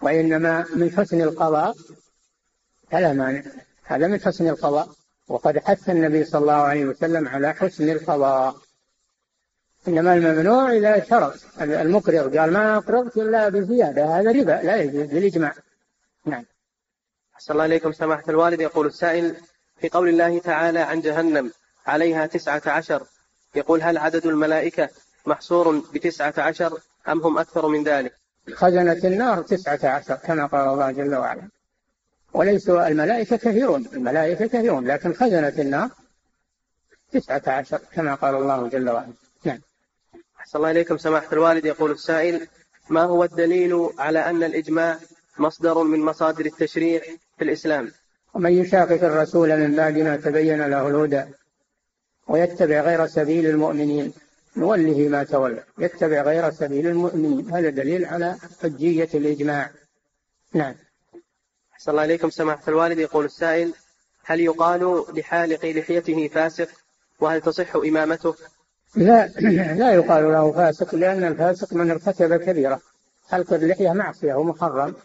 وإنما 0.02 0.66
من 0.76 0.92
حسن 0.98 1.22
القضاء 1.22 1.76
فلا 2.92 3.14
مانع 3.14 3.42
هذا 3.84 4.08
من 4.08 4.22
حسن 4.22 4.48
القضاء 4.48 4.90
وقد 5.28 5.58
حث 5.58 5.90
النبي 5.90 6.24
صلى 6.26 6.42
الله 6.42 6.54
عليه 6.54 6.86
وسلم 6.86 7.28
على 7.28 7.54
حسن 7.54 7.90
القضاء 7.90 8.56
إنما 9.88 10.14
الممنوع 10.14 10.72
إذا 10.72 11.06
شرط. 11.06 11.34
المقرض 11.62 12.38
قال 12.38 12.54
ما 12.54 12.78
أقرضت 12.78 13.18
إلا 13.18 13.50
بزيادة 13.50 14.06
هذا 14.06 14.32
ربا 14.32 14.60
لا 14.64 14.76
يجوز 14.76 15.08
بالإجماع. 15.08 15.54
نعم. 16.26 16.46
أحسن 17.36 17.54
الله 17.54 17.66
إليكم. 17.66 17.92
سماحة 17.92 18.24
الوالد 18.30 18.62
يقول 18.62 18.88
السائل 18.88 19.36
في 19.82 19.90
قول 19.90 20.10
الله 20.10 20.40
تعالى 20.40 20.80
عن 20.80 21.02
جهنم 21.02 21.52
عليها 21.88 22.26
تسعة 22.26 22.62
عشر 22.66 23.04
يقول 23.56 23.82
هل 23.82 23.98
عدد 23.98 24.26
الملائكة 24.26 24.90
محصور 25.26 25.84
بتسعة 25.94 26.34
عشر 26.38 26.80
أم 27.08 27.22
هم 27.22 27.38
أكثر 27.38 27.68
من 27.68 27.84
ذلك؟ 27.84 28.14
خزنة 28.54 29.02
النار 29.04 29.42
تسعة 29.42 29.80
عشر 29.84 30.16
كما 30.16 30.46
قال 30.46 30.68
الله 30.68 30.92
جل 30.92 31.16
وعلا. 31.16 31.50
وليسوا 32.34 32.88
الملائكة 32.88 33.36
كثيرون 33.36 33.86
الملائكة 33.94 34.46
كثيرون 34.46 34.88
لكن 34.88 35.14
خزنة 35.14 35.54
النار 35.60 35.90
تسعة 37.12 37.42
عشر 37.48 37.80
كما 37.94 38.16
قال 38.16 38.36
الله 38.36 38.68
جل 38.68 38.90
وعلا. 38.90 39.14
أحسن 40.50 40.58
الله 40.58 40.72
إليكم. 40.72 40.98
سماحة 40.98 41.34
الوالد 41.34 41.66
يقول 41.66 41.92
السائل 41.92 42.48
ما 42.90 43.04
هو 43.04 43.24
الدليل 43.24 43.90
على 44.00 44.20
أن 44.20 44.44
الإجماع 44.44 45.00
مصدر 45.38 45.84
من 45.84 46.00
مصادر 46.00 46.46
التشريع 46.46 47.02
في 47.38 47.44
الإسلام? 47.44 47.92
ومن 48.34 48.52
يشاقق 48.52 49.04
الرسول 49.04 49.58
من 49.58 49.76
بعد 49.76 49.98
ما 49.98 50.16
تبين 50.16 50.62
له 50.66 50.88
الهدى 50.88 51.24
ويتبع 52.28 52.82
غير 52.82 53.08
سبيل 53.08 53.46
المؤمنين 53.46 54.14
نوله 54.58 55.10
ما 55.10 55.24
تولى. 55.24 55.64
يتبع 55.78 56.22
غير 56.22 56.52
سبيل 56.52 56.88
المؤمنين. 56.88 57.54
هذا 57.54 57.70
دليل 57.70 58.06
على 58.06 58.36
حجية 58.64 59.10
الإجماع. 59.14 59.72
نعم. 60.54 60.76
أحسن 61.74 61.92
الله 61.92 62.06
إليكم. 62.06 62.30
سماحة 62.30 62.64
الوالد 62.68 63.00
يقول 63.00 63.26
السائل 63.26 63.74
هل 64.24 64.40
يقال 64.40 65.06
لحالق 65.14 65.66
لحيته 65.66 66.28
فاسق؟ 66.28 66.70
وهل 67.20 67.42
تصح 67.42 67.76
إمامته؟ 67.76 68.36
لا 68.96 69.28
لا 69.82 69.94
يقال 69.94 70.32
له 70.32 70.52
فاسق 70.52 70.96
لأن 70.96 71.24
الفاسق 71.24 71.74
من 71.74 71.92
ارتكب 71.92 72.36
كبيرة. 72.36 72.82
حلق 73.30 73.54
اللحية 73.54 73.94
معصية 73.94 74.34
ومحرم 74.34 74.96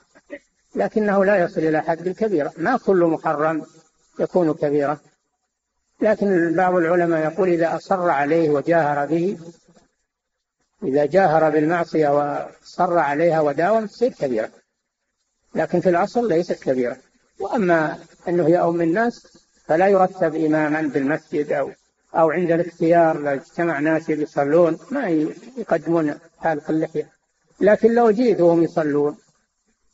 لكنه 0.74 1.24
لا 1.24 1.36
يصل 1.36 1.60
إلى 1.60 1.82
حد 1.82 2.06
الكبيرة. 2.06 2.52
ما 2.56 2.76
كل 2.76 3.04
محرم 3.04 3.66
يكون 4.20 4.54
كبيرة 4.54 5.00
لكن 6.00 6.54
بعض 6.56 6.74
العلماء 6.74 7.32
يقول 7.32 7.48
إذا 7.48 7.76
أصر 7.76 8.10
عليه 8.10 8.50
وجاهر 8.50 9.06
به 9.06 9.38
إذا 10.82 11.06
جاهر 11.06 11.50
بالمعصية 11.50 12.08
وصر 12.08 12.98
عليها 12.98 13.40
وداوم 13.40 13.86
تصير 13.86 14.12
كبيرة. 14.12 14.50
لكن 15.54 15.80
في 15.80 15.88
الأصل 15.88 16.28
ليست 16.28 16.62
كبيرة. 16.62 16.96
وأما 17.40 17.98
أنه 18.28 18.48
يؤم 18.48 18.80
الناس 18.80 19.38
فلا 19.66 19.88
يرتب 19.88 20.34
إماما 20.34 20.82
بالمسجد 20.82 21.52
أو 21.52 21.70
أو 22.14 22.30
عند 22.30 22.50
الاختيار 22.50 23.20
لو 23.20 23.28
اجتمع 23.28 23.78
ناس 23.78 24.08
يصلون 24.08 24.78
ما 24.90 25.08
يقدمون 25.56 26.18
حالق 26.38 26.70
اللحية. 26.70 27.10
لكن 27.60 27.94
لو 27.94 28.10
جيت 28.10 28.40
وهم 28.40 28.62
يصلون 28.62 29.16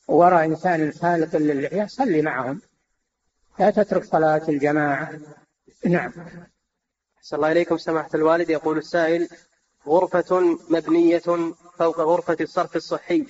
وراء 0.09 0.45
إنسان 0.45 0.93
حالق 1.03 1.37
للحية 1.37 1.87
صلي 1.87 2.23
معهم. 2.23 2.61
لا 3.59 3.71
تترك 3.71 4.05
صلاة 4.05 4.43
الجماعة. 4.49 5.11
نعم. 5.87 6.13
صلى 7.23 7.37
الله 7.37 7.53
إليكم. 7.53 7.79
سماحة 7.79 8.11
الوالد 8.15 8.51
يقول 8.51 8.79
السائل 8.79 9.29
غرفة 9.87 10.59
مبنية 10.71 11.23
فوق 11.79 12.01
غرفة 12.01 12.37
الصرف 12.41 12.77
الصحي 12.77 13.27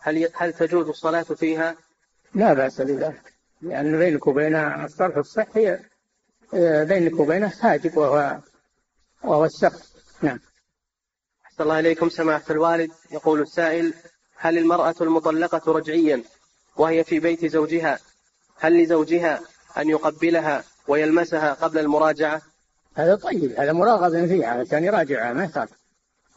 هل 0.00 0.28
هل 0.34 0.52
تجوز 0.52 0.88
الصلاة 0.88 1.22
فيها؟ 1.22 1.76
لا 2.34 2.54
بأس 2.54 2.80
بذلك 2.80 3.32
لأن 3.60 3.98
بينك 3.98 4.26
وبين 4.26 4.56
الصرف 4.56 5.18
الصحي 5.18 5.78
بينك 6.84 7.20
وبينه 7.20 7.48
حاجب 7.48 7.96
وهو 7.96 8.38
وهو 9.24 9.44
السقف. 9.44 9.92
نعم. 10.22 10.40
أحسن 11.46 11.62
الله 11.62 11.78
إليكم 11.78 12.08
سماحة 12.08 12.44
الوالد. 12.50 12.90
يقول 13.12 13.40
السائل 13.40 13.94
هل 14.36 14.58
المرأة 14.58 14.94
المطلقة 15.00 15.72
رجعيا 15.72 16.22
وهي 16.76 17.04
في 17.04 17.20
بيت 17.20 17.46
زوجها 17.46 17.98
هل 18.56 18.82
لزوجها 18.82 19.40
أن 19.78 19.88
يقبلها 19.88 20.64
ويلمسها 20.88 21.52
قبل 21.52 21.78
المراجعة؟ 21.78 22.42
هذا 22.94 23.14
طيب 23.14 23.60
هذا 23.60 23.72
مراغب 23.72 24.26
فيها 24.26 24.48
عشان 24.48 24.84
يراجعها 24.84 25.32
ما 25.32 25.44
يخاف. 25.44 25.68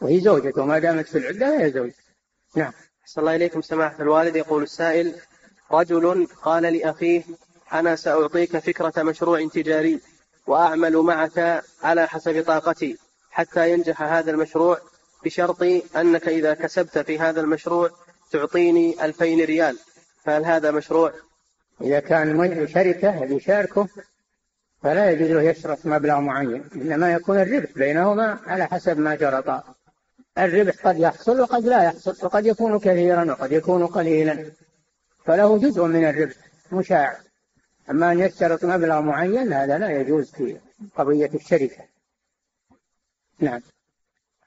وهي 0.00 0.20
زوجته 0.20 0.64
ما 0.64 0.78
دامت 0.78 1.08
في 1.08 1.18
العدة 1.18 1.60
هي 1.60 1.70
زوج. 1.70 1.90
نعم. 2.56 2.72
أحسن 3.02 3.20
الله 3.20 3.36
إليكم 3.36 3.62
سماحة 3.62 4.02
الوالد. 4.02 4.36
يقول 4.36 4.62
السائل 4.62 5.14
رجل 5.72 6.26
قال 6.42 6.62
لأخيه 6.62 7.22
أنا 7.72 7.96
سأعطيك 7.96 8.58
فكرة 8.58 9.02
مشروع 9.02 9.48
تجاري 9.48 10.00
وأعمل 10.46 10.96
معك 10.96 11.62
على 11.82 12.08
حسب 12.08 12.44
طاقتي 12.46 12.98
حتى 13.30 13.72
ينجح 13.72 14.02
هذا 14.02 14.30
المشروع 14.30 14.78
بشرط 15.24 15.62
أنك 15.96 16.28
إذا 16.28 16.54
كسبت 16.54 16.98
في 16.98 17.18
هذا 17.18 17.40
المشروع 17.40 17.90
تعطيني 18.32 19.04
ألفين 19.04 19.44
ريال. 19.44 19.78
فهل 20.24 20.44
هذا 20.44 20.70
مشروع؟ 20.70 21.12
إذا 21.80 22.00
كان 22.00 22.68
شركة 22.68 23.24
يشاركه 23.24 23.88
فلا 24.82 25.10
يجوز 25.10 25.30
له 25.30 25.42
يشرط 25.42 25.86
مبلغ 25.86 26.20
معين 26.20 26.64
إنما 26.74 27.12
يكون 27.12 27.40
الربح 27.40 27.70
بينهما 27.76 28.38
على 28.46 28.66
حسب 28.66 28.98
ما 28.98 29.14
جرى 29.14 29.62
الربح 30.38 30.86
قد 30.86 30.98
يحصل 30.98 31.40
وقد 31.40 31.64
لا 31.64 31.84
يحصل 31.84 32.16
وقد 32.22 32.46
يكون 32.46 32.78
كثيرا 32.78 33.24
وقد 33.24 33.52
يكون 33.52 33.86
قليلا. 33.86 34.50
فله 35.24 35.58
جزء 35.58 35.84
من 35.84 36.04
الربح 36.04 36.34
مشاع. 36.72 37.25
أما 37.90 38.12
أن 38.12 38.18
يشترط 38.18 38.64
مبلغ 38.64 39.00
معين 39.00 39.52
هذا 39.52 39.78
لا 39.78 40.00
يجوز 40.00 40.30
في 40.30 40.60
قضية 40.96 41.30
الشركة. 41.34 41.84
نعم. 43.38 43.62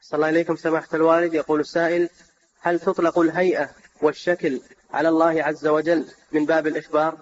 صلى 0.01 0.17
الله 0.17 0.29
إليكم 0.29 0.55
سماحة 0.55 0.87
الوالد. 0.93 1.33
يقول 1.33 1.59
السائل 1.59 2.09
هل 2.61 2.79
تطلق 2.79 3.19
الهيئة 3.19 3.69
والشكل 4.01 4.61
على 4.91 5.09
الله 5.09 5.43
عز 5.43 5.67
وجل 5.67 6.05
من 6.31 6.45
باب 6.45 6.67
الإخبار؟ 6.67 7.17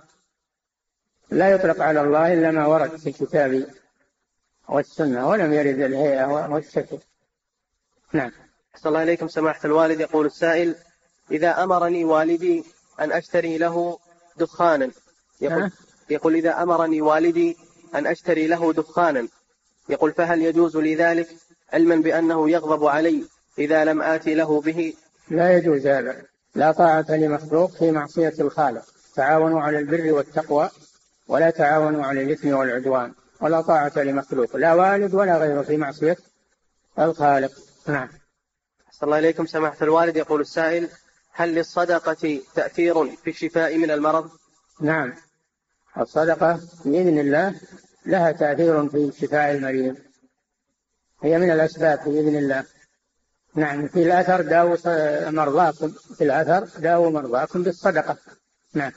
لا 1.30 1.50
يطلق 1.50 1.82
على 1.82 2.02
الله 2.02 2.34
إلا 2.34 2.52
ما 2.52 2.66
ورد 2.68 2.96
في 2.96 3.10
الكتاب 3.10 3.68
والسنة 4.68 5.30
ولم 5.30 5.54
يرد 5.54 5.80
الهيئة 5.80 6.26
والشكل. 6.26 6.98
نعم. 8.14 8.32
صلى 8.76 8.90
الله 8.90 9.04
إليكم 9.04 9.28
سماحة 9.28 9.60
الوالد. 9.66 10.00
يقول 10.00 10.26
السائل 10.26 10.76
إذا 11.32 11.64
أمرني 11.64 12.04
والدي 12.04 12.64
أن 13.00 13.12
أشتري 13.12 13.58
له 13.58 14.00
دخانا 14.38 14.92
يقول. 15.42 15.72
يقول 16.10 16.36
إذا 16.36 16.64
أمرني 16.64 17.02
والدي 17.02 17.58
أن 17.96 18.08
أشتري 18.08 18.48
له 18.48 18.74
دخانا. 18.74 19.28
يقول 19.90 20.12
فهل 20.12 20.42
يجوز 20.42 20.78
لي 20.78 20.96
ذلك؟ 20.96 21.28
علما 21.74 21.96
بأنه 21.96 22.50
يغضب 22.50 22.86
علي 22.86 23.24
إذا 23.60 23.86
لم 23.86 24.02
آتي 24.02 24.34
له 24.34 24.62
به. 24.62 24.94
لا 25.30 25.58
يجوز 25.58 25.88
هذا. 25.88 26.22
لا 26.56 26.72
طاعة 26.72 27.06
لمخلوق 27.10 27.72
في 27.72 27.92
معصية 27.92 28.34
الخالق. 28.40 28.84
تعاونوا 29.16 29.62
على 29.62 29.80
البر 29.80 30.12
والتقوى 30.12 30.70
ولا 31.28 31.50
تعاونوا 31.50 32.06
على 32.06 32.22
الإثم 32.22 32.54
والعدوان. 32.54 33.14
ولا 33.42 33.62
طاعة 33.62 33.94
لمخلوق. 33.98 34.56
لا 34.56 34.74
والد 34.74 35.14
ولا 35.14 35.38
غيره 35.38 35.62
في 35.62 35.78
معصية 35.78 36.18
الخالق. 37.00 37.52
نعم. 37.88 38.10
صلى 38.92 39.08
الله 39.08 39.20
إليكم. 39.20 39.46
سماحة 39.46 39.78
الوالد 39.82 40.18
يقول 40.18 40.42
السائل 40.42 40.90
هل 41.32 41.56
للصدقة 41.56 42.42
تأثير 42.56 43.16
في 43.16 43.30
الشفاء 43.30 43.78
من 43.78 43.92
المرض؟ 43.92 44.30
نعم. 44.82 45.14
الصدقة 46.00 46.60
بإذن 46.86 47.20
الله 47.20 47.56
لها 48.06 48.32
تأثير 48.32 48.90
في 48.90 49.12
شفاء 49.20 49.52
المريض. 49.52 49.96
هي 51.24 51.38
من 51.38 51.52
الأسباب 51.52 52.00
بإذن 52.06 52.36
الله. 52.36 52.64
نعم 53.56 53.88
في 53.88 54.04
الأثر 54.04 54.42
داووا 54.42 54.78
مرضاكم 55.30 55.90
في 56.18 56.24
الأثر 56.24 56.80
داووا 56.80 57.10
مرضاكم 57.10 57.64
بالصدقة. 57.64 58.18
نعم. 58.74 58.92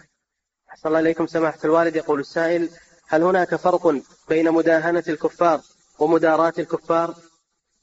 أحسن 0.70 0.88
الله 0.88 1.00
إليكم. 1.00 1.26
سماحة 1.26 1.58
الوالد 1.64 1.96
يقول 1.96 2.20
السائل 2.20 2.68
هل 3.08 3.22
هناك 3.22 3.54
فرق 3.54 3.94
بين 4.28 4.50
مداهنة 4.52 5.04
الكفار 5.08 5.60
ومداراة 5.98 6.52
الكفار؟ 6.58 7.14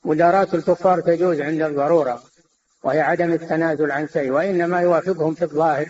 مداراة 0.05 0.47
الكفار 0.53 1.01
تجوز 1.01 1.41
عند 1.41 1.61
الضرورة 1.61 2.23
وهي 2.83 3.01
عدم 3.01 3.33
التنازل 3.33 3.91
عن 3.91 4.07
شيء 4.07 4.31
وإنما 4.31 4.81
يوافقهم 4.81 5.33
في 5.33 5.41
الظاهر. 5.41 5.89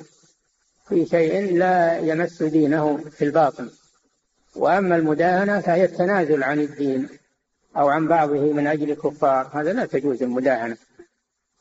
في 0.89 1.05
شيء 1.05 1.57
لا 1.57 1.97
يمس 1.97 2.43
دينه 2.43 2.97
في 2.97 3.25
الباطن. 3.25 3.69
وأما 4.55 4.95
المداهنة 4.95 5.61
فهي 5.61 5.85
التنازل 5.85 6.43
عن 6.43 6.59
الدين 6.59 7.09
أو 7.77 7.88
عن 7.89 8.07
بعضه 8.07 8.53
من 8.53 8.67
أجل 8.67 8.91
الكفار. 8.91 9.49
هذا 9.53 9.73
لا 9.73 9.85
تجوز 9.85 10.23
المداهنة. 10.23 10.77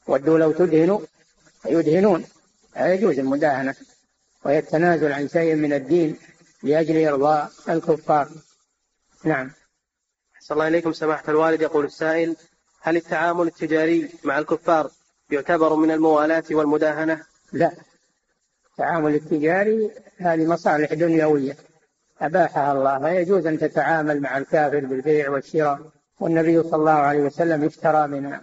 ودوا 0.07 0.39
لو 0.39 0.53
تدهنوا 0.53 1.01
يدهنون. 1.66 2.24
لا 2.77 2.95
يجوز 2.95 3.18
المداهنة. 3.18 3.74
وهي 4.45 4.59
التنازل 4.59 5.12
عن 5.12 5.29
شيء 5.29 5.55
من 5.55 5.72
الدين 5.72 6.16
لأجل 6.62 7.09
إرضاء 7.09 7.51
الكفار. 7.68 8.29
نعم. 9.24 9.51
صلى 10.41 10.55
الله 10.55 10.68
إليكم 10.68 10.93
سماحة 10.93 11.24
الوالد. 11.29 11.62
يقول 11.62 11.85
السائل 11.85 12.37
هل 12.81 12.97
التعامل 12.97 13.47
التجاري 13.47 14.11
مع 14.24 14.39
الكفار 14.39 14.91
يعتبر 15.31 15.74
من 15.74 15.91
الموالاة 15.91 16.45
والمداهنة؟ 16.51 17.22
لا. 17.53 17.72
التعامل 18.77 19.14
التجاري 19.14 19.91
هذه 20.18 20.47
مصالح 20.47 20.95
دنيوية. 20.95 21.57
أباحها 22.20 22.72
الله. 22.72 22.99
لا 22.99 23.20
يجوز 23.20 23.47
أن 23.47 23.59
تتعامل 23.59 24.20
مع 24.20 24.39
الكافر 24.39 24.81
بالبيع 24.81 25.31
والشراء. 25.31 25.81
والنبي 26.20 26.62
صلى 26.62 26.77
الله 26.77 26.93
عليه 26.93 27.20
وسلم 27.20 27.64
اشترى 27.64 28.07
من 28.07 28.41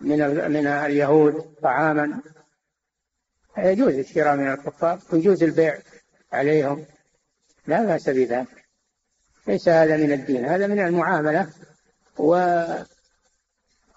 من 0.00 0.50
من 0.50 0.66
اليهود 0.66 1.54
طعاما. 1.62 2.20
يجوز 3.58 3.94
الشراء 3.94 4.36
من 4.36 4.52
الكفار. 4.52 4.98
ويجوز 5.12 5.42
البيع 5.42 5.78
عليهم. 6.32 6.84
لا 7.66 7.84
بأس 7.84 8.08
بذلك. 8.08 8.64
ليس 9.46 9.68
هذا 9.68 9.96
من 9.96 10.12
الدين. 10.12 10.44
هذا 10.44 10.66
من 10.66 10.80
المعاملة 10.80 11.50
وطلب 12.18 12.86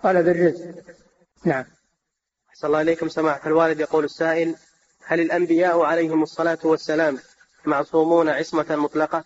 الرزق. 0.04 0.84
نعم. 1.46 1.66
أحسن 2.50 2.68
الله 2.68 2.82
إليكم. 2.82 3.10
سماحة 3.10 3.48
الوالد 3.48 3.80
يقول 3.80 4.06
السائل 4.06 4.56
هل 5.10 5.20
الأنبياء 5.20 5.82
عليهم 5.82 6.24
الصلاة 6.24 6.58
والسلام 6.64 7.18
معصومون 7.66 8.30
عصمة 8.30 8.76
مطلقة؟ 8.76 9.24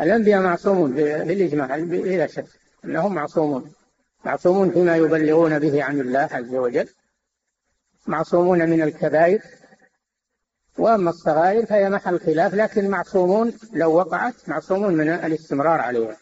الأنبياء 0.00 0.42
معصومون 0.42 0.92
بالإجماع 0.94 1.78
بلا 1.78 2.26
شك 2.26 2.46
أنهم 2.84 3.14
معصومون. 3.14 3.72
معصومون 4.24 4.70
فيما 4.70 4.96
يبلغون 4.96 5.58
به 5.58 5.84
عن 5.84 6.00
الله 6.00 6.28
عز 6.32 6.54
وجل. 6.54 6.88
معصومون 8.06 8.70
من 8.70 8.82
الكبائر. 8.82 9.42
وأما 10.78 11.10
الصغائر 11.10 11.66
فهي 11.66 11.90
محل 11.90 12.20
خلاف 12.20 12.54
لكن 12.54 12.90
معصومون 12.90 13.52
لو 13.72 13.94
وقعت 13.94 14.34
معصومون 14.48 14.94
من 14.94 15.08
الاستمرار 15.08 15.80
عليها. 15.80 16.16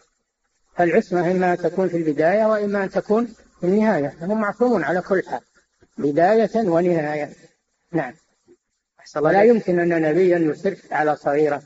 فالعصمة 0.76 1.30
إما 1.30 1.52
أن 1.52 1.58
تكون 1.58 1.88
في 1.88 1.96
البداية 1.96 2.46
وإما 2.46 2.84
أن 2.84 2.90
تكون 2.90 3.26
في 3.60 3.66
النهاية. 3.66 4.16
هم 4.20 4.40
معصومون 4.40 4.84
على 4.84 5.00
كل 5.00 5.22
حال. 5.26 5.40
بداية 5.98 6.68
ونهاية. 6.68 7.32
نعم. 7.92 8.14
ولا 9.16 9.42
يمكن 9.42 9.80
أن 9.80 10.02
نبيا 10.02 10.38
يصر 10.38 10.74
على 10.90 11.16
صغيرة 11.16 11.62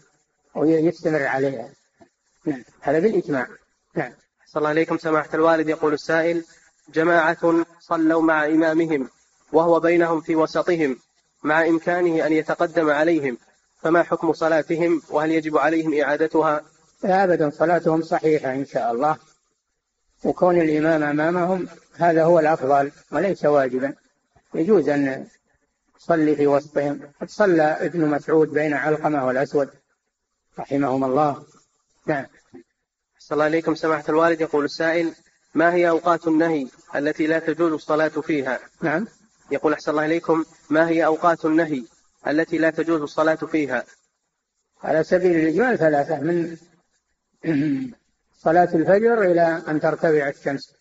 ويستمر 0.55 1.23
عليها. 1.23 1.69
نعم. 2.45 2.65
هذا 2.81 2.99
بالإجماع. 2.99 3.47
نعم. 3.95 4.13
صلى 4.47 4.61
الله 4.61 4.69
عليكم. 4.69 4.99
سماحة 4.99 5.29
الوالد 5.35 5.69
يقول 5.69 5.93
السائل 5.93 6.45
جماعة 6.95 7.65
صلوا 7.81 8.23
مع 8.23 8.47
إمامهم 8.47 9.09
وهو 9.53 9.81
بينهم 9.81 10.21
في 10.21 10.37
وسطهم 10.37 10.99
مع 11.43 11.67
إمكانه 11.67 12.27
أن 12.27 12.33
يتقدم 12.33 12.91
عليهم 12.91 13.39
فما 13.83 14.03
حكم 14.03 14.33
صلاتهم؟ 14.33 15.03
وهل 15.11 15.31
يجب 15.31 15.59
عليهم 15.59 16.01
إعادتها؟ 16.01 16.63
لا 17.03 17.25
أبدا. 17.25 17.51
صلاتهم 17.51 18.03
صحيحة 18.03 18.53
إن 18.53 18.67
شاء 18.67 18.93
الله. 18.93 19.17
وكون 20.25 20.61
الإمام 20.61 21.03
أمامهم 21.03 21.69
هذا 21.97 22.25
هو 22.25 22.39
الأفضل 22.39 22.93
وليس 23.13 23.45
واجبا. 23.45 23.95
يجوز 24.55 24.89
أن 24.89 25.27
تصلي 26.01 26.37
في 26.37 26.47
وسطهم. 26.47 27.01
قد 27.21 27.31
صلى 27.31 27.63
ابن 27.63 28.07
مسعود 28.07 28.49
بين 28.49 28.75
علقمة 28.75 29.27
والأسود. 29.27 29.69
رحمهم 30.59 31.05
الله. 31.05 31.45
نعم. 32.07 32.27
صلى 33.19 33.37
الله 33.37 33.45
عليكم 33.45 33.75
سماحة 33.75 34.05
الوالد. 34.09 34.41
يقول 34.41 34.65
السائل 34.65 35.15
ما 35.55 35.75
هي 35.75 35.89
أوقات 35.89 36.29
النهي 36.29 36.69
التي 36.97 37.27
لا 37.27 37.39
تجوز 37.39 37.73
الصلاة 37.73 38.09
فيها؟ 38.09 38.61
نعم. 38.83 39.07
يقول 39.51 39.73
أحسن 39.73 39.91
الله 39.91 40.07
إليكم 40.07 40.45
ما 40.71 40.89
هي 40.89 41.07
أوقات 41.07 41.45
النهي 41.45 41.85
التي 42.27 42.59
لا 42.59 42.71
تجوز 42.71 43.01
الصلاة 43.01 43.35
فيها؟ 43.35 43.85
على 44.83 45.05
سبيل 45.05 45.37
الإجمال 45.37 45.79
ثلاثة 45.79 46.21
من 46.21 46.57
صلاة 48.47 48.75
الفجر 48.75 49.23
إلى 49.23 49.63
أن 49.69 49.81
ترتفع 49.81 50.29
الشمس 50.29 50.73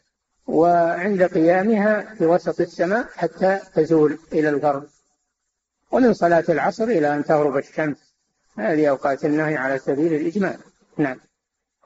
وعند 0.47 1.23
قيامها 1.23 2.15
في 2.15 2.25
وسط 2.25 2.61
السماء 2.61 3.07
حتى 3.15 3.59
تزول 3.75 4.19
إلى 4.33 4.49
الغرب. 4.49 4.87
ومن 5.91 6.13
صلاة 6.13 6.43
العصر 6.49 6.83
إلى 6.83 7.15
أن 7.15 7.25
تغرب 7.25 7.57
الشمس. 7.57 8.13
هذه 8.57 8.87
أوقات 8.89 9.25
النهي 9.25 9.57
على 9.57 9.79
سبيل 9.79 10.13
الإجمال. 10.13 10.57
نعم. 10.97 11.19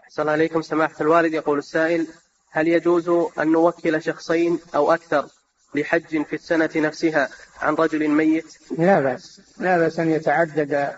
أحسن 0.04 0.22
الله 0.22 0.32
عليكم 0.32 0.62
سماحة 0.62 0.96
الوالد. 1.02 1.34
يقول 1.34 1.58
السائل 1.58 2.08
هل 2.52 2.68
يجوز 2.68 3.10
أن 3.40 3.52
نوكل 3.52 4.02
شخصين 4.02 4.60
أو 4.76 4.94
أكثر 4.94 5.28
لحج 5.76 6.24
في 6.24 6.34
السنة 6.34 6.70
نفسها 6.76 7.30
عن 7.62 7.74
رجل 7.74 8.08
ميت؟ 8.08 8.58
لا 8.78 9.00
بأس. 9.00 9.42
لا 9.58 9.78
بأس 9.78 10.00
أن 10.00 10.10
يتعدد 10.10 10.96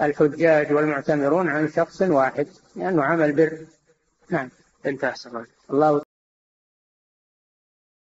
الحجاج 0.00 0.72
والمعتمرون 0.72 1.48
عن 1.48 1.68
شخص 1.68 2.02
واحد 2.02 2.46
لأنه 2.76 3.04
عمل 3.04 3.32
بر. 3.32 3.66
نعم. 4.30 4.50
انتهى. 4.86 5.14
الله. 5.26 5.46
الله 5.70 6.02